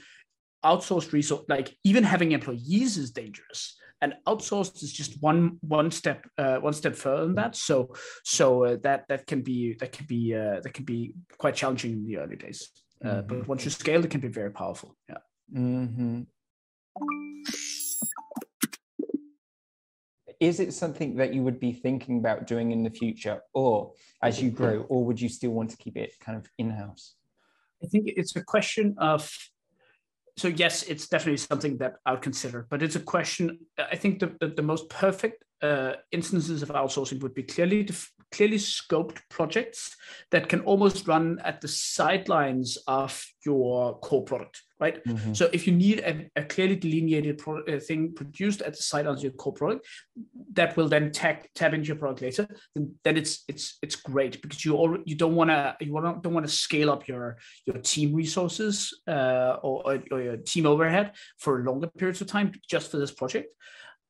outsourced 0.65 1.13
resource, 1.13 1.45
like 1.49 1.77
even 1.85 2.05
having 2.05 2.33
employees 2.33 2.97
is 2.97 3.11
dangerous. 3.11 3.77
And 4.01 4.15
outsourced 4.27 4.83
is 4.83 4.93
just 4.93 5.23
one 5.23 5.59
one 5.61 5.93
step 5.93 6.27
uh, 6.37 6.57
one 6.57 6.73
step 6.73 6.97
further 6.97 7.25
than 7.25 7.37
that. 7.37 7.55
So 7.55 7.95
so 8.25 8.65
uh, 8.65 8.77
that 8.83 9.07
that 9.09 9.29
can 9.29 9.43
be 9.43 9.75
that 9.75 9.93
can 9.93 10.07
be 10.07 10.35
uh, 10.35 10.59
that 10.61 10.75
can 10.75 10.85
be 10.85 11.15
quite 11.39 11.55
challenging 11.55 11.93
in 11.93 12.05
the 12.05 12.17
early 12.17 12.35
days. 12.35 12.69
Uh, 13.05 13.09
mm-hmm. 13.09 13.27
But 13.29 13.49
once 13.49 13.65
you 13.65 13.71
scale, 13.71 14.05
it 14.05 14.11
can 14.11 14.21
be 14.21 14.27
very 14.27 14.51
powerful. 14.51 14.97
Yeah. 15.09 15.19
Mm-hmm 15.55 16.23
is 20.43 20.59
it 20.59 20.75
something 20.75 21.15
that 21.15 21.33
you 21.33 21.43
would 21.45 21.61
be 21.61 21.73
thinking 21.73 22.19
about 22.19 22.49
doing 22.49 22.73
in 22.73 22.83
the 22.83 22.91
future 22.91 23.41
or 23.55 23.93
as 24.23 24.43
you 24.43 24.51
grow 24.51 24.85
or 24.89 25.05
would 25.05 25.21
you 25.21 25.29
still 25.29 25.53
want 25.53 25.71
to 25.71 25.77
keep 25.77 25.97
it 25.97 26.13
kind 26.21 26.37
of 26.37 26.45
in-house? 26.59 27.15
I 27.83 27.87
think 27.87 28.09
it's 28.09 28.35
a 28.35 28.43
question 28.43 28.97
of 28.99 29.31
so 30.37 30.49
yes 30.49 30.83
it's 30.85 31.09
definitely 31.09 31.37
something 31.37 31.77
that 31.77 31.97
i 32.07 32.13
would 32.13 32.23
consider 32.23 32.67
but 32.71 32.83
it's 32.83 32.97
a 32.97 33.01
question 33.01 33.59
i 33.79 33.97
think 33.97 34.19
the, 34.19 34.35
the, 34.41 34.49
the 34.49 34.63
most 34.63 34.89
perfect 34.89 35.45
uh, 35.61 35.93
instances 36.11 36.63
of 36.63 36.71
outsourcing 36.71 37.21
would 37.23 37.35
be 37.35 37.43
clearly 37.43 37.87
clearly 38.33 38.57
scoped 38.57 39.19
projects 39.29 39.95
that 40.31 40.49
can 40.49 40.61
almost 40.61 41.07
run 41.07 41.39
at 41.45 41.61
the 41.61 41.69
sidelines 41.69 42.79
of 42.87 43.25
your 43.45 43.99
core 44.01 44.25
product, 44.25 44.63
right? 44.81 45.05
Mm-hmm. 45.05 45.35
So 45.35 45.49
if 45.53 45.67
you 45.67 45.73
need 45.73 46.01
a, 46.01 46.31
a 46.37 46.45
clearly 46.45 46.77
delineated 46.77 47.39
pro- 47.39 47.65
uh, 47.65 47.79
thing 47.79 48.15
produced 48.15 48.63
at 48.63 48.75
the 48.75 48.83
sidelines 48.83 49.21
of 49.21 49.25
your 49.25 49.33
core 49.33 49.53
product, 49.53 49.87
that 50.55 50.77
will 50.77 50.89
then 50.89 51.13
tap 51.13 51.47
tap 51.55 51.75
into 51.75 51.89
your 51.89 51.97
product 51.97 52.23
later. 52.23 52.49
Then, 52.75 52.95
then 53.05 53.17
it's 53.17 53.45
it's 53.49 53.79
it's 53.83 53.97
great 53.97 54.41
because 54.43 54.65
you 54.65 54.77
already 54.77 55.05
you 55.07 55.17
don't 55.17 55.35
want 55.35 55.51
to 55.51 55.77
you 55.81 55.93
want 55.93 56.23
don't 56.23 56.35
want 56.35 56.47
to 56.47 56.53
scale 56.53 56.91
up 56.91 57.07
your 57.07 57.39
your 57.67 57.79
team 57.79 58.15
resources 58.15 58.93
uh, 59.07 59.57
or, 59.63 60.01
or 60.11 60.21
your 60.21 60.37
team 60.39 60.67
overhead 60.67 61.13
for 61.39 61.65
longer 61.65 61.89
periods 61.89 62.21
of 62.21 62.27
time 62.27 62.53
just 62.69 62.91
for 62.91 62.97
this 62.97 63.13
project. 63.13 63.49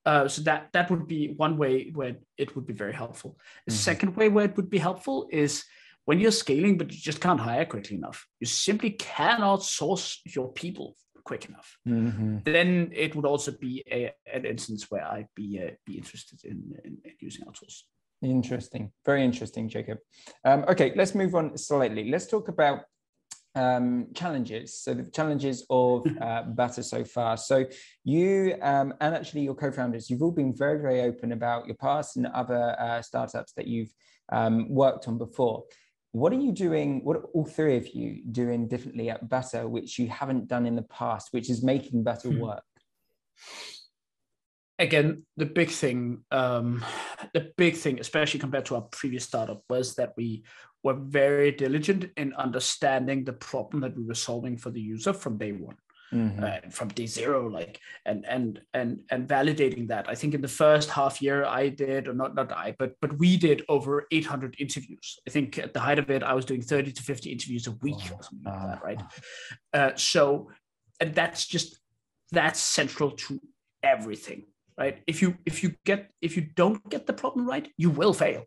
Uh, 0.05 0.27
so 0.27 0.43
that 0.43 0.69
that 0.73 0.91
would 0.91 1.07
be 1.07 1.35
one 1.37 1.57
way 1.57 1.91
where 1.95 2.17
it 2.37 2.55
would 2.57 2.67
be 2.67 2.73
very 2.73 2.93
helpful. 2.93 3.39
The 3.67 3.73
mm-hmm. 3.73 3.79
second 3.79 4.17
way 4.17 4.29
where 4.29 4.45
it 4.45 4.57
would 4.57 4.71
be 4.71 4.79
helpful 4.79 5.29
is 5.31 5.65
when 6.05 6.19
you're 6.19 6.33
scaling, 6.33 6.79
but 6.79 6.91
you 6.91 6.99
just 6.99 7.21
can't 7.21 7.39
hire 7.41 7.65
quickly 7.65 7.97
enough. 7.97 8.27
You 8.41 8.47
simply 8.47 8.91
cannot 8.91 9.63
source 9.63 10.21
your 10.25 10.53
people 10.53 10.97
quick 11.25 11.49
enough. 11.49 11.79
Mm-hmm. 11.87 12.39
Then 12.45 12.91
it 12.93 13.15
would 13.15 13.25
also 13.25 13.53
be 13.53 13.85
a, 13.91 14.13
an 14.33 14.45
instance 14.45 14.91
where 14.91 15.05
I'd 15.05 15.29
be 15.37 15.61
uh, 15.65 15.71
be 15.87 15.97
interested 15.97 16.45
in, 16.45 16.75
in, 16.85 16.99
in, 17.05 17.13
using 17.21 17.47
our 17.47 17.53
tools. 17.53 17.85
Interesting, 18.23 18.93
very 19.05 19.25
interesting, 19.25 19.69
Jakub. 19.69 19.99
Um, 20.45 20.65
okay, 20.69 20.93
let's 20.95 21.15
move 21.15 21.35
on 21.35 21.57
slightly. 21.59 22.11
Let's 22.11 22.27
talk 22.27 22.49
about 22.49 22.83
um, 23.55 24.09
challenges. 24.15 24.79
So 24.79 24.95
the 24.95 25.05
challenges 25.05 25.65
of 25.71 26.07
uh, 26.21 26.43
Butter 26.43 26.83
so 26.83 27.05
far. 27.05 27.37
So 27.37 27.67
you 28.05 28.57
um, 28.63 28.95
and 29.01 29.15
actually 29.15 29.43
your 29.43 29.55
co-founders, 29.55 30.11
you've 30.11 30.23
all 30.23 30.31
been 30.31 30.55
very, 30.57 30.81
very 30.81 31.03
open 31.03 31.33
about 31.33 31.67
your 31.67 31.77
past 31.77 32.17
and 32.17 32.27
other 32.27 32.77
uh, 32.79 33.03
startups 33.03 33.53
that 33.55 33.67
you've 33.67 33.93
um, 34.31 34.69
worked 34.69 35.09
on 35.09 35.19
before. 35.19 35.65
What 36.13 36.33
are 36.33 36.41
you 36.41 36.53
doing? 36.53 37.05
What 37.05 37.17
are 37.17 37.25
all 37.33 37.47
three 37.47 37.77
of 37.77 37.89
you 37.89 38.23
doing 38.31 38.69
differently 38.69 39.09
at 39.09 39.29
Butter, 39.29 39.67
which 39.67 39.99
you 39.99 40.09
haven't 40.09 40.47
done 40.47 40.67
in 40.67 40.77
the 40.77 40.83
past, 40.83 41.29
which 41.31 41.49
is 41.49 41.63
making 41.63 42.05
Butter 42.05 42.29
hmm. 42.29 42.41
work? 42.41 42.63
Again, 44.79 45.25
the 45.37 45.47
big 45.47 45.71
thing, 45.71 46.25
um, 46.31 46.85
the 47.35 47.53
big 47.57 47.77
thing, 47.77 48.01
especially 48.01 48.41
compared 48.41 48.67
to 48.67 48.75
our 48.75 48.83
previous 48.83 49.25
startup, 49.25 49.63
was 49.71 49.95
that 49.95 50.13
we 50.17 50.45
were 50.83 50.95
very 50.95 51.53
diligent 51.53 52.07
in 52.17 52.35
understanding 52.35 53.25
the 53.25 53.33
problem 53.33 53.81
that 53.81 53.97
we 53.97 54.05
were 54.05 54.15
solving 54.15 54.57
for 54.57 54.71
the 54.71 54.81
user 54.81 55.13
from 55.13 55.39
day 55.39 55.53
one. 55.53 55.77
Mm-hmm. 56.13 56.45
Uh, 56.45 56.71
from 56.71 56.89
day 56.89 57.07
zero 57.07 57.49
like 57.49 57.81
and 58.05 58.27
and 58.27 58.61
and 58.75 59.01
and 59.11 59.27
validating 59.27 59.89
that. 59.89 60.11
I 60.11 60.15
think 60.15 60.35
in 60.35 60.43
the 60.43 60.49
first 60.49 60.91
half 60.91 61.23
year 61.23 61.47
i 61.47 61.71
did 61.71 62.07
or 62.07 62.13
not 62.13 62.35
not 62.35 62.53
i 62.53 62.77
but 62.79 62.97
but 63.01 63.17
we 63.19 63.39
did 63.39 63.63
over 63.71 64.07
800 64.13 64.57
interviews. 64.59 65.19
I 65.27 65.31
think 65.31 65.57
at 65.57 65.73
the 65.73 65.81
height 65.81 65.99
of 65.99 66.11
it 66.11 66.23
i 66.23 66.35
was 66.35 66.45
doing 66.45 66.61
30 66.61 66.93
to 66.93 67.03
50 67.03 67.33
interviews 67.33 67.67
a 67.67 67.71
week 67.81 67.97
or 68.15 68.23
something 68.23 68.45
like 68.45 68.63
that 68.63 68.85
right? 68.85 69.03
Uh, 69.73 69.97
so 69.97 70.51
and 71.01 71.15
that's 71.15 71.47
just 71.47 71.81
that's 72.31 72.61
central 72.61 73.13
to 73.13 73.41
everything 73.83 74.45
right? 74.77 75.03
If 75.07 75.23
you 75.23 75.39
if 75.47 75.63
you 75.63 75.77
get 75.87 76.11
if 76.21 76.37
you 76.37 76.43
don't 76.43 76.87
get 76.91 77.07
the 77.07 77.15
problem 77.15 77.49
right 77.49 77.73
you 77.79 77.89
will 77.89 78.13
fail 78.13 78.45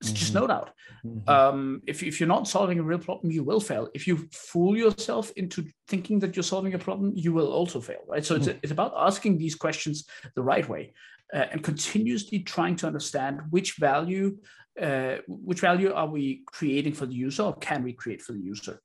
it's 0.00 0.10
mm-hmm. 0.10 0.16
just 0.16 0.34
no 0.34 0.46
doubt. 0.46 0.70
Mm-hmm. 1.04 1.28
Um, 1.28 1.82
if, 1.86 2.02
if 2.02 2.20
you're 2.20 2.28
not 2.28 2.46
solving 2.46 2.78
a 2.78 2.82
real 2.82 2.98
problem, 2.98 3.32
you 3.32 3.42
will 3.42 3.60
fail. 3.60 3.88
If 3.94 4.06
you 4.06 4.28
fool 4.32 4.76
yourself 4.76 5.32
into 5.36 5.66
thinking 5.88 6.20
that 6.20 6.36
you're 6.36 6.42
solving 6.42 6.74
a 6.74 6.78
problem, 6.78 7.12
you 7.16 7.32
will 7.32 7.52
also 7.52 7.80
fail, 7.80 8.02
right? 8.06 8.24
So 8.24 8.36
mm-hmm. 8.36 8.50
it's, 8.50 8.58
it's 8.62 8.72
about 8.72 8.92
asking 8.96 9.38
these 9.38 9.54
questions 9.54 10.06
the 10.34 10.42
right 10.42 10.68
way 10.68 10.92
uh, 11.34 11.46
and 11.50 11.62
continuously 11.62 12.40
trying 12.40 12.76
to 12.76 12.86
understand 12.86 13.40
which 13.50 13.74
value, 13.74 14.38
uh, 14.80 15.16
which 15.26 15.60
value 15.60 15.92
are 15.92 16.06
we 16.06 16.42
creating 16.46 16.92
for 16.92 17.06
the 17.06 17.14
user 17.14 17.42
or 17.42 17.56
can 17.56 17.82
we 17.82 17.92
create 17.92 18.22
for 18.22 18.32
the 18.32 18.40
user? 18.40 18.80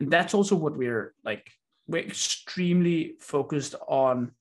And 0.00 0.10
that's 0.10 0.34
also 0.34 0.56
what 0.56 0.76
we're 0.76 1.14
like, 1.24 1.50
we're 1.86 2.02
extremely 2.02 3.14
focused 3.20 3.74
on 3.86 4.32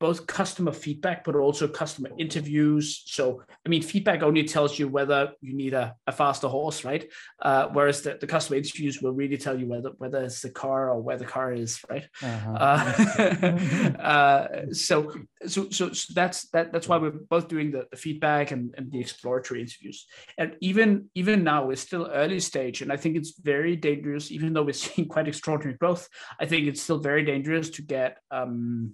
both 0.00 0.26
customer 0.26 0.72
feedback 0.72 1.24
but 1.24 1.36
also 1.36 1.68
customer 1.68 2.10
interviews. 2.18 3.02
So 3.06 3.42
i 3.64 3.68
mean 3.68 3.82
feedback 3.82 4.22
only 4.22 4.44
tells 4.44 4.78
you 4.78 4.88
whether 4.88 5.32
you 5.40 5.54
need 5.54 5.74
a, 5.74 5.94
a 6.06 6.12
faster 6.12 6.48
horse 6.48 6.84
right? 6.84 7.06
Uh, 7.40 7.68
whereas 7.72 8.02
the, 8.02 8.18
the 8.20 8.26
customer 8.26 8.56
interviews 8.56 9.00
will 9.02 9.12
really 9.12 9.36
tell 9.36 9.58
you 9.58 9.66
whether 9.66 9.90
whether 9.98 10.22
it's 10.22 10.40
the 10.40 10.50
car 10.50 10.90
or 10.90 11.00
where 11.00 11.18
the 11.18 11.24
car 11.24 11.52
is 11.52 11.80
right? 11.88 12.08
Uh-huh. 12.22 12.52
uh, 12.52 13.96
uh, 14.00 14.46
so, 14.72 15.12
so 15.46 15.68
so 15.70 15.92
so 15.92 16.12
that's 16.14 16.48
that 16.50 16.72
that's 16.72 16.88
why 16.88 16.96
we're 16.96 17.10
both 17.10 17.48
doing 17.48 17.70
the, 17.70 17.86
the 17.90 17.96
feedback 17.96 18.50
and, 18.50 18.74
and 18.76 18.90
the 18.90 18.98
exploratory 18.98 19.60
interviews. 19.60 20.06
And 20.38 20.56
even 20.60 21.10
even 21.14 21.44
now 21.44 21.66
we're 21.66 21.76
still 21.76 22.08
early 22.12 22.40
stage 22.40 22.82
and 22.82 22.92
i 22.92 22.96
think 22.96 23.16
it's 23.16 23.38
very 23.38 23.76
dangerous 23.76 24.30
even 24.30 24.52
though 24.52 24.62
we're 24.62 24.72
seeing 24.72 25.08
quite 25.08 25.28
extraordinary 25.28 25.76
growth 25.76 26.08
i 26.38 26.46
think 26.46 26.66
it's 26.66 26.82
still 26.82 26.98
very 26.98 27.24
dangerous 27.24 27.70
to 27.70 27.82
get 27.82 28.18
um 28.30 28.92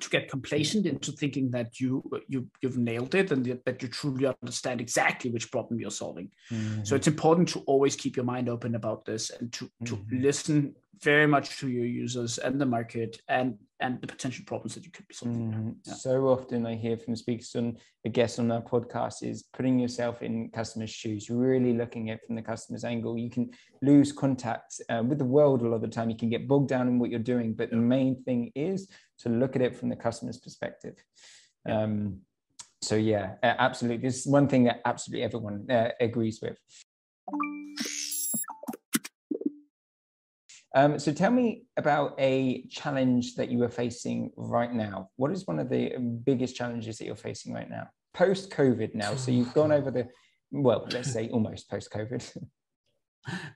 to 0.00 0.10
get 0.10 0.30
complacent 0.30 0.86
into 0.86 1.12
thinking 1.12 1.50
that 1.50 1.80
you 1.80 2.02
you 2.28 2.46
you've 2.60 2.78
nailed 2.78 3.14
it 3.14 3.30
and 3.30 3.58
that 3.64 3.82
you 3.82 3.88
truly 3.88 4.26
understand 4.26 4.80
exactly 4.80 5.30
which 5.30 5.50
problem 5.50 5.80
you're 5.80 5.90
solving. 5.90 6.30
Mm-hmm. 6.50 6.84
So 6.84 6.94
it's 6.96 7.08
important 7.08 7.48
to 7.50 7.60
always 7.60 7.96
keep 7.96 8.16
your 8.16 8.24
mind 8.24 8.48
open 8.48 8.74
about 8.74 9.04
this 9.04 9.30
and 9.30 9.52
to 9.54 9.70
to 9.84 9.96
mm-hmm. 9.96 10.22
listen 10.22 10.74
very 11.00 11.26
much 11.26 11.58
to 11.58 11.68
your 11.68 11.86
users 11.86 12.38
and 12.38 12.60
the 12.60 12.66
market 12.66 13.20
and 13.28 13.56
and 13.80 14.00
the 14.00 14.06
potential 14.06 14.44
problems 14.46 14.74
that 14.74 14.84
you 14.84 14.92
could 14.92 15.08
be 15.08 15.14
solving. 15.14 15.50
Mm-hmm. 15.50 15.70
Yeah. 15.84 15.94
So 15.94 16.28
often 16.28 16.64
I 16.66 16.76
hear 16.76 16.96
from 16.96 17.16
speakers 17.16 17.54
and 17.56 17.78
a 18.04 18.08
guest 18.08 18.38
on 18.38 18.52
our 18.52 18.62
podcast 18.62 19.24
is 19.24 19.44
putting 19.52 19.80
yourself 19.80 20.22
in 20.22 20.50
customers' 20.50 20.90
shoes, 20.90 21.28
really 21.28 21.72
looking 21.72 22.10
at 22.10 22.18
it 22.18 22.26
from 22.26 22.36
the 22.36 22.42
customer's 22.42 22.84
angle. 22.84 23.18
You 23.18 23.28
can 23.28 23.50
lose 23.82 24.12
contact 24.12 24.80
uh, 24.88 25.02
with 25.04 25.18
the 25.18 25.24
world 25.24 25.62
a 25.62 25.68
lot 25.68 25.76
of 25.76 25.80
the 25.80 25.88
time. 25.88 26.10
You 26.10 26.16
can 26.16 26.30
get 26.30 26.46
bogged 26.46 26.68
down 26.68 26.86
in 26.86 27.00
what 27.00 27.10
you're 27.10 27.18
doing, 27.18 27.54
but 27.54 27.70
the 27.70 27.76
main 27.76 28.22
thing 28.22 28.52
is 28.54 28.88
to 29.20 29.28
look 29.28 29.56
at 29.56 29.62
it 29.62 29.74
from 29.74 29.88
the 29.88 29.96
customer's 29.96 30.38
perspective. 30.38 30.94
Yeah. 31.66 31.82
Um, 31.82 32.20
so 32.82 32.94
yeah, 32.96 33.34
absolutely. 33.42 34.08
This 34.08 34.20
is 34.20 34.26
one 34.26 34.46
thing 34.48 34.64
that 34.64 34.80
absolutely 34.84 35.24
everyone 35.24 35.68
uh, 35.70 35.90
agrees 36.00 36.40
with. 36.40 36.58
Um, 40.74 40.98
so 40.98 41.12
tell 41.12 41.30
me 41.30 41.64
about 41.76 42.14
a 42.18 42.64
challenge 42.70 43.34
that 43.34 43.50
you 43.50 43.62
are 43.62 43.68
facing 43.68 44.30
right 44.36 44.72
now. 44.72 45.10
What 45.16 45.30
is 45.30 45.46
one 45.46 45.58
of 45.58 45.68
the 45.68 45.98
biggest 46.24 46.56
challenges 46.56 46.98
that 46.98 47.04
you're 47.04 47.16
facing 47.16 47.52
right 47.52 47.68
now? 47.68 47.88
Post 48.14 48.50
COVID 48.50 48.94
now. 48.94 49.14
So 49.14 49.30
you've 49.30 49.52
gone 49.52 49.72
over 49.72 49.90
the, 49.90 50.08
well, 50.50 50.86
let's 50.90 51.12
say 51.12 51.28
almost 51.28 51.68
post 51.70 51.90
COVID. 51.92 52.36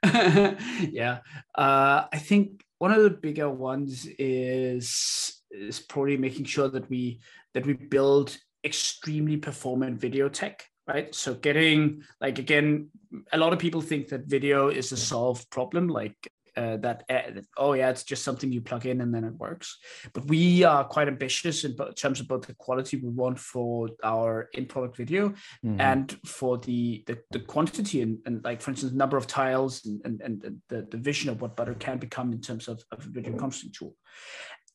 yeah. 0.93 1.19
Uh, 1.55 2.05
I 2.13 2.19
think 2.19 2.65
one 2.79 2.93
of 2.93 3.03
the 3.03 3.11
bigger 3.11 3.51
ones 3.51 4.07
is 4.19 5.43
is 5.51 5.81
probably 5.81 6.17
making 6.17 6.45
sure 6.45 6.69
that 6.69 6.89
we 6.91 7.21
that 7.55 7.65
we 7.65 7.73
build 7.73 8.37
extremely 8.65 9.37
performant 9.37 9.99
video 10.01 10.29
tech 10.29 10.65
right 10.89 11.15
so 11.15 11.35
getting 11.35 12.03
like 12.21 12.39
again 12.39 12.89
a 13.33 13.39
lot 13.39 13.53
of 13.53 13.59
people 13.59 13.81
think 13.81 14.09
that 14.09 14.27
video 14.27 14.69
is 14.69 14.93
a 14.93 14.97
solved 14.97 15.49
problem 15.51 15.89
like 15.89 16.17
uh, 16.57 16.77
that 16.79 17.05
uh, 17.11 17.41
oh 17.57 17.73
yeah 17.73 17.91
it's 17.91 18.05
just 18.05 18.25
something 18.25 18.53
you 18.53 18.61
plug 18.61 18.87
in 18.87 19.01
and 19.01 19.15
then 19.15 19.25
it 19.25 19.35
works 19.35 19.79
but 20.13 20.27
we 20.27 20.65
are 20.65 20.85
quite 20.85 21.09
ambitious 21.09 21.65
in 21.65 21.77
terms 21.95 22.21
of 22.21 22.29
both 22.29 22.47
the 22.47 22.55
quality 22.55 22.97
we 22.97 23.09
want 23.09 23.39
for 23.39 23.89
our 24.05 24.49
in 24.55 24.67
product 24.67 24.97
video 24.97 25.29
mm-hmm. 25.65 25.81
and 25.81 26.19
for 26.25 26.59
the, 26.59 27.03
the, 27.07 27.19
the 27.31 27.41
quantity 27.41 28.03
and, 28.03 28.19
and 28.27 28.45
like 28.45 28.61
for 28.61 28.71
instance 28.71 28.93
number 28.93 29.17
of 29.17 29.27
tiles 29.27 29.85
and, 29.85 30.01
and, 30.05 30.23
and 30.23 30.61
the, 30.69 30.87
the 30.91 30.97
vision 30.97 31.31
of 31.31 31.41
what 31.41 31.57
butter 31.57 31.75
can 31.75 31.99
become 31.99 32.33
in 32.33 32.41
terms 32.41 32.69
of, 32.69 32.83
of 32.93 33.05
a 33.05 33.09
video 33.09 33.33
conferencing 33.33 33.73
tool 33.73 33.95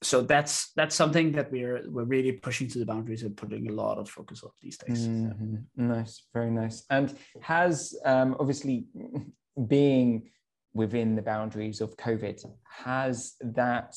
so 0.03 0.21
that's 0.21 0.71
that's 0.73 0.95
something 0.95 1.31
that 1.33 1.51
we're 1.51 1.83
we're 1.87 2.05
really 2.05 2.31
pushing 2.31 2.67
to 2.69 2.79
the 2.79 2.85
boundaries 2.85 3.21
and 3.21 3.37
putting 3.37 3.69
a 3.69 3.73
lot 3.73 3.99
of 3.99 4.09
focus 4.09 4.43
on 4.43 4.49
these 4.59 4.77
days. 4.77 5.07
Mm-hmm. 5.07 5.57
Nice, 5.75 6.23
very 6.33 6.49
nice. 6.49 6.83
And 6.89 7.15
has 7.41 7.95
um, 8.03 8.35
obviously 8.39 8.85
being 9.67 10.31
within 10.73 11.15
the 11.15 11.21
boundaries 11.21 11.81
of 11.81 11.97
COVID, 11.97 12.43
has 12.63 13.35
that 13.41 13.95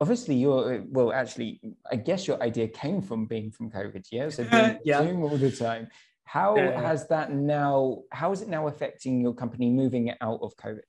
obviously 0.00 0.36
your 0.36 0.84
well 0.88 1.12
actually 1.12 1.60
I 1.90 1.96
guess 1.96 2.26
your 2.26 2.40
idea 2.42 2.68
came 2.68 3.00
from 3.02 3.26
being 3.26 3.50
from 3.50 3.70
COVID, 3.70 4.06
yeah? 4.10 4.28
So 4.28 4.44
uh, 4.44 4.50
being 4.50 4.78
yeah. 4.84 5.02
Zoom 5.02 5.22
all 5.22 5.36
the 5.36 5.50
time. 5.50 5.88
How 6.24 6.56
yeah. 6.56 6.80
has 6.80 7.08
that 7.08 7.32
now? 7.32 8.02
How 8.12 8.32
is 8.32 8.42
it 8.42 8.48
now 8.48 8.68
affecting 8.68 9.20
your 9.20 9.32
company 9.32 9.70
moving 9.70 10.12
out 10.20 10.40
of 10.42 10.54
COVID? 10.56 10.88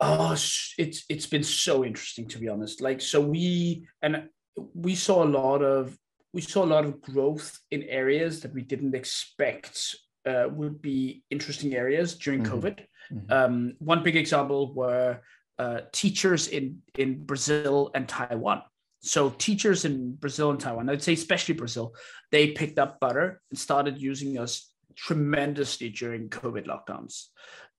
Oh, 0.00 0.32
it's 0.32 1.04
it's 1.08 1.26
been 1.26 1.44
so 1.44 1.84
interesting 1.84 2.26
to 2.28 2.38
be 2.38 2.48
honest. 2.48 2.80
Like 2.80 3.00
so, 3.00 3.20
we 3.20 3.86
and 4.00 4.28
we 4.74 4.94
saw 4.94 5.22
a 5.22 5.30
lot 5.40 5.62
of 5.62 5.96
we 6.32 6.40
saw 6.40 6.64
a 6.64 6.72
lot 6.74 6.84
of 6.84 7.00
growth 7.02 7.58
in 7.70 7.82
areas 7.84 8.40
that 8.40 8.54
we 8.54 8.62
didn't 8.62 8.94
expect 8.94 9.94
uh, 10.26 10.46
would 10.50 10.80
be 10.82 11.22
interesting 11.30 11.74
areas 11.74 12.16
during 12.16 12.42
mm-hmm. 12.42 12.54
COVID. 12.54 12.78
Mm-hmm. 13.12 13.32
Um, 13.32 13.74
one 13.78 14.02
big 14.02 14.16
example 14.16 14.72
were 14.74 15.20
uh, 15.58 15.80
teachers 15.92 16.48
in 16.48 16.82
in 16.96 17.24
Brazil 17.24 17.90
and 17.94 18.08
Taiwan. 18.08 18.62
So 19.00 19.30
teachers 19.30 19.84
in 19.84 20.14
Brazil 20.14 20.50
and 20.50 20.60
Taiwan, 20.60 20.88
I'd 20.88 21.02
say 21.02 21.14
especially 21.14 21.54
Brazil, 21.54 21.94
they 22.30 22.52
picked 22.52 22.78
up 22.78 23.00
butter 23.00 23.40
and 23.50 23.58
started 23.58 24.00
using 24.00 24.38
us 24.38 24.72
tremendously 24.94 25.88
during 25.88 26.28
COVID 26.28 26.66
lockdowns. 26.66 27.26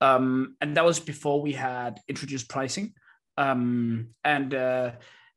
Um, 0.01 0.56
and 0.60 0.75
that 0.75 0.84
was 0.84 0.99
before 0.99 1.41
we 1.41 1.53
had 1.53 1.99
introduced 2.10 2.49
pricing. 2.49 2.93
Um, 3.38 4.10
and 4.23 4.53
uh, 4.53 4.91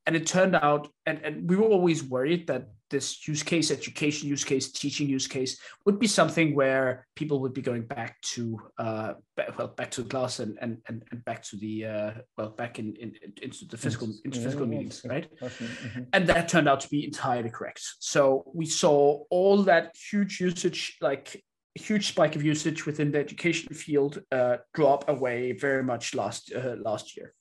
and 0.07 0.14
it 0.14 0.27
turned 0.27 0.55
out, 0.55 0.88
and, 1.05 1.21
and 1.25 1.49
we 1.49 1.57
were 1.57 1.64
always 1.64 2.05
worried 2.05 2.47
that 2.47 2.69
this 2.90 3.27
use 3.27 3.42
case, 3.42 3.73
education 3.73 4.29
use 4.29 4.45
case, 4.45 4.71
teaching 4.71 5.09
use 5.09 5.27
case 5.27 5.59
would 5.85 5.99
be 5.99 6.07
something 6.07 6.55
where 6.55 7.05
people 7.16 7.40
would 7.40 7.53
be 7.53 7.61
going 7.61 7.83
back 7.83 8.21
to, 8.21 8.57
uh, 8.79 9.14
back, 9.37 9.59
well, 9.59 9.66
back 9.66 9.90
to 9.90 10.03
the 10.03 10.09
class 10.09 10.38
and, 10.38 10.57
and, 10.61 10.79
and, 10.87 11.03
and 11.11 11.25
back 11.25 11.42
to 11.42 11.57
the, 11.57 11.85
uh, 11.85 12.11
well, 12.38 12.51
back 12.51 12.79
in, 12.79 12.95
in 12.95 13.14
into 13.42 13.64
the 13.64 13.77
physical, 13.77 14.09
into 14.25 14.40
physical 14.40 14.66
meetings, 14.66 15.03
right? 15.05 15.29
Mm-hmm. 15.40 16.03
And 16.12 16.29
that 16.29 16.49
turned 16.49 16.69
out 16.69 16.81
to 16.81 16.88
be 16.88 17.05
entirely 17.05 17.51
correct. 17.51 17.81
So 17.99 18.45
we 18.55 18.66
saw 18.66 19.25
all 19.31 19.64
that 19.64 19.97
huge 20.11 20.40
usage, 20.40 20.97
like 21.01 21.43
huge 21.74 22.09
spike 22.09 22.37
of 22.37 22.45
usage 22.45 22.87
within 22.87 23.11
the 23.11 23.18
education 23.18 23.74
field, 23.74 24.22
uh, 24.30 24.59
drop 24.74 25.09
away 25.09 25.53
very 25.53 25.83
much 25.83 26.14
last 26.14 26.53
uh, 26.55 26.76
last 26.80 27.16
year 27.16 27.35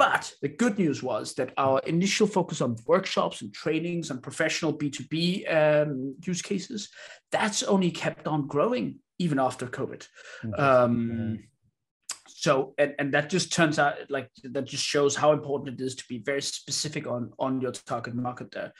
But 0.00 0.32
the 0.40 0.48
good 0.48 0.78
news 0.78 1.02
was 1.02 1.34
that 1.34 1.52
our 1.58 1.78
initial 1.80 2.26
focus 2.26 2.62
on 2.62 2.76
workshops 2.86 3.42
and 3.42 3.52
trainings 3.52 4.10
and 4.10 4.22
professional 4.22 4.72
B2B 4.72 5.54
um, 5.54 6.14
use 6.24 6.40
cases, 6.40 6.88
that's 7.30 7.62
only 7.62 7.90
kept 7.90 8.26
on 8.26 8.46
growing 8.46 9.00
even 9.18 9.38
after 9.38 9.66
COVID. 9.66 10.08
Um, 10.56 11.40
so 12.28 12.72
and, 12.78 12.94
and 12.98 13.12
that 13.12 13.28
just 13.28 13.52
turns 13.52 13.78
out 13.78 13.96
like 14.08 14.30
that 14.44 14.64
just 14.64 14.84
shows 14.84 15.14
how 15.14 15.32
important 15.32 15.78
it 15.78 15.84
is 15.84 15.94
to 15.96 16.04
be 16.08 16.22
very 16.24 16.40
specific 16.40 17.06
on 17.06 17.32
on 17.38 17.60
your 17.60 17.72
target 17.72 18.14
market 18.14 18.50
there. 18.52 18.72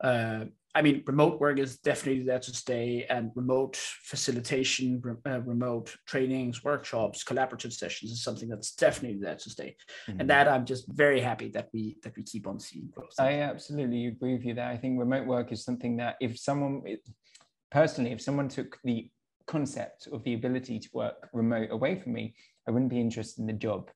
Uh, 0.00 0.46
I 0.74 0.82
mean, 0.82 1.04
remote 1.06 1.40
work 1.40 1.58
is 1.58 1.78
definitely 1.78 2.24
there 2.24 2.40
to 2.40 2.54
stay, 2.54 3.06
and 3.08 3.30
remote 3.36 3.76
facilitation, 3.76 5.00
uh, 5.26 5.40
remote 5.40 5.94
trainings, 6.06 6.64
workshops, 6.64 7.22
collaborative 7.22 7.72
sessions 7.72 8.10
is 8.10 8.24
something 8.24 8.48
that's 8.48 8.74
definitely 8.74 9.20
there 9.20 9.36
to 9.36 9.50
stay. 9.50 9.76
Mm-hmm. 10.08 10.20
And 10.20 10.30
that 10.30 10.48
I'm 10.48 10.64
just 10.64 10.86
very 10.92 11.20
happy 11.20 11.48
that 11.50 11.68
we 11.72 11.96
that 12.02 12.16
we 12.16 12.24
keep 12.24 12.46
on 12.48 12.58
seeing 12.58 12.88
growth. 12.92 13.14
I 13.18 13.40
absolutely 13.40 14.06
agree 14.06 14.34
with 14.34 14.44
you 14.44 14.54
there. 14.54 14.68
I 14.68 14.76
think 14.76 14.98
remote 14.98 15.26
work 15.26 15.52
is 15.52 15.64
something 15.64 15.96
that 15.98 16.16
if 16.20 16.38
someone, 16.38 16.82
personally, 17.70 18.10
if 18.10 18.20
someone 18.20 18.48
took 18.48 18.78
the 18.82 19.10
concept 19.46 20.08
of 20.12 20.24
the 20.24 20.34
ability 20.34 20.80
to 20.80 20.88
work 20.92 21.28
remote 21.32 21.68
away 21.70 22.00
from 22.00 22.14
me, 22.14 22.34
I 22.66 22.70
wouldn't 22.70 22.90
be 22.90 23.00
interested 23.00 23.40
in 23.40 23.46
the 23.46 23.52
job. 23.52 23.90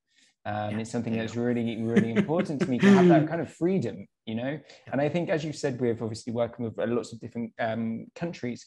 Um, 0.46 0.72
yeah, 0.72 0.78
it's 0.78 0.90
something 0.90 1.16
that's 1.16 1.36
really, 1.36 1.82
really 1.82 2.12
important 2.16 2.60
to 2.60 2.70
me 2.70 2.78
to 2.78 2.90
have 2.90 3.08
that 3.08 3.28
kind 3.28 3.40
of 3.40 3.52
freedom, 3.52 4.06
you 4.24 4.34
know. 4.34 4.58
And 4.90 5.00
I 5.00 5.08
think, 5.08 5.28
as 5.28 5.44
you 5.44 5.52
said, 5.52 5.80
we've 5.80 6.02
obviously 6.02 6.32
working 6.32 6.64
with 6.64 6.78
lots 6.78 7.12
of 7.12 7.20
different 7.20 7.52
um, 7.58 8.06
countries, 8.14 8.66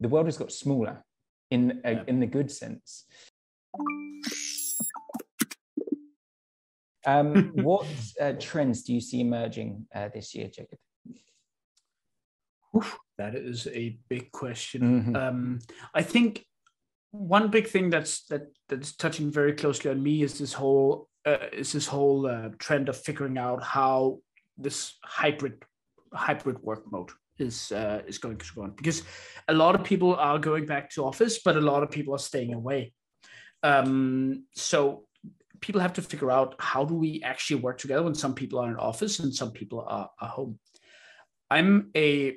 the 0.00 0.08
world 0.08 0.26
has 0.26 0.38
got 0.38 0.52
smaller 0.52 1.04
in 1.50 1.80
a, 1.84 2.04
in 2.06 2.20
the 2.20 2.26
good 2.26 2.50
sense. 2.50 3.04
Um, 7.06 7.52
what 7.54 7.86
uh, 8.20 8.32
trends 8.38 8.82
do 8.82 8.94
you 8.94 9.00
see 9.00 9.20
emerging 9.20 9.86
uh, 9.94 10.08
this 10.14 10.34
year, 10.34 10.48
Jakub? 10.48 10.78
Oof, 12.76 12.98
that 13.16 13.34
is 13.34 13.66
a 13.68 13.98
big 14.08 14.30
question. 14.30 14.82
Mm-hmm. 14.82 15.16
Um, 15.16 15.58
I 15.94 16.02
think 16.02 16.44
one 17.10 17.50
big 17.50 17.66
thing 17.66 17.90
that's 17.90 18.24
that 18.26 18.48
that's 18.68 18.94
touching 18.96 19.30
very 19.30 19.52
closely 19.52 19.90
on 19.90 20.02
me 20.02 20.22
is 20.22 20.38
this 20.38 20.52
whole 20.52 21.08
uh, 21.26 21.46
is 21.52 21.72
this 21.72 21.86
whole 21.86 22.26
uh, 22.26 22.48
trend 22.58 22.88
of 22.88 22.96
figuring 22.96 23.38
out 23.38 23.62
how 23.62 24.18
this 24.56 24.94
hybrid 25.02 25.62
hybrid 26.12 26.58
work 26.62 26.90
mode 26.90 27.10
is 27.38 27.72
uh, 27.72 28.02
is 28.06 28.18
going 28.18 28.36
to 28.36 28.54
go 28.54 28.62
on 28.62 28.72
because 28.72 29.02
a 29.48 29.54
lot 29.54 29.74
of 29.74 29.84
people 29.84 30.14
are 30.16 30.38
going 30.38 30.66
back 30.66 30.90
to 30.90 31.04
office, 31.04 31.40
but 31.44 31.56
a 31.56 31.60
lot 31.60 31.82
of 31.82 31.90
people 31.90 32.14
are 32.14 32.18
staying 32.18 32.54
away. 32.54 32.92
Um, 33.62 34.44
so 34.54 35.04
people 35.60 35.80
have 35.80 35.94
to 35.94 36.02
figure 36.02 36.30
out 36.30 36.54
how 36.58 36.84
do 36.84 36.94
we 36.94 37.22
actually 37.24 37.60
work 37.60 37.78
together 37.78 38.02
when 38.02 38.14
some 38.14 38.34
people 38.34 38.58
are 38.58 38.68
in 38.68 38.76
office 38.76 39.18
and 39.18 39.34
some 39.34 39.50
people 39.50 39.84
are, 39.86 40.10
are 40.20 40.28
home. 40.28 40.58
I'm 41.50 41.90
a 41.96 42.36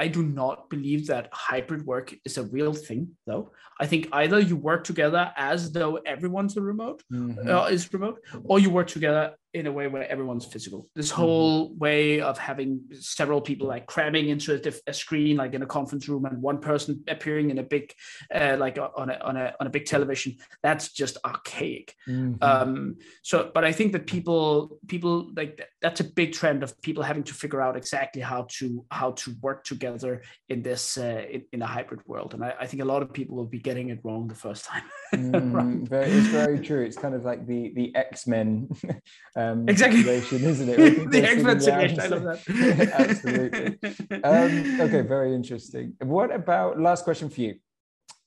I 0.00 0.08
do 0.08 0.22
not 0.22 0.70
believe 0.70 1.06
that 1.08 1.28
hybrid 1.30 1.84
work 1.84 2.14
is 2.24 2.38
a 2.38 2.44
real 2.44 2.72
thing, 2.72 3.02
though. 3.26 3.52
I 3.78 3.86
think 3.86 4.08
either 4.12 4.40
you 4.40 4.56
work 4.56 4.82
together 4.82 5.30
as 5.36 5.72
though 5.72 5.96
everyone's 6.14 6.56
a 6.56 6.62
remote 6.62 7.02
mm-hmm. 7.12 7.46
uh, 7.46 7.66
is 7.66 7.92
remote, 7.92 8.18
or 8.44 8.58
you 8.58 8.70
work 8.70 8.88
together 8.88 9.34
in 9.52 9.66
a 9.66 9.72
way 9.72 9.88
where 9.88 10.08
everyone's 10.08 10.44
physical. 10.44 10.88
This 10.94 11.10
mm-hmm. 11.10 11.20
whole 11.20 11.74
way 11.74 12.20
of 12.20 12.38
having 12.38 12.80
several 12.92 13.40
people 13.40 13.66
like 13.66 13.86
cramming 13.86 14.28
into 14.28 14.54
a, 14.54 14.72
a, 14.86 14.94
screen, 14.94 15.36
like 15.36 15.54
in 15.54 15.62
a 15.62 15.66
conference 15.66 16.08
room, 16.08 16.24
and 16.24 16.40
one 16.40 16.60
person 16.60 17.02
appearing 17.08 17.50
in 17.50 17.58
a 17.58 17.62
big, 17.62 17.92
uh, 18.32 18.56
like 18.58 18.78
on 18.78 19.10
a, 19.10 19.18
on 19.22 19.36
a 19.36 19.54
on 19.58 19.66
a 19.66 19.70
big 19.70 19.86
television, 19.86 20.36
that's 20.62 20.92
just 20.92 21.16
archaic. 21.24 21.94
Mm-hmm. 22.08 22.42
Um, 22.42 22.96
so, 23.22 23.50
but 23.52 23.64
I 23.64 23.72
think 23.72 23.92
that 23.92 24.06
people 24.06 24.78
people 24.86 25.30
like 25.34 25.66
that's 25.82 26.00
a 26.00 26.04
big 26.04 26.32
trend 26.32 26.62
of 26.62 26.80
people 26.82 27.02
having 27.02 27.24
to 27.24 27.34
figure 27.34 27.60
out 27.60 27.76
exactly 27.76 28.22
how 28.22 28.46
to 28.58 28.84
how 28.90 29.12
to 29.12 29.34
work 29.42 29.64
together 29.64 30.22
in 30.48 30.62
this 30.62 30.96
uh, 30.96 31.24
in, 31.28 31.44
in, 31.52 31.62
a 31.62 31.66
hybrid 31.66 32.06
world, 32.06 32.34
and 32.34 32.44
I, 32.44 32.54
I, 32.60 32.66
think 32.66 32.82
a 32.82 32.86
lot 32.86 33.02
of 33.02 33.12
people 33.12 33.36
will 33.36 33.46
be 33.46 33.58
getting 33.58 33.90
it 33.90 33.98
wrong 34.04 34.28
the 34.28 34.34
first 34.34 34.64
time. 34.64 34.82
mm, 35.14 35.88
very, 35.88 36.10
it's 36.10 36.28
very 36.28 36.60
true. 36.60 36.84
It's 36.84 36.96
kind 36.96 37.14
of 37.14 37.24
like 37.24 37.46
the 37.46 37.72
the 37.74 37.94
X 37.96 38.26
Men. 38.28 38.68
um, 39.40 39.68
exactly 39.68 40.00
isn't 40.00 40.68
it? 40.68 41.10
the 41.10 41.22
expert 41.22 41.62
situation. 41.62 42.00
I 42.00 42.06
love 42.06 42.24
that. 42.24 42.40
Absolutely. 42.98 44.22
Um, 44.22 44.80
okay, 44.80 45.02
very 45.02 45.34
interesting. 45.34 45.94
What 46.02 46.32
about 46.32 46.80
last 46.80 47.04
question 47.04 47.30
for 47.30 47.40
you? 47.40 47.54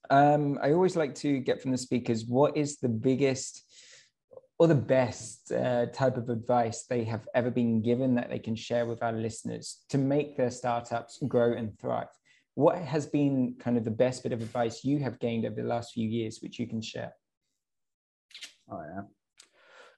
Um, 0.10 0.60
I 0.62 0.72
always 0.72 0.96
like 0.96 1.16
to 1.16 1.40
get 1.40 1.62
from 1.62 1.72
the 1.72 1.78
speakers 1.78 2.26
what 2.26 2.58
is 2.58 2.78
the 2.78 2.90
biggest 2.90 3.64
or 4.60 4.68
the 4.68 4.76
best 4.76 5.52
uh, 5.52 5.88
type 5.88 6.18
of 6.18 6.30
advice 6.30 6.86
they 6.90 7.04
have 7.04 7.28
ever 7.34 7.50
been 7.50 7.82
given 7.82 8.16
that 8.16 8.30
they 8.30 8.40
can 8.40 8.56
share 8.56 8.86
with 8.86 9.02
our 9.02 9.14
listeners 9.14 9.84
to 9.90 9.98
make 9.98 10.38
their 10.38 10.52
startups 10.52 11.20
grow 11.28 11.54
and 11.54 11.78
thrive. 11.80 12.08
What 12.56 12.78
has 12.78 13.08
been 13.08 13.56
kind 13.60 13.78
of 13.78 13.84
the 13.84 13.92
best 13.92 14.22
bit 14.24 14.32
of 14.32 14.42
advice 14.42 14.84
you 14.84 15.00
have 15.00 15.20
gained 15.20 15.46
over 15.46 15.56
the 15.56 15.68
last 15.68 15.94
few 15.94 16.08
years, 16.08 16.40
which 16.42 16.60
you 16.60 16.68
can 16.68 16.82
share? 16.82 17.14
Oh 18.70 18.82
yeah, 18.82 19.02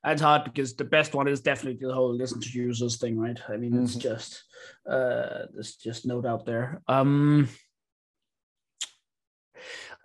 that's 0.05 0.21
hard 0.21 0.43
because 0.43 0.75
the 0.75 0.83
best 0.83 1.15
one 1.15 1.27
is 1.27 1.41
definitely 1.41 1.85
the 1.87 1.93
whole 1.93 2.13
listen 2.13 2.39
to 2.39 2.49
users 2.49 2.97
thing, 2.97 3.17
right? 3.17 3.39
I 3.49 3.57
mean, 3.57 3.71
mm-hmm. 3.71 3.85
it's 3.85 3.95
just 3.95 4.43
uh, 4.87 5.47
there's 5.51 5.75
just 5.75 6.05
no 6.05 6.21
doubt 6.21 6.45
there. 6.45 6.81
Um, 6.87 7.49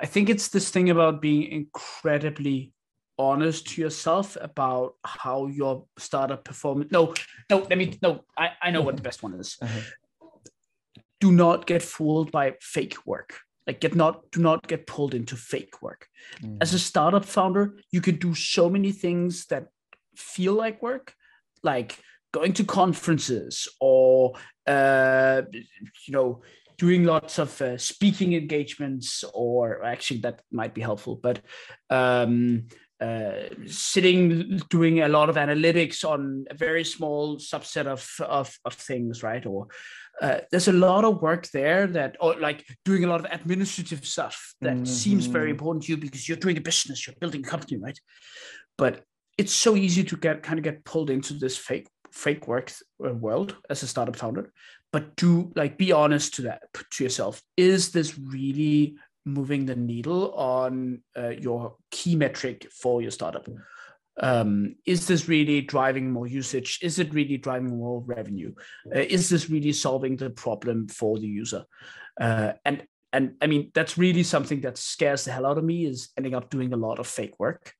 I 0.00 0.06
think 0.06 0.30
it's 0.30 0.48
this 0.48 0.70
thing 0.70 0.88
about 0.88 1.20
being 1.20 1.42
incredibly 1.52 2.72
honest 3.18 3.66
to 3.68 3.82
yourself 3.82 4.38
about 4.40 4.94
how 5.04 5.46
your 5.48 5.84
startup 5.98 6.44
performance. 6.44 6.90
No, 6.90 7.12
no, 7.50 7.58
let 7.58 7.76
me. 7.76 7.98
No, 8.02 8.24
I 8.38 8.52
I 8.62 8.70
know 8.70 8.80
what 8.80 8.96
the 8.96 9.02
best 9.02 9.22
one 9.22 9.34
is. 9.34 9.58
Uh-huh. 9.60 9.80
Do 11.20 11.30
not 11.30 11.66
get 11.66 11.82
fooled 11.82 12.32
by 12.32 12.54
fake 12.62 13.06
work 13.06 13.34
like 13.66 13.78
get 13.80 13.94
not 13.94 14.30
do 14.32 14.40
not 14.40 14.66
get 14.66 14.86
pulled 14.86 15.14
into 15.14 15.36
fake 15.36 15.82
work 15.82 16.08
mm. 16.42 16.56
as 16.62 16.72
a 16.72 16.78
startup 16.78 17.26
founder 17.26 17.74
you 17.92 18.00
can 18.00 18.16
do 18.16 18.34
so 18.34 18.70
many 18.70 18.90
things 18.90 19.44
that 19.46 19.66
feel 20.20 20.54
like 20.54 20.82
work, 20.82 21.14
like 21.62 21.98
going 22.32 22.52
to 22.54 22.64
conferences 22.64 23.68
or 23.80 24.34
uh, 24.66 25.42
you 25.52 26.12
know 26.12 26.42
doing 26.78 27.04
lots 27.04 27.38
of 27.38 27.60
uh, 27.60 27.76
speaking 27.76 28.32
engagements 28.32 29.24
or 29.34 29.84
actually 29.84 30.20
that 30.20 30.40
might 30.50 30.74
be 30.74 30.80
helpful 30.80 31.16
but 31.16 31.40
um, 31.90 32.66
uh, 33.00 33.32
sitting 33.66 34.60
doing 34.70 35.00
a 35.00 35.08
lot 35.08 35.28
of 35.28 35.36
analytics 35.36 36.04
on 36.04 36.44
a 36.50 36.54
very 36.54 36.84
small 36.84 37.36
subset 37.36 37.86
of 37.86 38.08
of, 38.20 38.56
of 38.64 38.74
things 38.74 39.22
right 39.22 39.44
or 39.44 39.66
uh, 40.22 40.38
there's 40.50 40.68
a 40.68 40.72
lot 40.72 41.04
of 41.04 41.22
work 41.22 41.48
there 41.48 41.86
that 41.86 42.16
or 42.20 42.34
like 42.36 42.64
doing 42.84 43.04
a 43.04 43.08
lot 43.08 43.20
of 43.20 43.32
administrative 43.32 44.04
stuff 44.04 44.54
that 44.60 44.74
mm-hmm. 44.74 44.84
seems 44.84 45.26
very 45.26 45.46
mm-hmm. 45.46 45.52
important 45.52 45.84
to 45.84 45.92
you 45.92 45.96
because 45.96 46.28
you're 46.28 46.36
doing 46.36 46.58
a 46.58 46.60
business 46.60 47.06
you're 47.06 47.16
building 47.20 47.44
a 47.44 47.48
company 47.48 47.78
right 47.78 47.98
but 48.78 49.02
it's 49.40 49.54
so 49.54 49.74
easy 49.74 50.04
to 50.04 50.16
get 50.18 50.42
kind 50.42 50.58
of 50.58 50.64
get 50.64 50.84
pulled 50.84 51.08
into 51.08 51.32
this 51.32 51.56
fake 51.56 51.88
fake 52.12 52.46
work 52.46 52.70
uh, 53.02 53.14
world 53.14 53.56
as 53.70 53.82
a 53.82 53.86
startup 53.86 54.14
founder. 54.14 54.52
But 54.92 55.16
do 55.16 55.50
like 55.56 55.78
be 55.78 55.92
honest 55.92 56.34
to 56.34 56.42
that 56.42 56.62
to 56.74 57.04
yourself. 57.04 57.40
Is 57.56 57.90
this 57.90 58.18
really 58.18 58.96
moving 59.24 59.64
the 59.64 59.76
needle 59.76 60.34
on 60.34 61.00
uh, 61.16 61.30
your 61.30 61.76
key 61.90 62.16
metric 62.16 62.66
for 62.70 63.00
your 63.00 63.12
startup? 63.12 63.48
Um, 64.20 64.74
is 64.84 65.06
this 65.06 65.26
really 65.26 65.62
driving 65.62 66.10
more 66.10 66.26
usage? 66.26 66.78
Is 66.82 66.98
it 66.98 67.14
really 67.14 67.38
driving 67.38 67.78
more 67.78 68.02
revenue? 68.04 68.52
Uh, 68.94 68.98
is 68.98 69.30
this 69.30 69.48
really 69.48 69.72
solving 69.72 70.16
the 70.16 70.28
problem 70.28 70.88
for 70.88 71.18
the 71.18 71.28
user? 71.28 71.64
Uh, 72.20 72.52
and 72.66 72.82
and 73.12 73.34
i 73.40 73.46
mean 73.46 73.72
that's 73.74 73.98
really 73.98 74.22
something 74.22 74.60
that 74.60 74.78
scares 74.78 75.24
the 75.24 75.32
hell 75.32 75.46
out 75.46 75.58
of 75.58 75.64
me 75.64 75.84
is 75.84 76.10
ending 76.16 76.34
up 76.34 76.48
doing 76.48 76.72
a 76.72 76.76
lot 76.76 77.00
of 77.00 77.06
fake 77.08 77.34
work 77.40 77.74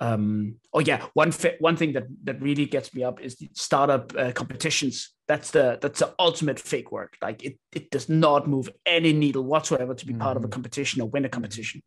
um, 0.00 0.56
oh 0.72 0.80
yeah, 0.80 1.06
one 1.14 1.32
one 1.60 1.76
thing 1.76 1.92
that 1.92 2.04
that 2.24 2.40
really 2.40 2.66
gets 2.66 2.94
me 2.94 3.02
up 3.02 3.20
is 3.20 3.36
the 3.36 3.48
startup 3.54 4.12
uh, 4.16 4.32
competitions. 4.32 5.14
That's 5.26 5.50
the 5.50 5.78
that's 5.80 6.00
the 6.00 6.14
ultimate 6.18 6.58
fake 6.60 6.92
work. 6.92 7.16
Like 7.20 7.44
it 7.44 7.58
it 7.72 7.90
does 7.90 8.08
not 8.08 8.48
move 8.48 8.68
any 8.86 9.12
needle 9.12 9.44
whatsoever 9.44 9.94
to 9.94 10.06
be 10.06 10.12
mm-hmm. 10.12 10.22
part 10.22 10.36
of 10.36 10.44
a 10.44 10.46
mm-hmm. 10.46 10.52
competition 10.52 11.02
or 11.02 11.08
win 11.08 11.24
a 11.24 11.28
competition. 11.28 11.82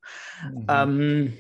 Mm-hmm. 0.46 0.70
Um, 0.70 1.34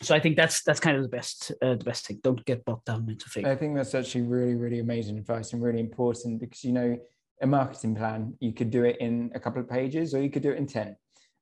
so 0.00 0.14
I 0.14 0.20
think 0.20 0.36
that's 0.36 0.62
that's 0.62 0.80
kind 0.80 0.96
of 0.96 1.02
the 1.02 1.08
best 1.08 1.52
uh, 1.62 1.74
the 1.74 1.84
best 1.84 2.06
thing. 2.06 2.20
Don't 2.22 2.44
get 2.44 2.64
bogged 2.64 2.86
down 2.86 3.08
into 3.08 3.28
fake. 3.28 3.46
I 3.46 3.56
think 3.56 3.76
that's 3.76 3.94
actually 3.94 4.22
really 4.22 4.54
really 4.54 4.80
amazing 4.80 5.18
advice 5.18 5.52
and 5.52 5.62
really 5.62 5.80
important 5.80 6.40
because 6.40 6.64
you 6.64 6.72
know 6.72 6.98
a 7.40 7.46
marketing 7.46 7.94
plan 7.94 8.34
you 8.40 8.52
could 8.52 8.70
do 8.70 8.84
it 8.84 8.96
in 9.00 9.30
a 9.34 9.40
couple 9.40 9.60
of 9.60 9.68
pages 9.68 10.14
or 10.14 10.22
you 10.22 10.30
could 10.30 10.42
do 10.42 10.52
it 10.52 10.58
in 10.58 10.66
ten 10.66 10.96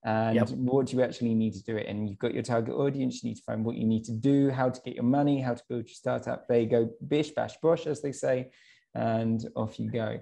and 0.05 0.37
yep. 0.37 0.49
what 0.51 0.87
do 0.87 0.97
you 0.97 1.03
actually 1.03 1.35
need 1.35 1.53
to 1.53 1.63
do 1.63 1.77
it 1.77 1.87
and 1.87 2.09
you've 2.09 2.19
got 2.19 2.33
your 2.33 2.43
target 2.43 2.75
audience 2.75 3.23
you 3.23 3.29
need 3.29 3.37
to 3.37 3.43
find 3.43 3.65
what 3.65 3.77
you 3.77 3.87
need 3.87 4.03
to 4.03 4.13
do 4.13 4.49
how 4.51 4.71
to 4.71 4.81
get 4.83 4.95
your 4.95 5.05
money 5.05 5.41
how 5.41 5.53
to 5.53 5.63
build 5.69 5.83
your 5.83 5.95
startup 5.95 6.49
there 6.49 6.61
you 6.61 6.67
go 6.67 6.89
bish 7.07 7.31
bash 7.31 7.55
bosh 7.63 7.87
as 7.87 8.01
they 8.01 8.13
say 8.13 8.49
and 8.95 9.47
off 9.55 9.79
you 9.79 9.91
go 9.91 10.19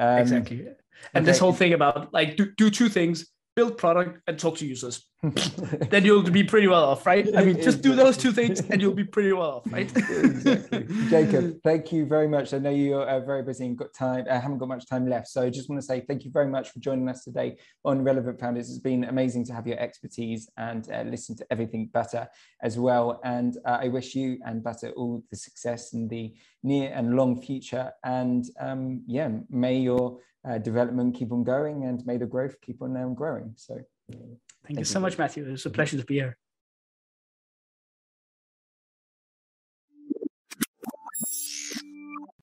um, 0.00 0.18
exactly 0.18 0.66
and 1.14 1.22
okay. 1.22 1.24
this 1.24 1.38
whole 1.38 1.52
thing 1.52 1.74
about 1.74 2.12
like 2.12 2.36
do, 2.36 2.50
do 2.56 2.70
two 2.70 2.88
things 2.88 3.26
build 3.56 3.76
product 3.78 4.20
and 4.26 4.38
talk 4.38 4.56
to 4.58 4.66
users 4.66 5.10
then 5.90 6.02
you'll 6.02 6.22
be 6.22 6.42
pretty 6.42 6.66
well 6.66 6.84
off, 6.84 7.04
right? 7.04 7.28
I 7.36 7.44
mean, 7.44 7.60
just 7.62 7.82
do 7.82 7.94
those 7.94 8.16
two 8.16 8.32
things 8.32 8.60
and 8.60 8.80
you'll 8.80 8.94
be 8.94 9.04
pretty 9.04 9.32
well 9.34 9.50
off, 9.56 9.70
right? 9.70 9.90
exactly. 9.94 10.84
Jakub, 11.10 11.60
thank 11.62 11.92
you 11.92 12.06
very 12.06 12.26
much. 12.26 12.54
I 12.54 12.58
know 12.58 12.70
you're 12.70 13.06
uh, 13.06 13.20
very 13.20 13.42
busy 13.42 13.66
and 13.66 13.76
got 13.76 13.92
time. 13.92 14.24
I 14.30 14.36
uh, 14.36 14.40
haven't 14.40 14.58
got 14.58 14.68
much 14.68 14.86
time 14.86 15.06
left, 15.06 15.28
so 15.28 15.42
I 15.42 15.50
just 15.50 15.68
want 15.68 15.78
to 15.78 15.86
say 15.86 16.00
thank 16.00 16.24
you 16.24 16.30
very 16.30 16.48
much 16.48 16.70
for 16.70 16.78
joining 16.78 17.06
us 17.10 17.22
today 17.22 17.58
on 17.84 18.02
Relevant 18.02 18.40
Founders. 18.40 18.70
It's 18.70 18.78
been 18.78 19.04
amazing 19.04 19.44
to 19.46 19.52
have 19.52 19.66
your 19.66 19.78
expertise 19.78 20.48
and 20.56 20.90
uh, 20.90 21.02
listen 21.02 21.36
to 21.36 21.46
everything 21.50 21.90
Butter 21.92 22.26
as 22.62 22.78
well. 22.78 23.20
And 23.22 23.58
uh, 23.66 23.78
I 23.82 23.88
wish 23.88 24.14
you 24.14 24.38
and 24.46 24.64
Butter 24.64 24.90
all 24.96 25.22
the 25.30 25.36
success 25.36 25.92
in 25.92 26.08
the 26.08 26.32
near 26.62 26.92
and 26.94 27.14
long 27.14 27.42
future. 27.42 27.92
And 28.04 28.46
um, 28.58 29.02
yeah, 29.06 29.28
may 29.50 29.76
your 29.76 30.18
uh, 30.48 30.58
development 30.58 31.14
keep 31.14 31.32
on 31.32 31.44
going 31.44 31.84
and 31.84 32.04
may 32.06 32.16
the 32.16 32.26
growth 32.26 32.56
keep 32.60 32.82
on 32.82 32.96
um, 32.96 33.14
growing. 33.14 33.52
So. 33.56 33.78
Thank, 34.10 34.28
Thank 34.66 34.78
you 34.80 34.84
so 34.84 35.00
much, 35.00 35.16
Matthew. 35.16 35.46
It 35.46 35.52
was 35.52 35.66
a 35.66 35.70
pleasure 35.70 35.96
to 35.96 36.04
be 36.04 36.14
here. 36.14 36.36